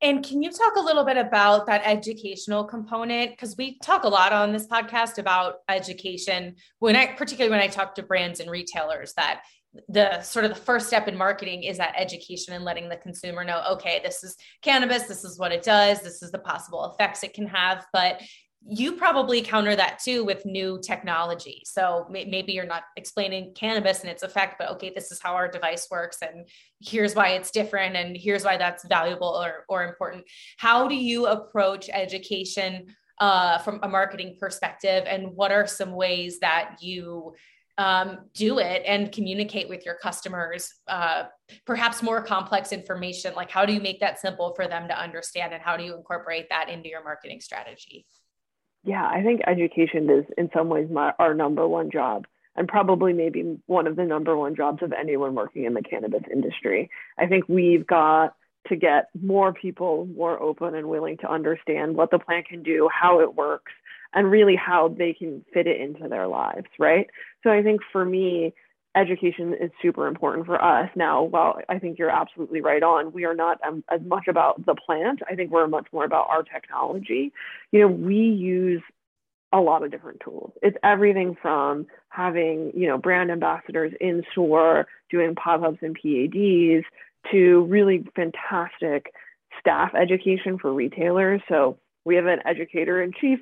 And 0.00 0.24
can 0.24 0.42
you 0.42 0.50
talk 0.50 0.76
a 0.76 0.80
little 0.80 1.04
bit 1.04 1.18
about 1.18 1.66
that 1.66 1.82
educational 1.84 2.64
component? 2.64 3.32
Because 3.32 3.54
we 3.56 3.78
talk 3.78 4.04
a 4.04 4.08
lot 4.08 4.32
on 4.32 4.50
this 4.52 4.66
podcast 4.66 5.18
about 5.18 5.58
education. 5.68 6.56
When 6.78 6.96
I, 6.96 7.06
particularly 7.06 7.50
when 7.50 7.60
I 7.60 7.68
talk 7.68 7.94
to 7.96 8.02
brands 8.02 8.40
and 8.40 8.50
retailers, 8.50 9.12
that 9.14 9.42
the 9.88 10.22
sort 10.22 10.44
of 10.44 10.52
the 10.52 10.60
first 10.60 10.86
step 10.86 11.08
in 11.08 11.16
marketing 11.16 11.64
is 11.64 11.78
that 11.78 11.94
education 11.96 12.54
and 12.54 12.64
letting 12.64 12.88
the 12.88 12.96
consumer 12.96 13.44
know 13.44 13.62
okay 13.68 14.00
this 14.04 14.22
is 14.22 14.36
cannabis 14.62 15.04
this 15.04 15.24
is 15.24 15.38
what 15.38 15.50
it 15.50 15.62
does 15.62 16.00
this 16.00 16.22
is 16.22 16.30
the 16.30 16.38
possible 16.38 16.84
effects 16.92 17.22
it 17.22 17.34
can 17.34 17.46
have. 17.46 17.86
But 17.92 18.20
you 18.66 18.92
probably 18.92 19.42
counter 19.42 19.76
that 19.76 19.98
too 20.02 20.24
with 20.24 20.46
new 20.46 20.80
technology. 20.82 21.62
So 21.66 22.06
maybe 22.10 22.52
you're 22.52 22.64
not 22.64 22.84
explaining 22.96 23.52
cannabis 23.54 24.00
and 24.00 24.08
its 24.08 24.22
effect 24.22 24.56
but 24.58 24.70
okay 24.70 24.90
this 24.94 25.12
is 25.12 25.20
how 25.20 25.34
our 25.34 25.48
device 25.48 25.88
works 25.90 26.18
and 26.22 26.48
here's 26.80 27.14
why 27.14 27.30
it's 27.30 27.50
different 27.50 27.94
and 27.94 28.16
here's 28.16 28.44
why 28.44 28.56
that's 28.56 28.86
valuable 28.86 29.28
or, 29.28 29.64
or 29.68 29.84
important. 29.84 30.24
How 30.56 30.88
do 30.88 30.94
you 30.94 31.26
approach 31.26 31.90
education 31.92 32.86
uh, 33.20 33.58
from 33.58 33.80
a 33.82 33.88
marketing 33.88 34.36
perspective 34.40 35.04
and 35.06 35.28
what 35.34 35.52
are 35.52 35.66
some 35.66 35.92
ways 35.92 36.40
that 36.40 36.76
you 36.80 37.34
um, 37.78 38.18
do 38.34 38.58
it 38.58 38.82
and 38.86 39.10
communicate 39.10 39.68
with 39.68 39.84
your 39.84 39.96
customers 39.96 40.72
uh, 40.88 41.24
perhaps 41.66 42.02
more 42.02 42.22
complex 42.22 42.72
information 42.72 43.34
like 43.34 43.50
how 43.50 43.66
do 43.66 43.72
you 43.72 43.80
make 43.80 44.00
that 44.00 44.18
simple 44.18 44.54
for 44.54 44.68
them 44.68 44.88
to 44.88 44.98
understand 44.98 45.52
and 45.52 45.62
how 45.62 45.76
do 45.76 45.84
you 45.84 45.94
incorporate 45.96 46.48
that 46.50 46.68
into 46.68 46.88
your 46.88 47.02
marketing 47.02 47.40
strategy? 47.40 48.06
Yeah 48.84 49.06
i 49.06 49.22
think 49.22 49.40
education 49.46 50.08
is 50.10 50.24
in 50.38 50.50
some 50.54 50.68
ways 50.68 50.88
my, 50.90 51.12
our 51.18 51.34
number 51.34 51.66
one 51.66 51.90
job 51.90 52.26
and 52.56 52.68
probably 52.68 53.12
maybe 53.12 53.58
one 53.66 53.86
of 53.86 53.96
the 53.96 54.04
number 54.04 54.36
one 54.36 54.54
jobs 54.54 54.82
of 54.82 54.92
anyone 54.92 55.34
working 55.34 55.64
in 55.64 55.74
the 55.74 55.82
cannabis 55.82 56.22
industry. 56.32 56.88
I 57.18 57.26
think 57.26 57.48
we've 57.48 57.86
got 57.86 58.36
to 58.68 58.76
get 58.76 59.08
more 59.20 59.52
people 59.52 60.06
more 60.06 60.40
open 60.40 60.74
and 60.74 60.88
willing 60.88 61.18
to 61.18 61.30
understand 61.30 61.96
what 61.96 62.10
the 62.10 62.18
plant 62.18 62.48
can 62.48 62.62
do 62.62 62.88
how 62.92 63.20
it 63.20 63.34
works 63.34 63.72
and 64.14 64.30
really 64.30 64.56
how 64.56 64.88
they 64.88 65.12
can 65.12 65.44
fit 65.52 65.66
it 65.66 65.80
into 65.80 66.08
their 66.08 66.26
lives, 66.26 66.68
right? 66.78 67.10
So 67.42 67.50
I 67.50 67.62
think 67.62 67.80
for 67.92 68.04
me, 68.04 68.54
education 68.96 69.54
is 69.60 69.70
super 69.82 70.06
important 70.06 70.46
for 70.46 70.62
us. 70.62 70.88
Now, 70.94 71.24
while 71.24 71.60
I 71.68 71.78
think 71.78 71.98
you're 71.98 72.10
absolutely 72.10 72.60
right 72.60 72.82
on, 72.82 73.12
we 73.12 73.24
are 73.24 73.34
not 73.34 73.58
um, 73.66 73.82
as 73.90 74.00
much 74.06 74.28
about 74.28 74.64
the 74.64 74.74
plant. 74.74 75.20
I 75.28 75.34
think 75.34 75.50
we're 75.50 75.66
much 75.66 75.88
more 75.92 76.04
about 76.04 76.28
our 76.30 76.44
technology. 76.44 77.32
You 77.72 77.80
know, 77.80 77.88
we 77.88 78.16
use 78.16 78.82
a 79.52 79.58
lot 79.58 79.82
of 79.84 79.90
different 79.90 80.20
tools. 80.24 80.52
It's 80.62 80.76
everything 80.82 81.36
from 81.40 81.86
having, 82.08 82.72
you 82.74 82.88
know, 82.88 82.98
brand 82.98 83.30
ambassadors 83.30 83.92
in 84.00 84.22
store, 84.32 84.86
doing 85.10 85.34
pop-ups 85.34 85.78
and 85.82 85.94
PADs, 85.94 86.84
to 87.32 87.64
really 87.64 88.06
fantastic 88.14 89.12
staff 89.58 89.92
education 89.94 90.58
for 90.58 90.72
retailers. 90.72 91.40
So 91.48 91.78
we 92.04 92.16
have 92.16 92.26
an 92.26 92.40
educator 92.44 93.02
in 93.02 93.12
chief 93.20 93.40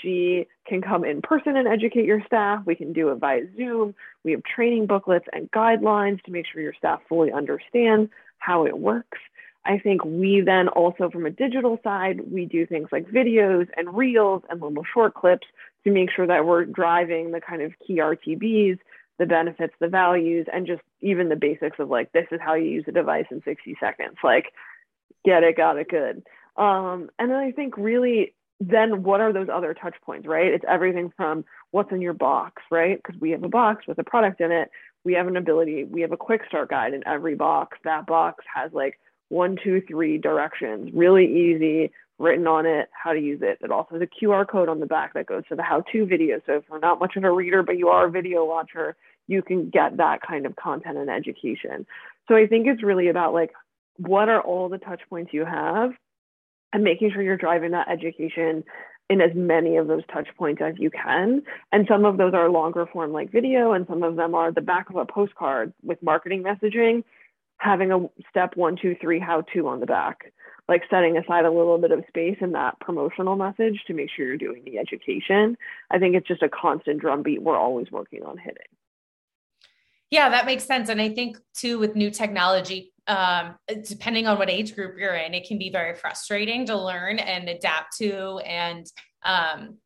she 0.00 0.46
can 0.66 0.82
come 0.82 1.04
in 1.04 1.22
person 1.22 1.56
and 1.56 1.68
educate 1.68 2.04
your 2.04 2.22
staff. 2.26 2.62
We 2.66 2.74
can 2.74 2.92
do 2.92 3.10
it 3.10 3.16
via 3.16 3.42
Zoom. 3.56 3.94
We 4.24 4.32
have 4.32 4.42
training 4.42 4.86
booklets 4.86 5.26
and 5.32 5.50
guidelines 5.50 6.22
to 6.22 6.30
make 6.30 6.46
sure 6.46 6.62
your 6.62 6.74
staff 6.74 7.00
fully 7.08 7.32
understand 7.32 8.10
how 8.38 8.66
it 8.66 8.78
works. 8.78 9.18
I 9.66 9.78
think 9.78 10.04
we 10.04 10.42
then 10.44 10.68
also, 10.68 11.08
from 11.08 11.24
a 11.24 11.30
digital 11.30 11.78
side, 11.82 12.20
we 12.30 12.44
do 12.44 12.66
things 12.66 12.88
like 12.92 13.08
videos 13.08 13.68
and 13.76 13.96
reels 13.96 14.42
and 14.50 14.60
little 14.60 14.84
short 14.92 15.14
clips 15.14 15.46
to 15.84 15.90
make 15.90 16.10
sure 16.10 16.26
that 16.26 16.44
we're 16.44 16.66
driving 16.66 17.30
the 17.30 17.40
kind 17.40 17.62
of 17.62 17.72
key 17.86 17.98
RTBs, 17.98 18.78
the 19.18 19.26
benefits, 19.26 19.74
the 19.80 19.88
values, 19.88 20.46
and 20.52 20.66
just 20.66 20.82
even 21.00 21.28
the 21.28 21.36
basics 21.36 21.78
of 21.78 21.88
like, 21.88 22.12
this 22.12 22.26
is 22.30 22.40
how 22.42 22.54
you 22.54 22.66
use 22.66 22.84
a 22.88 22.92
device 22.92 23.26
in 23.30 23.42
60 23.42 23.76
seconds. 23.80 24.16
Like, 24.22 24.52
get 25.24 25.42
it, 25.42 25.56
got 25.56 25.78
it, 25.78 25.88
good. 25.88 26.22
Um, 26.56 27.10
and 27.18 27.30
then 27.30 27.38
I 27.38 27.52
think 27.52 27.76
really 27.76 28.34
then 28.60 29.02
what 29.02 29.20
are 29.20 29.32
those 29.32 29.48
other 29.52 29.74
touch 29.74 29.96
points, 30.04 30.26
right? 30.26 30.46
It's 30.46 30.64
everything 30.68 31.12
from 31.16 31.44
what's 31.70 31.92
in 31.92 32.00
your 32.00 32.12
box, 32.12 32.62
right? 32.70 33.00
Because 33.02 33.20
we 33.20 33.30
have 33.30 33.42
a 33.42 33.48
box 33.48 33.86
with 33.86 33.98
a 33.98 34.04
product 34.04 34.40
in 34.40 34.52
it. 34.52 34.70
We 35.04 35.14
have 35.14 35.26
an 35.26 35.36
ability, 35.36 35.84
we 35.84 36.00
have 36.00 36.12
a 36.12 36.16
quick 36.16 36.42
start 36.48 36.70
guide 36.70 36.94
in 36.94 37.06
every 37.06 37.34
box. 37.34 37.76
That 37.84 38.06
box 38.06 38.44
has 38.54 38.72
like 38.72 38.98
one, 39.28 39.58
two, 39.62 39.82
three 39.86 40.16
directions, 40.16 40.90
really 40.94 41.26
easy, 41.26 41.92
written 42.18 42.46
on 42.46 42.64
it, 42.64 42.88
how 42.92 43.12
to 43.12 43.20
use 43.20 43.40
it. 43.42 43.58
It 43.60 43.70
also 43.70 43.98
has 43.98 44.02
a 44.02 44.24
QR 44.24 44.48
code 44.48 44.68
on 44.68 44.80
the 44.80 44.86
back 44.86 45.14
that 45.14 45.26
goes 45.26 45.42
to 45.48 45.56
the 45.56 45.62
how 45.62 45.82
to 45.92 46.06
video. 46.06 46.40
So 46.46 46.54
if 46.54 46.64
you're 46.70 46.78
not 46.78 47.00
much 47.00 47.16
of 47.16 47.24
a 47.24 47.30
reader, 47.30 47.62
but 47.62 47.76
you 47.76 47.88
are 47.88 48.06
a 48.06 48.10
video 48.10 48.44
watcher, 48.44 48.96
you 49.26 49.42
can 49.42 49.68
get 49.68 49.96
that 49.98 50.22
kind 50.22 50.46
of 50.46 50.56
content 50.56 50.96
and 50.96 51.10
education. 51.10 51.86
So 52.28 52.36
I 52.36 52.46
think 52.46 52.66
it's 52.66 52.82
really 52.82 53.08
about 53.08 53.34
like, 53.34 53.52
what 53.96 54.28
are 54.28 54.40
all 54.40 54.68
the 54.68 54.78
touch 54.78 55.02
points 55.08 55.32
you 55.32 55.44
have 55.44 55.92
and 56.74 56.82
making 56.82 57.12
sure 57.12 57.22
you're 57.22 57.36
driving 57.36 57.70
that 57.70 57.88
education 57.88 58.64
in 59.08 59.20
as 59.20 59.30
many 59.34 59.76
of 59.76 59.86
those 59.86 60.02
touch 60.12 60.28
points 60.36 60.60
as 60.60 60.74
you 60.76 60.90
can. 60.90 61.42
And 61.72 61.86
some 61.88 62.04
of 62.04 62.16
those 62.16 62.34
are 62.34 62.50
longer 62.50 62.84
form 62.92 63.12
like 63.12 63.30
video, 63.30 63.72
and 63.72 63.86
some 63.86 64.02
of 64.02 64.16
them 64.16 64.34
are 64.34 64.50
the 64.50 64.60
back 64.60 64.90
of 64.90 64.96
a 64.96 65.04
postcard 65.06 65.72
with 65.82 66.02
marketing 66.02 66.42
messaging, 66.42 67.04
having 67.58 67.92
a 67.92 68.08
step 68.28 68.56
one, 68.56 68.76
two, 68.80 68.96
three, 69.00 69.20
how 69.20 69.42
to 69.54 69.68
on 69.68 69.78
the 69.78 69.86
back, 69.86 70.32
like 70.68 70.82
setting 70.90 71.16
aside 71.16 71.44
a 71.44 71.50
little 71.50 71.78
bit 71.78 71.92
of 71.92 72.02
space 72.08 72.38
in 72.40 72.52
that 72.52 72.80
promotional 72.80 73.36
message 73.36 73.80
to 73.86 73.94
make 73.94 74.10
sure 74.10 74.26
you're 74.26 74.36
doing 74.36 74.62
the 74.64 74.78
education. 74.78 75.56
I 75.92 75.98
think 75.98 76.16
it's 76.16 76.26
just 76.26 76.42
a 76.42 76.48
constant 76.48 77.00
drumbeat 77.00 77.42
we're 77.42 77.56
always 77.56 77.90
working 77.92 78.24
on 78.24 78.36
hitting. 78.36 78.62
Yeah, 80.10 80.28
that 80.30 80.46
makes 80.46 80.64
sense. 80.64 80.88
And 80.88 81.00
I 81.00 81.10
think 81.10 81.38
too, 81.54 81.78
with 81.78 81.94
new 81.94 82.10
technology, 82.10 82.93
um, 83.06 83.56
depending 83.86 84.26
on 84.26 84.38
what 84.38 84.50
age 84.50 84.74
group 84.74 84.96
you're 84.98 85.14
in, 85.14 85.34
it 85.34 85.46
can 85.46 85.58
be 85.58 85.70
very 85.70 85.94
frustrating 85.94 86.66
to 86.66 86.76
learn 86.76 87.18
and 87.18 87.48
adapt 87.48 87.96
to. 87.98 88.38
And 88.38 88.86
um, 89.24 89.78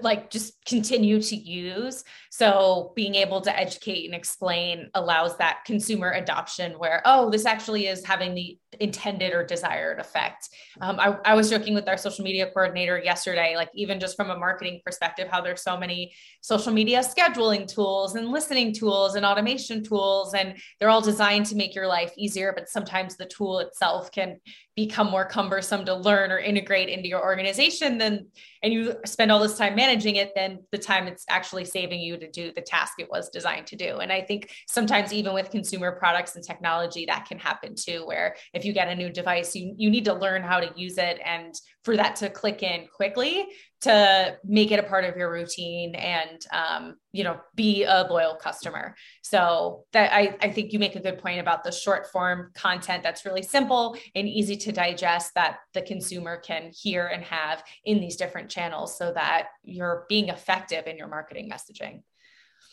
like 0.00 0.30
just 0.30 0.54
continue 0.64 1.22
to 1.22 1.36
use. 1.36 2.02
So 2.30 2.92
being 2.96 3.14
able 3.14 3.40
to 3.42 3.56
educate 3.56 4.04
and 4.04 4.14
explain 4.14 4.90
allows 4.94 5.36
that 5.38 5.58
consumer 5.64 6.10
adoption 6.10 6.72
where, 6.72 7.02
oh, 7.04 7.30
this 7.30 7.46
actually 7.46 7.86
is 7.86 8.04
having 8.04 8.34
the 8.34 8.58
intended 8.80 9.32
or 9.32 9.44
desired 9.44 10.00
effect. 10.00 10.48
Um, 10.80 10.98
I, 10.98 11.16
I, 11.24 11.34
was 11.34 11.48
joking 11.48 11.72
with 11.72 11.88
our 11.88 11.96
social 11.96 12.24
media 12.24 12.50
coordinator 12.50 12.98
yesterday, 12.98 13.54
like 13.56 13.70
even 13.74 14.00
just 14.00 14.16
from 14.16 14.30
a 14.30 14.38
marketing 14.38 14.80
perspective, 14.84 15.28
how 15.28 15.40
there's 15.40 15.62
so 15.62 15.78
many 15.78 16.12
social 16.42 16.72
media 16.72 17.00
scheduling 17.00 17.66
tools 17.66 18.16
and 18.16 18.28
listening 18.28 18.74
tools 18.74 19.14
and 19.14 19.24
automation 19.24 19.82
tools, 19.82 20.34
and 20.34 20.56
they're 20.78 20.90
all 20.90 21.00
designed 21.00 21.46
to 21.46 21.56
make 21.56 21.74
your 21.74 21.86
life 21.86 22.12
easier. 22.18 22.52
But 22.52 22.68
sometimes 22.68 23.16
the 23.16 23.26
tool 23.26 23.60
itself 23.60 24.10
can 24.10 24.40
become 24.76 25.10
more 25.10 25.24
cumbersome 25.24 25.86
to 25.86 25.94
learn 25.94 26.30
or 26.30 26.38
integrate 26.38 26.90
into 26.90 27.08
your 27.08 27.22
organization 27.22 27.96
than 27.96 28.26
and 28.62 28.74
you 28.74 28.94
spend 29.06 29.32
all 29.32 29.40
this 29.40 29.56
time 29.56 29.74
managing 29.74 30.16
it, 30.16 30.32
then 30.34 30.58
the 30.70 30.78
time 30.78 31.06
it's 31.06 31.24
actually 31.30 31.64
saving 31.64 32.00
you 32.00 32.18
to 32.18 32.30
do 32.30 32.52
the 32.54 32.60
task 32.60 32.94
it 32.98 33.08
was 33.10 33.30
designed 33.30 33.66
to 33.66 33.76
do. 33.76 33.98
And 33.98 34.12
I 34.12 34.20
think 34.20 34.50
sometimes 34.68 35.12
even 35.12 35.32
with 35.32 35.50
consumer 35.50 35.92
products 35.92 36.36
and 36.36 36.44
technology, 36.44 37.06
that 37.06 37.26
can 37.26 37.38
happen 37.38 37.74
too, 37.74 38.04
where 38.06 38.36
if 38.52 38.64
you 38.64 38.72
get 38.72 38.88
a 38.88 38.94
new 38.94 39.10
device, 39.10 39.54
you, 39.54 39.74
you 39.78 39.88
need 39.88 40.04
to 40.04 40.14
learn 40.14 40.42
how 40.42 40.60
to 40.60 40.70
use 40.76 40.98
it 40.98 41.20
and 41.24 41.54
for 41.84 41.96
that 41.96 42.16
to 42.16 42.28
click 42.28 42.62
in 42.62 42.86
quickly 42.94 43.46
to 43.82 44.36
make 44.44 44.70
it 44.70 44.78
a 44.78 44.82
part 44.82 45.04
of 45.04 45.16
your 45.16 45.30
routine 45.30 45.94
and 45.94 46.46
um, 46.52 46.96
you 47.12 47.24
know 47.24 47.38
be 47.54 47.84
a 47.84 48.06
loyal 48.08 48.34
customer. 48.34 48.94
So 49.22 49.84
that 49.92 50.12
I, 50.12 50.36
I 50.40 50.50
think 50.50 50.72
you 50.72 50.78
make 50.78 50.96
a 50.96 51.00
good 51.00 51.18
point 51.18 51.40
about 51.40 51.64
the 51.64 51.72
short 51.72 52.10
form 52.10 52.50
content 52.54 53.02
that's 53.02 53.24
really 53.24 53.42
simple 53.42 53.96
and 54.14 54.28
easy 54.28 54.56
to 54.56 54.72
digest 54.72 55.34
that 55.34 55.58
the 55.74 55.82
consumer 55.82 56.38
can 56.38 56.70
hear 56.74 57.06
and 57.06 57.22
have 57.24 57.62
in 57.84 58.00
these 58.00 58.16
different 58.16 58.50
channels 58.50 58.96
so 58.96 59.12
that 59.12 59.48
you're 59.62 60.06
being 60.08 60.28
effective 60.28 60.86
in 60.86 60.96
your 60.96 61.08
marketing 61.08 61.50
messaging. 61.50 62.02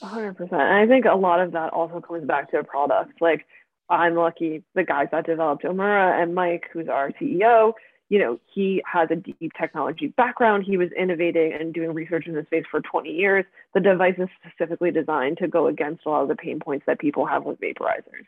100% 0.02 0.38
and 0.52 0.54
i 0.54 0.86
think 0.88 1.06
a 1.06 1.16
lot 1.16 1.40
of 1.40 1.52
that 1.52 1.72
also 1.72 2.02
comes 2.02 2.26
back 2.26 2.50
to 2.52 2.58
a 2.58 2.64
product. 2.64 3.22
Like 3.22 3.46
i'm 3.90 4.16
lucky 4.16 4.64
the 4.76 4.84
guys 4.84 5.08
that 5.12 5.26
developed 5.26 5.64
omura 5.64 6.22
and 6.22 6.34
mike 6.34 6.70
who's 6.72 6.88
our 6.88 7.12
ceo 7.12 7.74
you 8.14 8.20
know, 8.20 8.40
he 8.54 8.80
has 8.86 9.10
a 9.10 9.16
deep 9.16 9.54
technology 9.60 10.06
background. 10.06 10.66
He 10.66 10.78
was 10.78 10.90
innovating 10.92 11.52
and 11.52 11.74
doing 11.74 11.96
research 11.96 12.28
in 12.28 12.36
this 12.36 12.46
space 12.46 12.64
for 12.70 12.80
20 12.80 13.10
years. 13.10 13.44
The 13.74 13.80
device 13.80 14.14
is 14.20 14.30
specifically 14.46 14.92
designed 14.92 15.40
to 15.40 15.48
go 15.48 15.66
against 15.66 16.06
a 16.06 16.10
lot 16.10 16.22
of 16.22 16.28
the 16.28 16.36
pain 16.36 16.60
points 16.60 16.86
that 16.86 17.00
people 17.00 17.26
have 17.26 17.44
with 17.44 17.60
vaporizers 17.60 18.28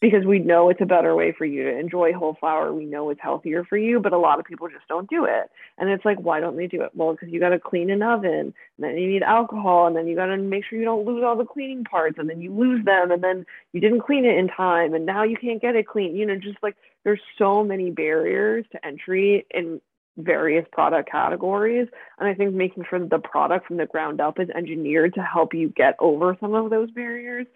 because 0.00 0.24
we 0.24 0.38
know 0.38 0.68
it's 0.68 0.80
a 0.80 0.86
better 0.86 1.14
way 1.14 1.32
for 1.32 1.44
you 1.44 1.64
to 1.64 1.78
enjoy 1.78 2.12
whole 2.12 2.36
flower. 2.38 2.72
We 2.72 2.84
know 2.84 3.10
it's 3.10 3.20
healthier 3.22 3.64
for 3.64 3.76
you, 3.76 4.00
but 4.00 4.12
a 4.12 4.18
lot 4.18 4.38
of 4.38 4.44
people 4.44 4.68
just 4.68 4.86
don't 4.88 5.08
do 5.08 5.24
it. 5.24 5.50
And 5.78 5.88
it's 5.88 6.04
like, 6.04 6.18
why 6.18 6.40
don't 6.40 6.56
they 6.56 6.66
do 6.66 6.82
it? 6.82 6.90
Well, 6.94 7.12
because 7.12 7.30
you 7.30 7.40
got 7.40 7.50
to 7.50 7.58
clean 7.58 7.90
an 7.90 8.02
oven, 8.02 8.30
and 8.30 8.54
then 8.78 8.98
you 8.98 9.08
need 9.08 9.22
alcohol, 9.22 9.86
and 9.86 9.96
then 9.96 10.06
you 10.06 10.14
got 10.14 10.26
to 10.26 10.36
make 10.36 10.64
sure 10.64 10.78
you 10.78 10.84
don't 10.84 11.06
lose 11.06 11.22
all 11.24 11.36
the 11.36 11.44
cleaning 11.44 11.84
parts, 11.84 12.18
and 12.18 12.28
then 12.28 12.40
you 12.40 12.54
lose 12.54 12.84
them, 12.84 13.10
and 13.10 13.22
then 13.22 13.46
you 13.72 13.80
didn't 13.80 14.02
clean 14.02 14.24
it 14.24 14.36
in 14.36 14.48
time, 14.48 14.94
and 14.94 15.06
now 15.06 15.22
you 15.22 15.36
can't 15.36 15.62
get 15.62 15.76
it 15.76 15.86
clean. 15.86 16.14
You 16.16 16.26
know, 16.26 16.36
just 16.36 16.58
like 16.62 16.76
there's 17.04 17.20
so 17.38 17.64
many 17.64 17.90
barriers 17.90 18.64
to 18.72 18.84
entry 18.84 19.46
in 19.50 19.80
various 20.16 20.66
product 20.70 21.10
categories. 21.10 21.88
And 22.18 22.28
I 22.28 22.34
think 22.34 22.54
making 22.54 22.84
sure 22.88 22.98
that 22.98 23.10
the 23.10 23.18
product 23.18 23.66
from 23.66 23.78
the 23.78 23.86
ground 23.86 24.20
up 24.20 24.38
is 24.38 24.48
engineered 24.50 25.14
to 25.14 25.22
help 25.22 25.54
you 25.54 25.68
get 25.70 25.96
over 25.98 26.36
some 26.40 26.54
of 26.54 26.70
those 26.70 26.90
barriers 26.90 27.46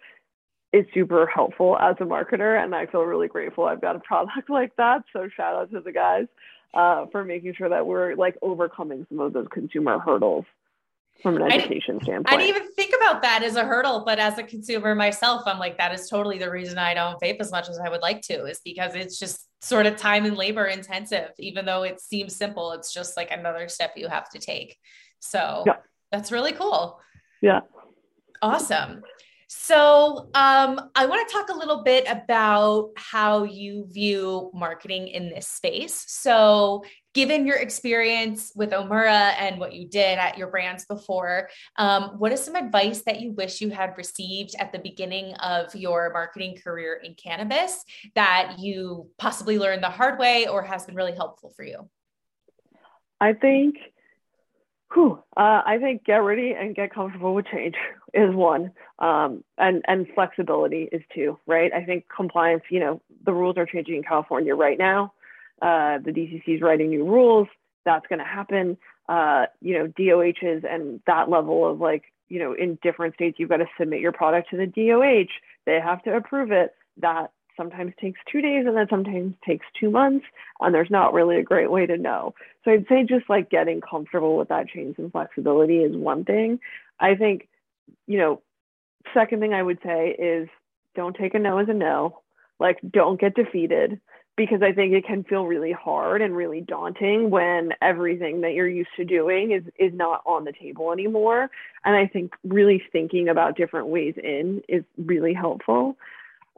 is 0.73 0.85
super 0.93 1.27
helpful 1.27 1.77
as 1.79 1.97
a 2.01 2.05
marketer. 2.05 2.63
And 2.63 2.75
I 2.75 2.87
feel 2.87 3.03
really 3.03 3.29
grateful 3.29 3.65
I've 3.65 3.81
got 3.81 3.97
a 3.97 4.01
product 4.01 4.49
like 4.51 4.75
that. 4.77 5.05
So 5.13 5.29
shout 5.35 5.55
out 5.55 5.71
to 5.73 5.81
the 5.81 5.93
guys 5.93 6.27
uh, 6.75 7.07
for 7.11 7.25
making 7.25 7.55
sure 7.55 7.69
that 7.69 7.87
we're 7.87 8.15
like 8.15 8.37
overcoming 8.43 9.07
some 9.09 9.21
of 9.21 9.33
those 9.33 9.47
consumer 9.51 9.99
hurdles 9.99 10.45
from 11.23 11.37
an 11.37 11.51
education 11.51 11.99
I, 12.01 12.05
standpoint. 12.05 12.29
I 12.29 12.37
didn't 12.37 12.57
even 12.57 12.73
think 12.73 12.95
about 12.95 13.23
that 13.23 13.43
as 13.43 13.57
a 13.57 13.65
hurdle, 13.65 14.05
but 14.05 14.19
as 14.19 14.39
a 14.39 14.43
consumer 14.43 14.95
myself, 14.95 15.43
I'm 15.47 15.59
like, 15.59 15.79
that 15.79 15.93
is 15.93 16.09
totally 16.09 16.39
the 16.39 16.51
reason 16.51 16.79
I 16.79 16.95
don't 16.95 17.21
vape 17.21 17.41
as 17.41 17.51
much 17.51 17.69
as 17.69 17.79
I 17.79 17.89
would 17.89 18.03
like 18.03 18.23
to, 18.23 18.45
is 18.45 18.61
because 18.65 18.95
it's 18.95 19.19
just 19.19 19.47
sort 19.61 19.87
of 19.87 19.97
time 19.97 20.27
and 20.27 20.37
labor 20.37 20.67
intensive. 20.67 21.31
Even 21.39 21.65
though 21.65 21.83
it 21.83 22.01
seems 22.01 22.37
simple, 22.37 22.73
it's 22.73 22.93
just 22.93 23.17
like 23.17 23.33
another 23.33 23.69
step 23.69 23.95
you 23.97 24.07
have 24.07 24.31
to 24.31 24.39
take. 24.39 24.77
So 25.19 25.65
yeah. 25.67 25.77
that's 26.13 26.31
really 26.31 26.53
cool. 26.53 27.01
Yeah. 27.41 27.61
Awesome. 28.41 29.03
So, 29.51 30.29
um, 30.35 30.91
I 30.95 31.07
want 31.07 31.27
to 31.27 31.33
talk 31.33 31.49
a 31.49 31.57
little 31.57 31.83
bit 31.83 32.05
about 32.07 32.91
how 32.97 33.45
you 33.45 33.87
view 33.89 34.51
marketing 34.53 35.09
in 35.09 35.31
this 35.31 35.49
space. 35.49 36.05
So, 36.07 36.85
given 37.15 37.47
your 37.47 37.57
experience 37.57 38.53
with 38.55 38.73
Omura 38.73 39.33
and 39.39 39.59
what 39.59 39.73
you 39.73 39.89
did 39.89 40.19
at 40.19 40.37
your 40.37 40.49
brands 40.49 40.85
before, 40.85 41.49
um, 41.77 42.19
what 42.19 42.31
is 42.31 42.45
some 42.45 42.57
advice 42.57 43.01
that 43.07 43.23
you 43.23 43.33
wish 43.33 43.63
you 43.63 43.71
had 43.71 43.97
received 43.97 44.55
at 44.59 44.71
the 44.71 44.79
beginning 44.81 45.33
of 45.37 45.75
your 45.75 46.13
marketing 46.13 46.59
career 46.63 47.01
in 47.03 47.15
cannabis 47.15 47.83
that 48.15 48.57
you 48.59 49.09
possibly 49.17 49.59
learned 49.59 49.83
the 49.83 49.89
hard 49.89 50.19
way 50.19 50.47
or 50.47 50.63
has 50.63 50.85
been 50.85 50.95
really 50.95 51.15
helpful 51.15 51.55
for 51.57 51.65
you? 51.65 51.89
I 53.19 53.33
think 53.33 53.77
Whew, 54.95 55.23
uh, 55.37 55.63
I 55.67 55.79
think 55.79 56.05
get 56.05 56.17
ready 56.17 56.55
and 56.59 56.75
get 56.75 56.95
comfortable 56.95 57.35
with 57.35 57.47
change 57.47 57.75
is 58.15 58.35
one, 58.35 58.73
um, 58.99 59.45
and 59.59 59.83
and 59.87 60.07
flexibility 60.15 60.89
is 60.91 61.03
two. 61.15 61.39
Right? 61.47 61.73
I 61.73 61.85
think 61.85 62.07
compliance. 62.15 62.63
You 62.71 62.81
know, 62.81 63.03
the 63.25 63.35
rules 63.35 63.57
are 63.59 63.67
changing 63.67 63.97
in 63.97 64.03
California 64.03 64.55
right 64.55 64.79
now. 64.79 65.13
Uh, 65.61 65.99
the 65.99 66.13
DCC 66.13 66.57
is 66.57 66.63
writing 66.63 66.91
new 66.91 67.05
rules. 67.05 67.49
That's 67.85 68.07
going 68.07 68.21
to 68.21 68.25
happen. 68.25 68.79
Uh, 69.09 69.47
you 69.61 69.75
know, 69.75 69.87
DOHs 69.87 70.65
and 70.69 71.01
that 71.07 71.31
level 71.31 71.71
of 71.71 71.81
like, 71.81 72.05
you 72.29 72.39
know, 72.39 72.53
in 72.53 72.79
different 72.83 73.15
states, 73.15 73.39
you've 73.39 73.49
got 73.49 73.57
to 73.57 73.67
submit 73.79 74.01
your 74.01 74.13
product 74.13 74.51
to 74.51 74.57
the 74.57 74.67
DOH. 74.67 75.33
They 75.65 75.81
have 75.81 76.03
to 76.05 76.15
approve 76.15 76.53
it. 76.53 76.75
That 76.99 77.33
sometimes 77.59 77.93
takes 78.01 78.21
two 78.31 78.41
days 78.41 78.65
and 78.67 78.75
then 78.75 78.87
sometimes 78.89 79.35
takes 79.47 79.67
two 79.79 79.91
months 79.91 80.25
and 80.61 80.75
there's 80.75 80.91
not 80.91 81.13
really 81.13 81.37
a 81.37 81.43
great 81.43 81.71
way 81.71 81.85
to 81.85 81.99
know. 81.99 82.35
So 82.65 82.71
i'd 82.71 82.87
say 82.89 83.05
just 83.05 83.29
like 83.29 83.51
getting 83.51 83.83
comfortable 83.83 84.39
with 84.39 84.49
that 84.49 84.69
change 84.69 84.97
and 84.97 85.13
flexibility 85.13 85.79
is 85.79 85.95
one 85.95 86.25
thing. 86.25 86.61
I 86.99 87.15
think 87.15 87.49
you 88.07 88.19
know 88.19 88.41
second 89.15 89.41
thing 89.41 89.55
i 89.55 89.63
would 89.63 89.79
say 89.83 90.15
is 90.19 90.49
don't 90.95 91.17
take 91.17 91.35
a 91.35 91.39
no 91.39 91.59
as 91.59 91.69
a 91.69 91.75
no. 91.75 92.21
Like 92.59 92.79
don't 92.91 93.21
get 93.21 93.35
defeated 93.35 94.01
because 94.37 94.63
i 94.63 94.73
think 94.73 94.95
it 94.95 95.05
can 95.05 95.25
feel 95.25 95.45
really 95.45 95.73
hard 95.73 96.23
and 96.23 96.35
really 96.35 96.61
daunting 96.61 97.29
when 97.29 97.73
everything 97.83 98.41
that 98.43 98.55
you're 98.55 98.69
used 98.69 98.97
to 98.97 99.05
doing 99.05 99.51
is 99.53 99.65
is 99.79 99.93
not 99.93 100.23
on 100.25 100.45
the 100.45 100.53
table 100.53 100.93
anymore. 100.93 101.51
And 101.85 101.97
i 101.97 102.07
think 102.07 102.33
really 102.45 102.83
thinking 102.93 103.29
about 103.29 103.57
different 103.57 103.89
ways 103.89 104.15
in 104.17 104.63
is 104.69 104.85
really 104.97 105.35
helpful 105.35 105.97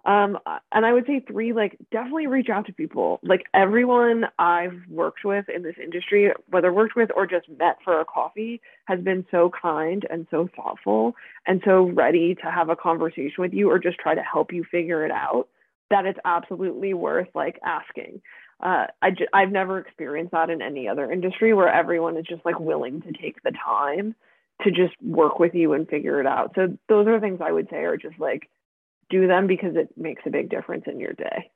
um, 0.04 0.38
and 0.72 0.86
I 0.86 0.92
would 0.92 1.06
say 1.06 1.20
three, 1.20 1.52
like 1.52 1.76
definitely 1.90 2.26
reach 2.26 2.48
out 2.48 2.66
to 2.66 2.72
people. 2.72 3.20
Like 3.22 3.42
everyone 3.54 4.24
I've 4.38 4.80
worked 4.88 5.24
with 5.24 5.48
in 5.48 5.62
this 5.62 5.76
industry, 5.82 6.32
whether 6.48 6.72
worked 6.72 6.96
with 6.96 7.10
or 7.14 7.26
just 7.26 7.48
met 7.58 7.76
for 7.84 8.00
a 8.00 8.04
coffee, 8.04 8.60
has 8.86 9.00
been 9.00 9.26
so 9.30 9.50
kind 9.60 10.06
and 10.10 10.26
so 10.30 10.48
thoughtful 10.56 11.14
and 11.46 11.60
so 11.64 11.82
ready 11.82 12.34
to 12.36 12.50
have 12.50 12.70
a 12.70 12.76
conversation 12.76 13.34
with 13.38 13.52
you 13.52 13.70
or 13.70 13.78
just 13.78 13.98
try 13.98 14.14
to 14.14 14.22
help 14.22 14.52
you 14.52 14.64
figure 14.70 15.04
it 15.04 15.10
out 15.10 15.48
that 15.90 16.06
it's 16.06 16.18
absolutely 16.24 16.94
worth 16.94 17.28
like 17.34 17.58
asking. 17.64 18.22
Uh, 18.60 18.86
I 19.02 19.10
j- 19.10 19.28
I've 19.32 19.50
never 19.50 19.78
experienced 19.78 20.32
that 20.32 20.50
in 20.50 20.62
any 20.62 20.88
other 20.88 21.10
industry 21.10 21.52
where 21.52 21.68
everyone 21.68 22.16
is 22.16 22.26
just 22.28 22.44
like 22.44 22.60
willing 22.60 23.02
to 23.02 23.12
take 23.12 23.42
the 23.42 23.52
time 23.52 24.14
to 24.62 24.70
just 24.70 24.94
work 25.02 25.38
with 25.38 25.54
you 25.54 25.72
and 25.72 25.88
figure 25.88 26.20
it 26.20 26.26
out. 26.26 26.52
So 26.54 26.76
those 26.88 27.06
are 27.06 27.18
things 27.20 27.40
I 27.42 27.52
would 27.52 27.68
say 27.70 27.78
are 27.78 27.96
just 27.96 28.18
like 28.18 28.48
do 29.10 29.26
them 29.26 29.46
because 29.46 29.76
it 29.76 29.88
makes 29.96 30.22
a 30.26 30.30
big 30.30 30.48
difference 30.48 30.84
in 30.86 31.00
your 31.00 31.12
day. 31.12 31.50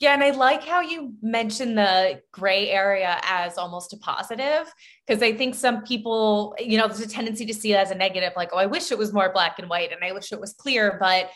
Yeah, 0.00 0.14
and 0.14 0.24
I 0.24 0.30
like 0.30 0.64
how 0.64 0.80
you 0.80 1.12
mentioned 1.20 1.76
the 1.76 2.22
gray 2.32 2.70
area 2.70 3.20
as 3.22 3.58
almost 3.58 3.92
a 3.92 3.98
positive 3.98 4.72
because 5.06 5.22
I 5.22 5.34
think 5.34 5.54
some 5.54 5.82
people, 5.82 6.56
you 6.58 6.78
know, 6.78 6.88
there's 6.88 7.00
a 7.00 7.08
tendency 7.08 7.44
to 7.44 7.52
see 7.52 7.74
it 7.74 7.76
as 7.76 7.90
a 7.90 7.94
negative, 7.94 8.32
like, 8.34 8.48
oh, 8.54 8.56
I 8.56 8.64
wish 8.64 8.90
it 8.90 8.96
was 8.96 9.12
more 9.12 9.30
black 9.30 9.58
and 9.58 9.68
white 9.68 9.92
and 9.92 10.02
I 10.02 10.12
wish 10.12 10.32
it 10.32 10.40
was 10.40 10.54
clear. 10.54 10.96
But 10.98 11.28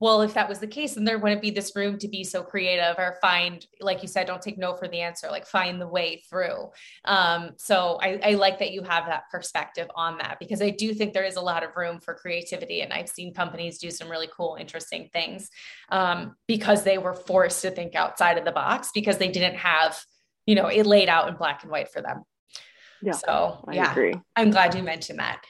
well, 0.00 0.22
if 0.22 0.32
that 0.32 0.48
was 0.48 0.58
the 0.58 0.66
case, 0.66 0.94
then 0.94 1.04
there 1.04 1.18
wouldn't 1.18 1.42
be 1.42 1.50
this 1.50 1.76
room 1.76 1.98
to 1.98 2.08
be 2.08 2.24
so 2.24 2.42
creative 2.42 2.98
or 2.98 3.18
find, 3.20 3.66
like 3.80 4.00
you 4.00 4.08
said, 4.08 4.26
don't 4.26 4.40
take 4.40 4.56
no 4.56 4.74
for 4.74 4.88
the 4.88 5.02
answer, 5.02 5.28
like 5.30 5.46
find 5.46 5.78
the 5.78 5.86
way 5.86 6.22
through. 6.28 6.70
Um, 7.04 7.50
so 7.58 7.98
I, 8.00 8.18
I 8.24 8.30
like 8.32 8.58
that 8.60 8.72
you 8.72 8.82
have 8.82 9.04
that 9.06 9.24
perspective 9.30 9.88
on 9.94 10.16
that 10.18 10.38
because 10.40 10.62
I 10.62 10.70
do 10.70 10.94
think 10.94 11.12
there 11.12 11.24
is 11.24 11.36
a 11.36 11.40
lot 11.42 11.62
of 11.62 11.76
room 11.76 12.00
for 12.00 12.14
creativity. 12.14 12.80
And 12.80 12.94
I've 12.94 13.10
seen 13.10 13.34
companies 13.34 13.78
do 13.78 13.90
some 13.90 14.10
really 14.10 14.28
cool, 14.34 14.56
interesting 14.58 15.10
things 15.12 15.50
um, 15.90 16.34
because 16.48 16.82
they 16.82 16.96
were 16.96 17.14
forced 17.14 17.60
to 17.62 17.70
think 17.70 17.94
outside 17.94 18.38
of 18.38 18.46
the 18.46 18.52
box 18.52 18.90
because 18.94 19.18
they 19.18 19.28
didn't 19.28 19.56
have, 19.56 20.00
you 20.46 20.54
know, 20.54 20.68
it 20.68 20.86
laid 20.86 21.10
out 21.10 21.28
in 21.28 21.36
black 21.36 21.62
and 21.62 21.70
white 21.70 21.92
for 21.92 22.00
them. 22.00 22.22
Yeah. 23.02 23.12
So 23.12 23.64
I 23.68 23.74
yeah, 23.74 23.92
agree. 23.92 24.14
I'm 24.34 24.50
glad 24.50 24.74
you 24.74 24.82
mentioned 24.82 25.18
that. 25.18 25.42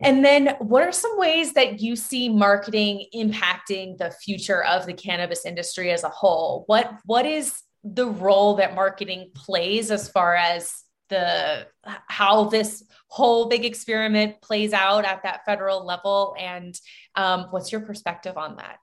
And 0.00 0.24
then, 0.24 0.56
what 0.58 0.82
are 0.82 0.92
some 0.92 1.18
ways 1.18 1.52
that 1.54 1.80
you 1.80 1.96
see 1.96 2.28
marketing 2.28 3.06
impacting 3.14 3.98
the 3.98 4.10
future 4.10 4.64
of 4.64 4.86
the 4.86 4.92
cannabis 4.92 5.44
industry 5.44 5.90
as 5.90 6.04
a 6.04 6.08
whole? 6.08 6.64
What 6.66 6.92
What 7.04 7.26
is 7.26 7.60
the 7.82 8.06
role 8.06 8.54
that 8.56 8.74
marketing 8.74 9.30
plays 9.34 9.90
as 9.90 10.08
far 10.08 10.34
as 10.34 10.82
the 11.10 11.66
how 12.08 12.44
this 12.44 12.82
whole 13.08 13.48
big 13.48 13.64
experiment 13.64 14.40
plays 14.40 14.72
out 14.72 15.04
at 15.04 15.22
that 15.22 15.44
federal 15.44 15.84
level? 15.84 16.34
And 16.38 16.78
um, 17.14 17.48
what's 17.50 17.72
your 17.72 17.82
perspective 17.82 18.36
on 18.36 18.56
that? 18.56 18.78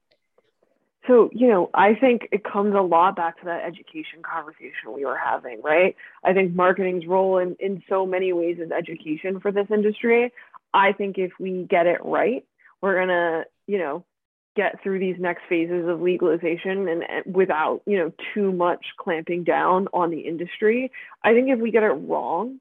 So, 1.07 1.31
you 1.33 1.47
know, 1.47 1.71
I 1.73 1.95
think 1.95 2.27
it 2.31 2.43
comes 2.43 2.75
a 2.75 2.81
lot 2.81 3.15
back 3.15 3.39
to 3.39 3.45
that 3.45 3.63
education 3.63 4.21
conversation 4.21 4.93
we 4.93 5.03
were 5.03 5.17
having, 5.17 5.59
right? 5.63 5.95
I 6.23 6.33
think 6.33 6.53
marketing's 6.53 7.07
role 7.07 7.39
in, 7.39 7.55
in 7.59 7.81
so 7.89 8.05
many 8.05 8.33
ways 8.33 8.59
is 8.59 8.71
education 8.71 9.39
for 9.39 9.51
this 9.51 9.65
industry. 9.73 10.31
I 10.73 10.93
think 10.93 11.17
if 11.17 11.31
we 11.39 11.65
get 11.69 11.87
it 11.87 11.99
right, 12.03 12.45
we're 12.81 12.95
going 12.95 13.09
to, 13.09 13.43
you 13.67 13.77
know, 13.77 14.05
get 14.55 14.81
through 14.83 14.99
these 14.99 15.15
next 15.19 15.43
phases 15.47 15.87
of 15.87 16.01
legalization 16.01 16.87
and, 16.87 17.03
and, 17.03 17.35
without, 17.35 17.81
you 17.85 17.97
know, 17.97 18.11
too 18.33 18.51
much 18.51 18.85
clamping 18.99 19.43
down 19.43 19.87
on 19.93 20.09
the 20.09 20.21
industry. 20.21 20.91
I 21.23 21.33
think 21.33 21.49
if 21.49 21.59
we 21.59 21.71
get 21.71 21.83
it 21.83 21.87
wrong, 21.87 22.59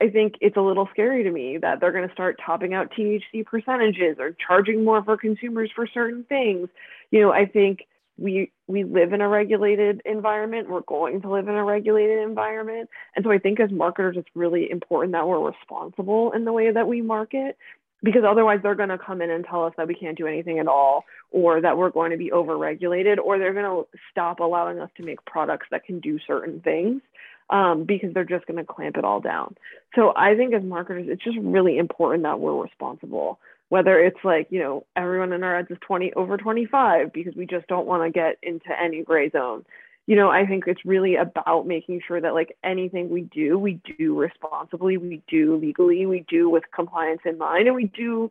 I 0.00 0.08
think 0.10 0.34
it's 0.40 0.56
a 0.56 0.60
little 0.60 0.88
scary 0.92 1.22
to 1.24 1.30
me 1.30 1.58
that 1.58 1.80
they're 1.80 1.92
going 1.92 2.06
to 2.06 2.14
start 2.14 2.40
topping 2.44 2.74
out 2.74 2.92
THC 2.92 3.44
percentages 3.44 4.16
or 4.18 4.36
charging 4.46 4.84
more 4.84 5.02
for 5.02 5.16
consumers 5.16 5.70
for 5.74 5.86
certain 5.86 6.24
things. 6.24 6.68
You 7.10 7.20
know, 7.20 7.32
I 7.32 7.46
think 7.46 7.86
we 8.18 8.52
we 8.66 8.84
live 8.84 9.12
in 9.12 9.20
a 9.20 9.28
regulated 9.28 10.00
environment. 10.04 10.68
We're 10.68 10.80
going 10.82 11.20
to 11.22 11.30
live 11.30 11.48
in 11.48 11.54
a 11.54 11.64
regulated 11.64 12.22
environment, 12.22 12.88
and 13.16 13.24
so 13.24 13.30
I 13.30 13.38
think 13.38 13.60
as 13.60 13.70
marketers, 13.70 14.16
it's 14.16 14.28
really 14.34 14.70
important 14.70 15.12
that 15.12 15.26
we're 15.26 15.40
responsible 15.40 16.32
in 16.32 16.44
the 16.44 16.52
way 16.52 16.70
that 16.70 16.86
we 16.86 17.02
market 17.02 17.56
because 18.04 18.22
otherwise 18.28 18.60
they're 18.62 18.74
going 18.74 18.90
to 18.90 18.98
come 18.98 19.22
in 19.22 19.30
and 19.30 19.44
tell 19.44 19.64
us 19.64 19.72
that 19.78 19.88
we 19.88 19.94
can't 19.94 20.18
do 20.18 20.26
anything 20.26 20.58
at 20.58 20.68
all 20.68 21.04
or 21.30 21.60
that 21.62 21.76
we're 21.76 21.90
going 21.90 22.10
to 22.10 22.18
be 22.18 22.30
overregulated 22.30 23.16
or 23.18 23.38
they're 23.38 23.54
going 23.54 23.64
to 23.64 23.98
stop 24.10 24.40
allowing 24.40 24.78
us 24.78 24.90
to 24.96 25.02
make 25.02 25.24
products 25.24 25.66
that 25.70 25.84
can 25.84 26.00
do 26.00 26.18
certain 26.26 26.60
things 26.60 27.00
um, 27.48 27.84
because 27.84 28.12
they're 28.12 28.24
just 28.24 28.46
going 28.46 28.58
to 28.58 28.64
clamp 28.64 28.98
it 28.98 29.04
all 29.04 29.20
down. 29.20 29.56
So 29.94 30.12
I 30.14 30.36
think 30.36 30.52
as 30.54 30.62
marketers, 30.62 31.06
it's 31.08 31.24
just 31.24 31.38
really 31.40 31.78
important 31.78 32.24
that 32.24 32.40
we're 32.40 32.62
responsible. 32.62 33.38
Whether 33.70 33.98
it's 33.98 34.18
like, 34.24 34.46
you 34.50 34.60
know, 34.60 34.86
everyone 34.94 35.32
in 35.32 35.42
our 35.42 35.58
ads 35.58 35.70
is 35.70 35.78
20 35.86 36.12
over 36.14 36.36
25 36.36 37.12
because 37.12 37.34
we 37.34 37.46
just 37.46 37.66
don't 37.66 37.86
want 37.86 38.04
to 38.04 38.10
get 38.10 38.36
into 38.42 38.70
any 38.80 39.02
gray 39.02 39.30
zone. 39.30 39.64
You 40.06 40.16
know, 40.16 40.28
I 40.28 40.46
think 40.46 40.64
it's 40.66 40.84
really 40.84 41.16
about 41.16 41.66
making 41.66 42.02
sure 42.06 42.20
that 42.20 42.34
like 42.34 42.56
anything 42.62 43.08
we 43.08 43.22
do, 43.22 43.58
we 43.58 43.80
do 43.98 44.18
responsibly, 44.18 44.98
we 44.98 45.22
do 45.28 45.56
legally, 45.56 46.04
we 46.04 46.26
do 46.28 46.50
with 46.50 46.64
compliance 46.74 47.22
in 47.24 47.38
mind, 47.38 47.66
and 47.66 47.74
we 47.74 47.86
do 47.86 48.30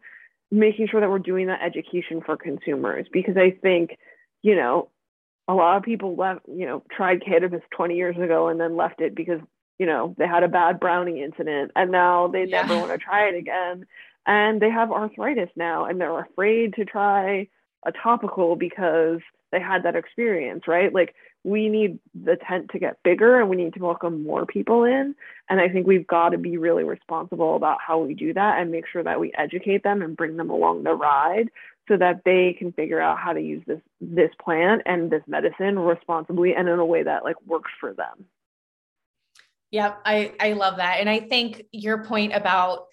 making 0.52 0.88
sure 0.88 1.02
that 1.02 1.10
we're 1.10 1.18
doing 1.18 1.48
that 1.48 1.64
education 1.64 2.22
for 2.24 2.38
consumers 2.38 3.08
because 3.12 3.36
I 3.38 3.58
think, 3.62 3.98
you 4.44 4.56
know, 4.56 4.90
a 5.48 5.54
lot 5.54 5.78
of 5.78 5.84
people 5.84 6.16
left, 6.16 6.42
you 6.48 6.66
know, 6.66 6.84
tried 6.96 7.26
cannabis 7.26 7.62
20 7.76 7.96
years 7.96 8.16
ago 8.18 8.48
and 8.48 8.60
then 8.60 8.78
left 8.78 9.02
it 9.02 9.16
because, 9.16 9.42
you 9.80 9.86
know, 9.88 10.16
they 10.18 10.28
had 10.28 10.44
a 10.44 10.48
bad 10.48 10.80
brownie 10.80 11.24
incident 11.24 11.72
and 11.76 11.92
now 11.92 12.28
they 12.28 12.46
yeah. 12.46 12.62
never 12.62 12.78
want 12.78 12.92
to 12.92 12.98
try 12.98 13.28
it 13.28 13.36
again. 13.36 13.86
And 14.26 14.62
they 14.62 14.70
have 14.70 14.92
arthritis 14.92 15.50
now 15.56 15.86
and 15.86 16.00
they're 16.00 16.20
afraid 16.20 16.76
to 16.76 16.86
try 16.86 17.48
a 17.86 17.92
topical 17.92 18.56
because 18.56 19.20
they 19.52 19.60
had 19.60 19.84
that 19.84 19.96
experience, 19.96 20.64
right? 20.68 20.94
Like 20.94 21.14
we 21.44 21.68
need 21.68 22.00
the 22.16 22.38
tent 22.48 22.70
to 22.72 22.80
get 22.80 23.04
bigger 23.04 23.40
and 23.40 23.50
we 23.50 23.58
need 23.58 23.74
to 23.74 23.80
welcome 23.80 24.24
more 24.24 24.46
people 24.46 24.84
in. 24.84 25.14
And 25.50 25.60
I 25.60 25.68
think 25.68 25.86
we've 25.86 26.08
got 26.08 26.30
to 26.30 26.38
be 26.38 26.58
really 26.58 26.84
responsible 26.84 27.56
about 27.56 27.80
how 27.86 28.00
we 28.00 28.14
do 28.14 28.34
that 28.34 28.60
and 28.60 28.72
make 28.72 28.88
sure 28.88 29.04
that 29.04 29.20
we 29.20 29.34
educate 29.38 29.84
them 29.84 30.02
and 30.02 30.16
bring 30.16 30.38
them 30.38 30.50
along 30.50 30.84
the 30.84 30.94
ride 30.94 31.50
so 31.88 31.98
that 31.98 32.22
they 32.24 32.56
can 32.58 32.72
figure 32.72 33.02
out 33.02 33.20
how 33.20 33.34
to 33.34 33.42
use 33.42 33.62
this 33.68 33.82
this 34.00 34.32
plant 34.42 34.82
and 34.86 35.12
this 35.12 35.24
medicine 35.28 35.78
responsibly 35.78 36.56
and 36.56 36.70
in 36.70 36.80
a 36.80 36.86
way 36.86 37.04
that 37.04 37.26
like 37.26 37.36
works 37.46 37.72
for 37.80 37.94
them. 37.94 38.26
Yeah, 39.70 39.96
I 40.06 40.34
I 40.40 40.54
love 40.54 40.78
that. 40.78 40.98
And 41.00 41.10
I 41.10 41.20
think 41.20 41.66
your 41.72 42.04
point 42.06 42.34
about 42.34 42.88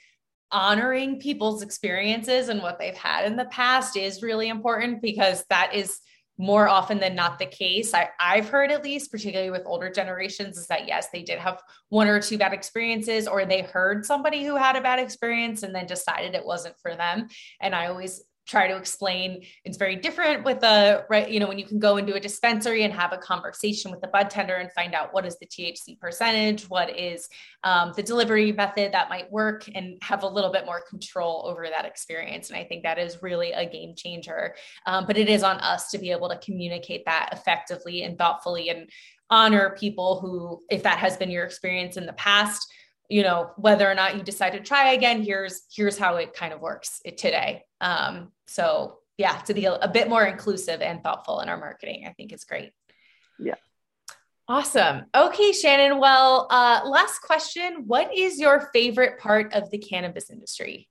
honoring 0.52 1.20
people's 1.20 1.62
experiences 1.62 2.48
and 2.48 2.62
what 2.62 2.78
they've 2.78 2.96
had 2.96 3.24
in 3.24 3.36
the 3.36 3.44
past 3.46 3.96
is 3.96 4.22
really 4.22 4.48
important 4.48 5.00
because 5.00 5.44
that 5.48 5.74
is 5.74 6.00
more 6.40 6.68
often 6.68 6.98
than 6.98 7.14
not 7.14 7.38
the 7.38 7.46
case. 7.46 7.92
I, 7.92 8.08
I've 8.18 8.48
heard 8.48 8.70
at 8.70 8.82
least, 8.82 9.12
particularly 9.12 9.50
with 9.50 9.66
older 9.66 9.90
generations, 9.90 10.56
is 10.56 10.66
that 10.68 10.88
yes, 10.88 11.08
they 11.12 11.22
did 11.22 11.38
have 11.38 11.60
one 11.90 12.08
or 12.08 12.20
two 12.20 12.38
bad 12.38 12.54
experiences, 12.54 13.28
or 13.28 13.44
they 13.44 13.60
heard 13.60 14.06
somebody 14.06 14.42
who 14.44 14.56
had 14.56 14.74
a 14.74 14.80
bad 14.80 14.98
experience 14.98 15.62
and 15.62 15.74
then 15.74 15.86
decided 15.86 16.34
it 16.34 16.46
wasn't 16.46 16.78
for 16.80 16.96
them. 16.96 17.28
And 17.60 17.74
I 17.74 17.88
always 17.88 18.22
try 18.46 18.66
to 18.66 18.76
explain 18.76 19.44
it's 19.64 19.76
very 19.76 19.96
different 19.96 20.44
with 20.44 20.62
a 20.62 21.04
right 21.08 21.30
you 21.30 21.38
know 21.38 21.46
when 21.46 21.58
you 21.58 21.64
can 21.64 21.78
go 21.78 21.96
into 21.96 22.14
a 22.14 22.20
dispensary 22.20 22.82
and 22.82 22.92
have 22.92 23.12
a 23.12 23.18
conversation 23.18 23.90
with 23.90 24.00
the 24.00 24.08
bud 24.08 24.28
tender 24.30 24.56
and 24.56 24.72
find 24.72 24.94
out 24.94 25.12
what 25.12 25.24
is 25.24 25.36
the 25.38 25.46
thc 25.46 25.98
percentage 26.00 26.68
what 26.68 26.96
is 26.98 27.28
um, 27.64 27.92
the 27.94 28.02
delivery 28.02 28.52
method 28.52 28.92
that 28.92 29.08
might 29.08 29.30
work 29.30 29.68
and 29.74 29.98
have 30.02 30.22
a 30.22 30.28
little 30.28 30.50
bit 30.50 30.64
more 30.64 30.82
control 30.88 31.44
over 31.46 31.66
that 31.68 31.84
experience. 31.84 32.50
And 32.50 32.58
i 32.58 32.64
think 32.64 32.82
that 32.82 32.98
is 32.98 33.22
really 33.22 33.52
a 33.52 33.68
game 33.68 33.94
changer. 33.96 34.54
Um, 34.86 35.06
but 35.06 35.16
it 35.16 35.28
is 35.28 35.42
on 35.42 35.58
us 35.58 35.90
to 35.90 35.98
be 35.98 36.10
able 36.10 36.28
to 36.28 36.38
communicate 36.38 37.04
that 37.04 37.30
effectively 37.32 38.02
and 38.02 38.16
thoughtfully 38.16 38.70
and 38.70 38.88
honor 39.30 39.76
people 39.78 40.20
who 40.20 40.62
if 40.70 40.82
that 40.82 40.98
has 40.98 41.16
been 41.16 41.30
your 41.30 41.44
experience 41.44 41.96
in 41.96 42.06
the 42.06 42.12
past 42.14 42.69
you 43.10 43.22
know 43.22 43.50
whether 43.56 43.90
or 43.90 43.94
not 43.94 44.16
you 44.16 44.22
decide 44.22 44.50
to 44.50 44.60
try 44.60 44.92
again 44.92 45.22
here's 45.22 45.62
here's 45.74 45.98
how 45.98 46.16
it 46.16 46.32
kind 46.32 46.52
of 46.54 46.60
works 46.60 47.02
today. 47.18 47.64
Um, 47.80 48.32
so 48.46 48.98
yeah 49.18 49.36
to 49.38 49.52
be 49.52 49.66
a, 49.66 49.74
a 49.74 49.88
bit 49.88 50.08
more 50.08 50.24
inclusive 50.24 50.80
and 50.80 51.02
thoughtful 51.02 51.40
in 51.40 51.48
our 51.48 51.58
marketing 51.58 52.04
i 52.06 52.12
think 52.12 52.32
is 52.32 52.44
great. 52.44 52.72
Yeah. 53.38 53.56
Awesome. 54.48 55.06
Okay 55.14 55.52
shannon 55.52 55.98
well 55.98 56.46
uh, 56.50 56.80
last 56.84 57.20
question. 57.20 57.84
What 57.86 58.16
is 58.16 58.40
your 58.40 58.70
favorite 58.72 59.18
part 59.18 59.52
of 59.54 59.70
the 59.70 59.78
cannabis 59.78 60.30
industry? 60.30 60.88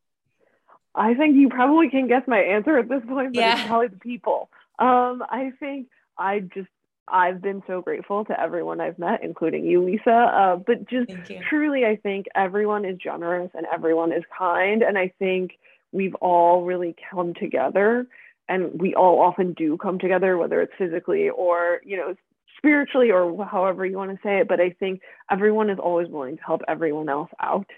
I 0.93 1.13
think 1.13 1.35
you 1.35 1.49
probably 1.49 1.89
can 1.89 2.07
guess 2.07 2.23
my 2.27 2.39
answer 2.39 2.77
at 2.77 2.89
this 2.89 3.03
point 3.07 3.33
but 3.33 3.39
yeah. 3.39 3.59
it's 3.59 3.67
probably 3.67 3.87
the 3.87 3.97
people. 3.97 4.49
Um, 4.77 5.23
i 5.29 5.51
think 5.59 5.87
i 6.17 6.39
just 6.39 6.69
I've 7.11 7.41
been 7.41 7.63
so 7.67 7.81
grateful 7.81 8.25
to 8.25 8.39
everyone 8.39 8.81
I've 8.81 8.99
met, 8.99 9.23
including 9.23 9.65
you, 9.65 9.83
Lisa. 9.83 10.11
Uh, 10.11 10.55
but 10.55 10.87
just 10.89 11.11
truly, 11.49 11.85
I 11.85 11.95
think 11.95 12.27
everyone 12.35 12.85
is 12.85 12.97
generous 12.97 13.51
and 13.53 13.65
everyone 13.71 14.11
is 14.11 14.23
kind. 14.37 14.81
And 14.81 14.97
I 14.97 15.13
think 15.19 15.51
we've 15.91 16.15
all 16.15 16.63
really 16.63 16.95
come 17.11 17.33
together 17.33 18.07
and 18.47 18.79
we 18.79 18.95
all 18.95 19.19
often 19.19 19.53
do 19.53 19.77
come 19.77 19.99
together, 19.99 20.37
whether 20.37 20.61
it's 20.61 20.73
physically 20.77 21.29
or, 21.29 21.81
you 21.85 21.97
know, 21.97 22.15
spiritually 22.57 23.11
or 23.11 23.45
however 23.45 23.85
you 23.85 23.97
want 23.97 24.11
to 24.11 24.19
say 24.23 24.39
it. 24.39 24.47
But 24.47 24.59
I 24.59 24.71
think 24.71 25.01
everyone 25.31 25.69
is 25.69 25.79
always 25.79 26.09
willing 26.09 26.37
to 26.37 26.43
help 26.43 26.61
everyone 26.67 27.09
else 27.09 27.29
out. 27.39 27.69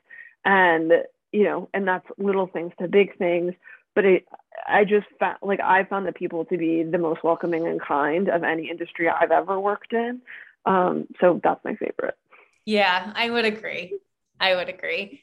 And, 0.43 0.91
you 1.31 1.43
know, 1.43 1.69
and 1.73 1.87
that's 1.87 2.07
little 2.17 2.47
things 2.47 2.73
to 2.79 2.87
big 2.87 3.17
things 3.17 3.53
but 3.95 4.05
it, 4.05 4.27
I 4.67 4.83
just 4.85 5.07
found 5.19 5.37
like 5.41 5.59
I 5.59 5.83
found 5.85 6.07
the 6.07 6.11
people 6.11 6.45
to 6.45 6.57
be 6.57 6.83
the 6.83 6.97
most 6.97 7.23
welcoming 7.23 7.67
and 7.67 7.81
kind 7.81 8.29
of 8.29 8.43
any 8.43 8.69
industry 8.69 9.09
I've 9.09 9.31
ever 9.31 9.59
worked 9.59 9.93
in. 9.93 10.21
Um, 10.65 11.07
so 11.19 11.39
that's 11.43 11.63
my 11.65 11.75
favorite. 11.75 12.17
Yeah, 12.65 13.11
I 13.15 13.29
would 13.29 13.45
agree. 13.45 13.97
I 14.39 14.55
would 14.55 14.69
agree. 14.69 15.21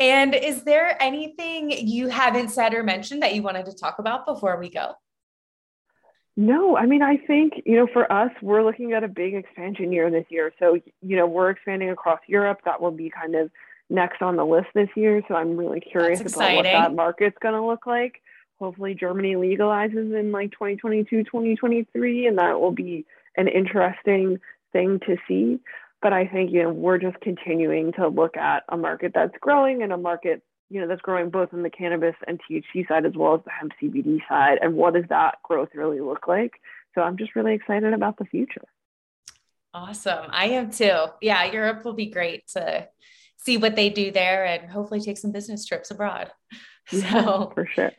And 0.00 0.34
is 0.34 0.64
there 0.64 1.00
anything 1.00 1.70
you 1.70 2.08
haven't 2.08 2.48
said 2.50 2.74
or 2.74 2.82
mentioned 2.82 3.22
that 3.22 3.34
you 3.34 3.42
wanted 3.42 3.66
to 3.66 3.74
talk 3.74 3.98
about 3.98 4.26
before 4.26 4.58
we 4.58 4.68
go? 4.68 4.94
No, 6.36 6.76
I 6.76 6.86
mean, 6.86 7.00
I 7.00 7.16
think, 7.16 7.62
you 7.64 7.76
know, 7.76 7.86
for 7.92 8.10
us, 8.10 8.32
we're 8.42 8.64
looking 8.64 8.92
at 8.92 9.04
a 9.04 9.08
big 9.08 9.34
expansion 9.34 9.92
year 9.92 10.10
this 10.10 10.26
year. 10.30 10.52
So, 10.58 10.80
you 11.00 11.16
know, 11.16 11.26
we're 11.26 11.50
expanding 11.50 11.90
across 11.90 12.18
Europe. 12.26 12.60
That 12.64 12.80
will 12.80 12.90
be 12.90 13.08
kind 13.08 13.36
of 13.36 13.52
next 13.88 14.20
on 14.20 14.34
the 14.34 14.44
list 14.44 14.66
this 14.74 14.88
year. 14.96 15.22
So 15.28 15.34
I'm 15.34 15.56
really 15.56 15.80
curious 15.80 16.20
about 16.20 16.56
what 16.56 16.64
that 16.64 16.92
market's 16.92 17.36
going 17.40 17.54
to 17.54 17.64
look 17.64 17.86
like. 17.86 18.20
Hopefully, 18.64 18.94
Germany 18.94 19.34
legalizes 19.34 20.18
in 20.18 20.32
like 20.32 20.50
2022, 20.52 21.24
2023, 21.24 22.26
and 22.26 22.38
that 22.38 22.58
will 22.58 22.72
be 22.72 23.04
an 23.36 23.46
interesting 23.46 24.40
thing 24.72 25.00
to 25.00 25.18
see. 25.28 25.60
But 26.00 26.14
I 26.14 26.26
think, 26.26 26.50
you 26.50 26.62
know, 26.62 26.70
we're 26.70 26.96
just 26.96 27.20
continuing 27.20 27.92
to 27.92 28.08
look 28.08 28.38
at 28.38 28.62
a 28.70 28.78
market 28.78 29.12
that's 29.14 29.34
growing 29.38 29.82
and 29.82 29.92
a 29.92 29.98
market, 29.98 30.42
you 30.70 30.80
know, 30.80 30.88
that's 30.88 31.02
growing 31.02 31.28
both 31.28 31.52
in 31.52 31.62
the 31.62 31.68
cannabis 31.68 32.14
and 32.26 32.40
THC 32.40 32.88
side 32.88 33.04
as 33.04 33.12
well 33.14 33.34
as 33.34 33.42
the 33.44 33.50
hemp 33.50 33.72
CBD 33.82 34.20
side. 34.30 34.56
And 34.62 34.76
what 34.76 34.94
does 34.94 35.04
that 35.10 35.42
growth 35.42 35.68
really 35.74 36.00
look 36.00 36.26
like? 36.26 36.52
So 36.94 37.02
I'm 37.02 37.18
just 37.18 37.36
really 37.36 37.52
excited 37.52 37.92
about 37.92 38.16
the 38.16 38.24
future. 38.24 38.64
Awesome. 39.74 40.24
I 40.30 40.46
am 40.46 40.70
too. 40.70 41.04
Yeah, 41.20 41.44
Europe 41.52 41.84
will 41.84 41.92
be 41.92 42.06
great 42.06 42.46
to 42.54 42.88
see 43.36 43.58
what 43.58 43.76
they 43.76 43.90
do 43.90 44.10
there 44.10 44.46
and 44.46 44.70
hopefully 44.70 45.02
take 45.02 45.18
some 45.18 45.32
business 45.32 45.66
trips 45.66 45.90
abroad. 45.90 46.30
So 46.86 47.50
for 47.54 47.66
sure. 47.66 47.92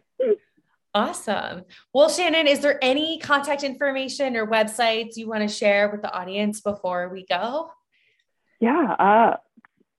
Awesome. 0.96 1.66
Well, 1.94 2.08
Shannon, 2.08 2.48
is 2.48 2.62
there 2.62 2.80
any 2.82 3.20
contact 3.20 3.64
information 3.64 4.38
or 4.38 4.48
websites 4.48 5.18
you 5.18 5.28
want 5.28 5.42
to 5.42 5.54
share 5.54 5.90
with 5.92 6.02
the 6.02 6.12
audience 6.12 6.62
before 6.62 7.10
we 7.10 7.26
go? 7.26 7.70
Yeah. 8.62 8.96
Uh, 8.98 9.36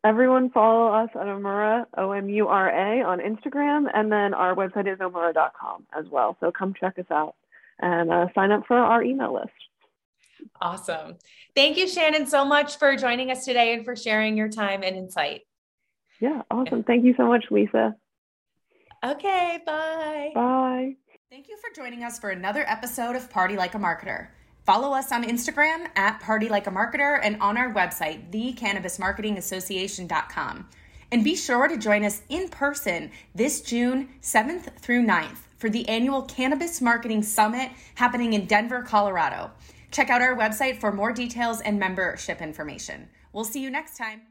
everyone 0.03 0.49
follow 0.49 0.95
us 0.95 1.11
at 1.15 1.27
Omura, 1.27 1.85
O 1.99 2.13
M 2.13 2.31
U 2.31 2.49
R 2.49 2.71
A, 2.71 3.03
on 3.03 3.21
Instagram. 3.21 3.91
And 3.93 4.11
then 4.11 4.33
our 4.33 4.55
website 4.55 4.91
is 4.91 4.99
omura.com 4.99 5.87
as 5.95 6.07
well. 6.11 6.39
So 6.41 6.51
come 6.51 6.73
check 6.73 6.99
us 6.99 7.11
out 7.11 7.35
and 7.79 8.11
uh, 8.11 8.29
sign 8.35 8.51
up 8.51 8.67
for 8.67 8.79
our 8.79 9.03
email 9.03 9.35
list. 9.35 9.51
Awesome. 10.63 11.17
Thank 11.55 11.77
you, 11.77 11.87
Shannon, 11.89 12.27
so 12.27 12.47
much 12.47 12.79
for 12.79 12.97
joining 12.97 13.31
us 13.31 13.45
today 13.45 13.75
and 13.75 13.85
for 13.85 13.97
sharing 13.97 14.39
your 14.39 14.49
time 14.49 14.83
and 14.83 14.97
insight. 14.97 15.43
Yeah, 16.21 16.41
awesome. 16.51 16.85
Thank 16.85 17.05
you 17.05 17.13
so 17.19 17.27
much, 17.27 17.45
Lisa. 17.51 17.95
Okay, 19.07 19.61
bye. 19.65 20.33
Bye. 20.35 20.97
Thank 21.31 21.49
you 21.49 21.57
for 21.59 21.71
joining 21.75 22.03
us 22.03 22.19
for 22.19 22.31
another 22.31 22.65
episode 22.67 23.15
of 23.15 23.31
Party 23.31 23.57
Like 23.57 23.77
a 23.77 23.79
Marketer. 23.79 24.31
Follow 24.65 24.93
us 24.93 25.13
on 25.13 25.23
Instagram 25.23 25.87
at 25.95 26.19
Party 26.19 26.49
Like 26.49 26.67
a 26.67 26.73
Marketer 26.73 27.21
and 27.23 27.41
on 27.41 27.57
our 27.57 27.73
website, 27.73 28.33
thecannabismarketingassociation.com. 28.33 30.69
And 31.13 31.23
be 31.23 31.37
sure 31.37 31.69
to 31.69 31.77
join 31.77 32.05
us 32.05 32.23
in 32.29 32.49
person 32.49 33.13
this 33.33 33.61
June 33.61 34.09
7th 34.21 34.77
through 34.81 35.07
9th 35.07 35.39
for 35.57 35.71
the 35.71 35.89
annual 35.89 36.23
Cannabis 36.23 36.81
Marketing 36.81 37.23
Summit 37.23 37.71
happening 37.95 38.33
in 38.33 38.47
Denver, 38.47 38.83
Colorado. 38.83 39.53
Check 39.93 40.11
out 40.11 40.21
our 40.21 40.37
website 40.37 40.81
for 40.81 40.91
more 40.91 41.13
details 41.13 41.61
and 41.61 41.79
membership 41.79 42.43
information. 42.43 43.09
We'll 43.33 43.45
see 43.45 43.63
you 43.63 43.71
next 43.71 43.97
time. 43.97 44.23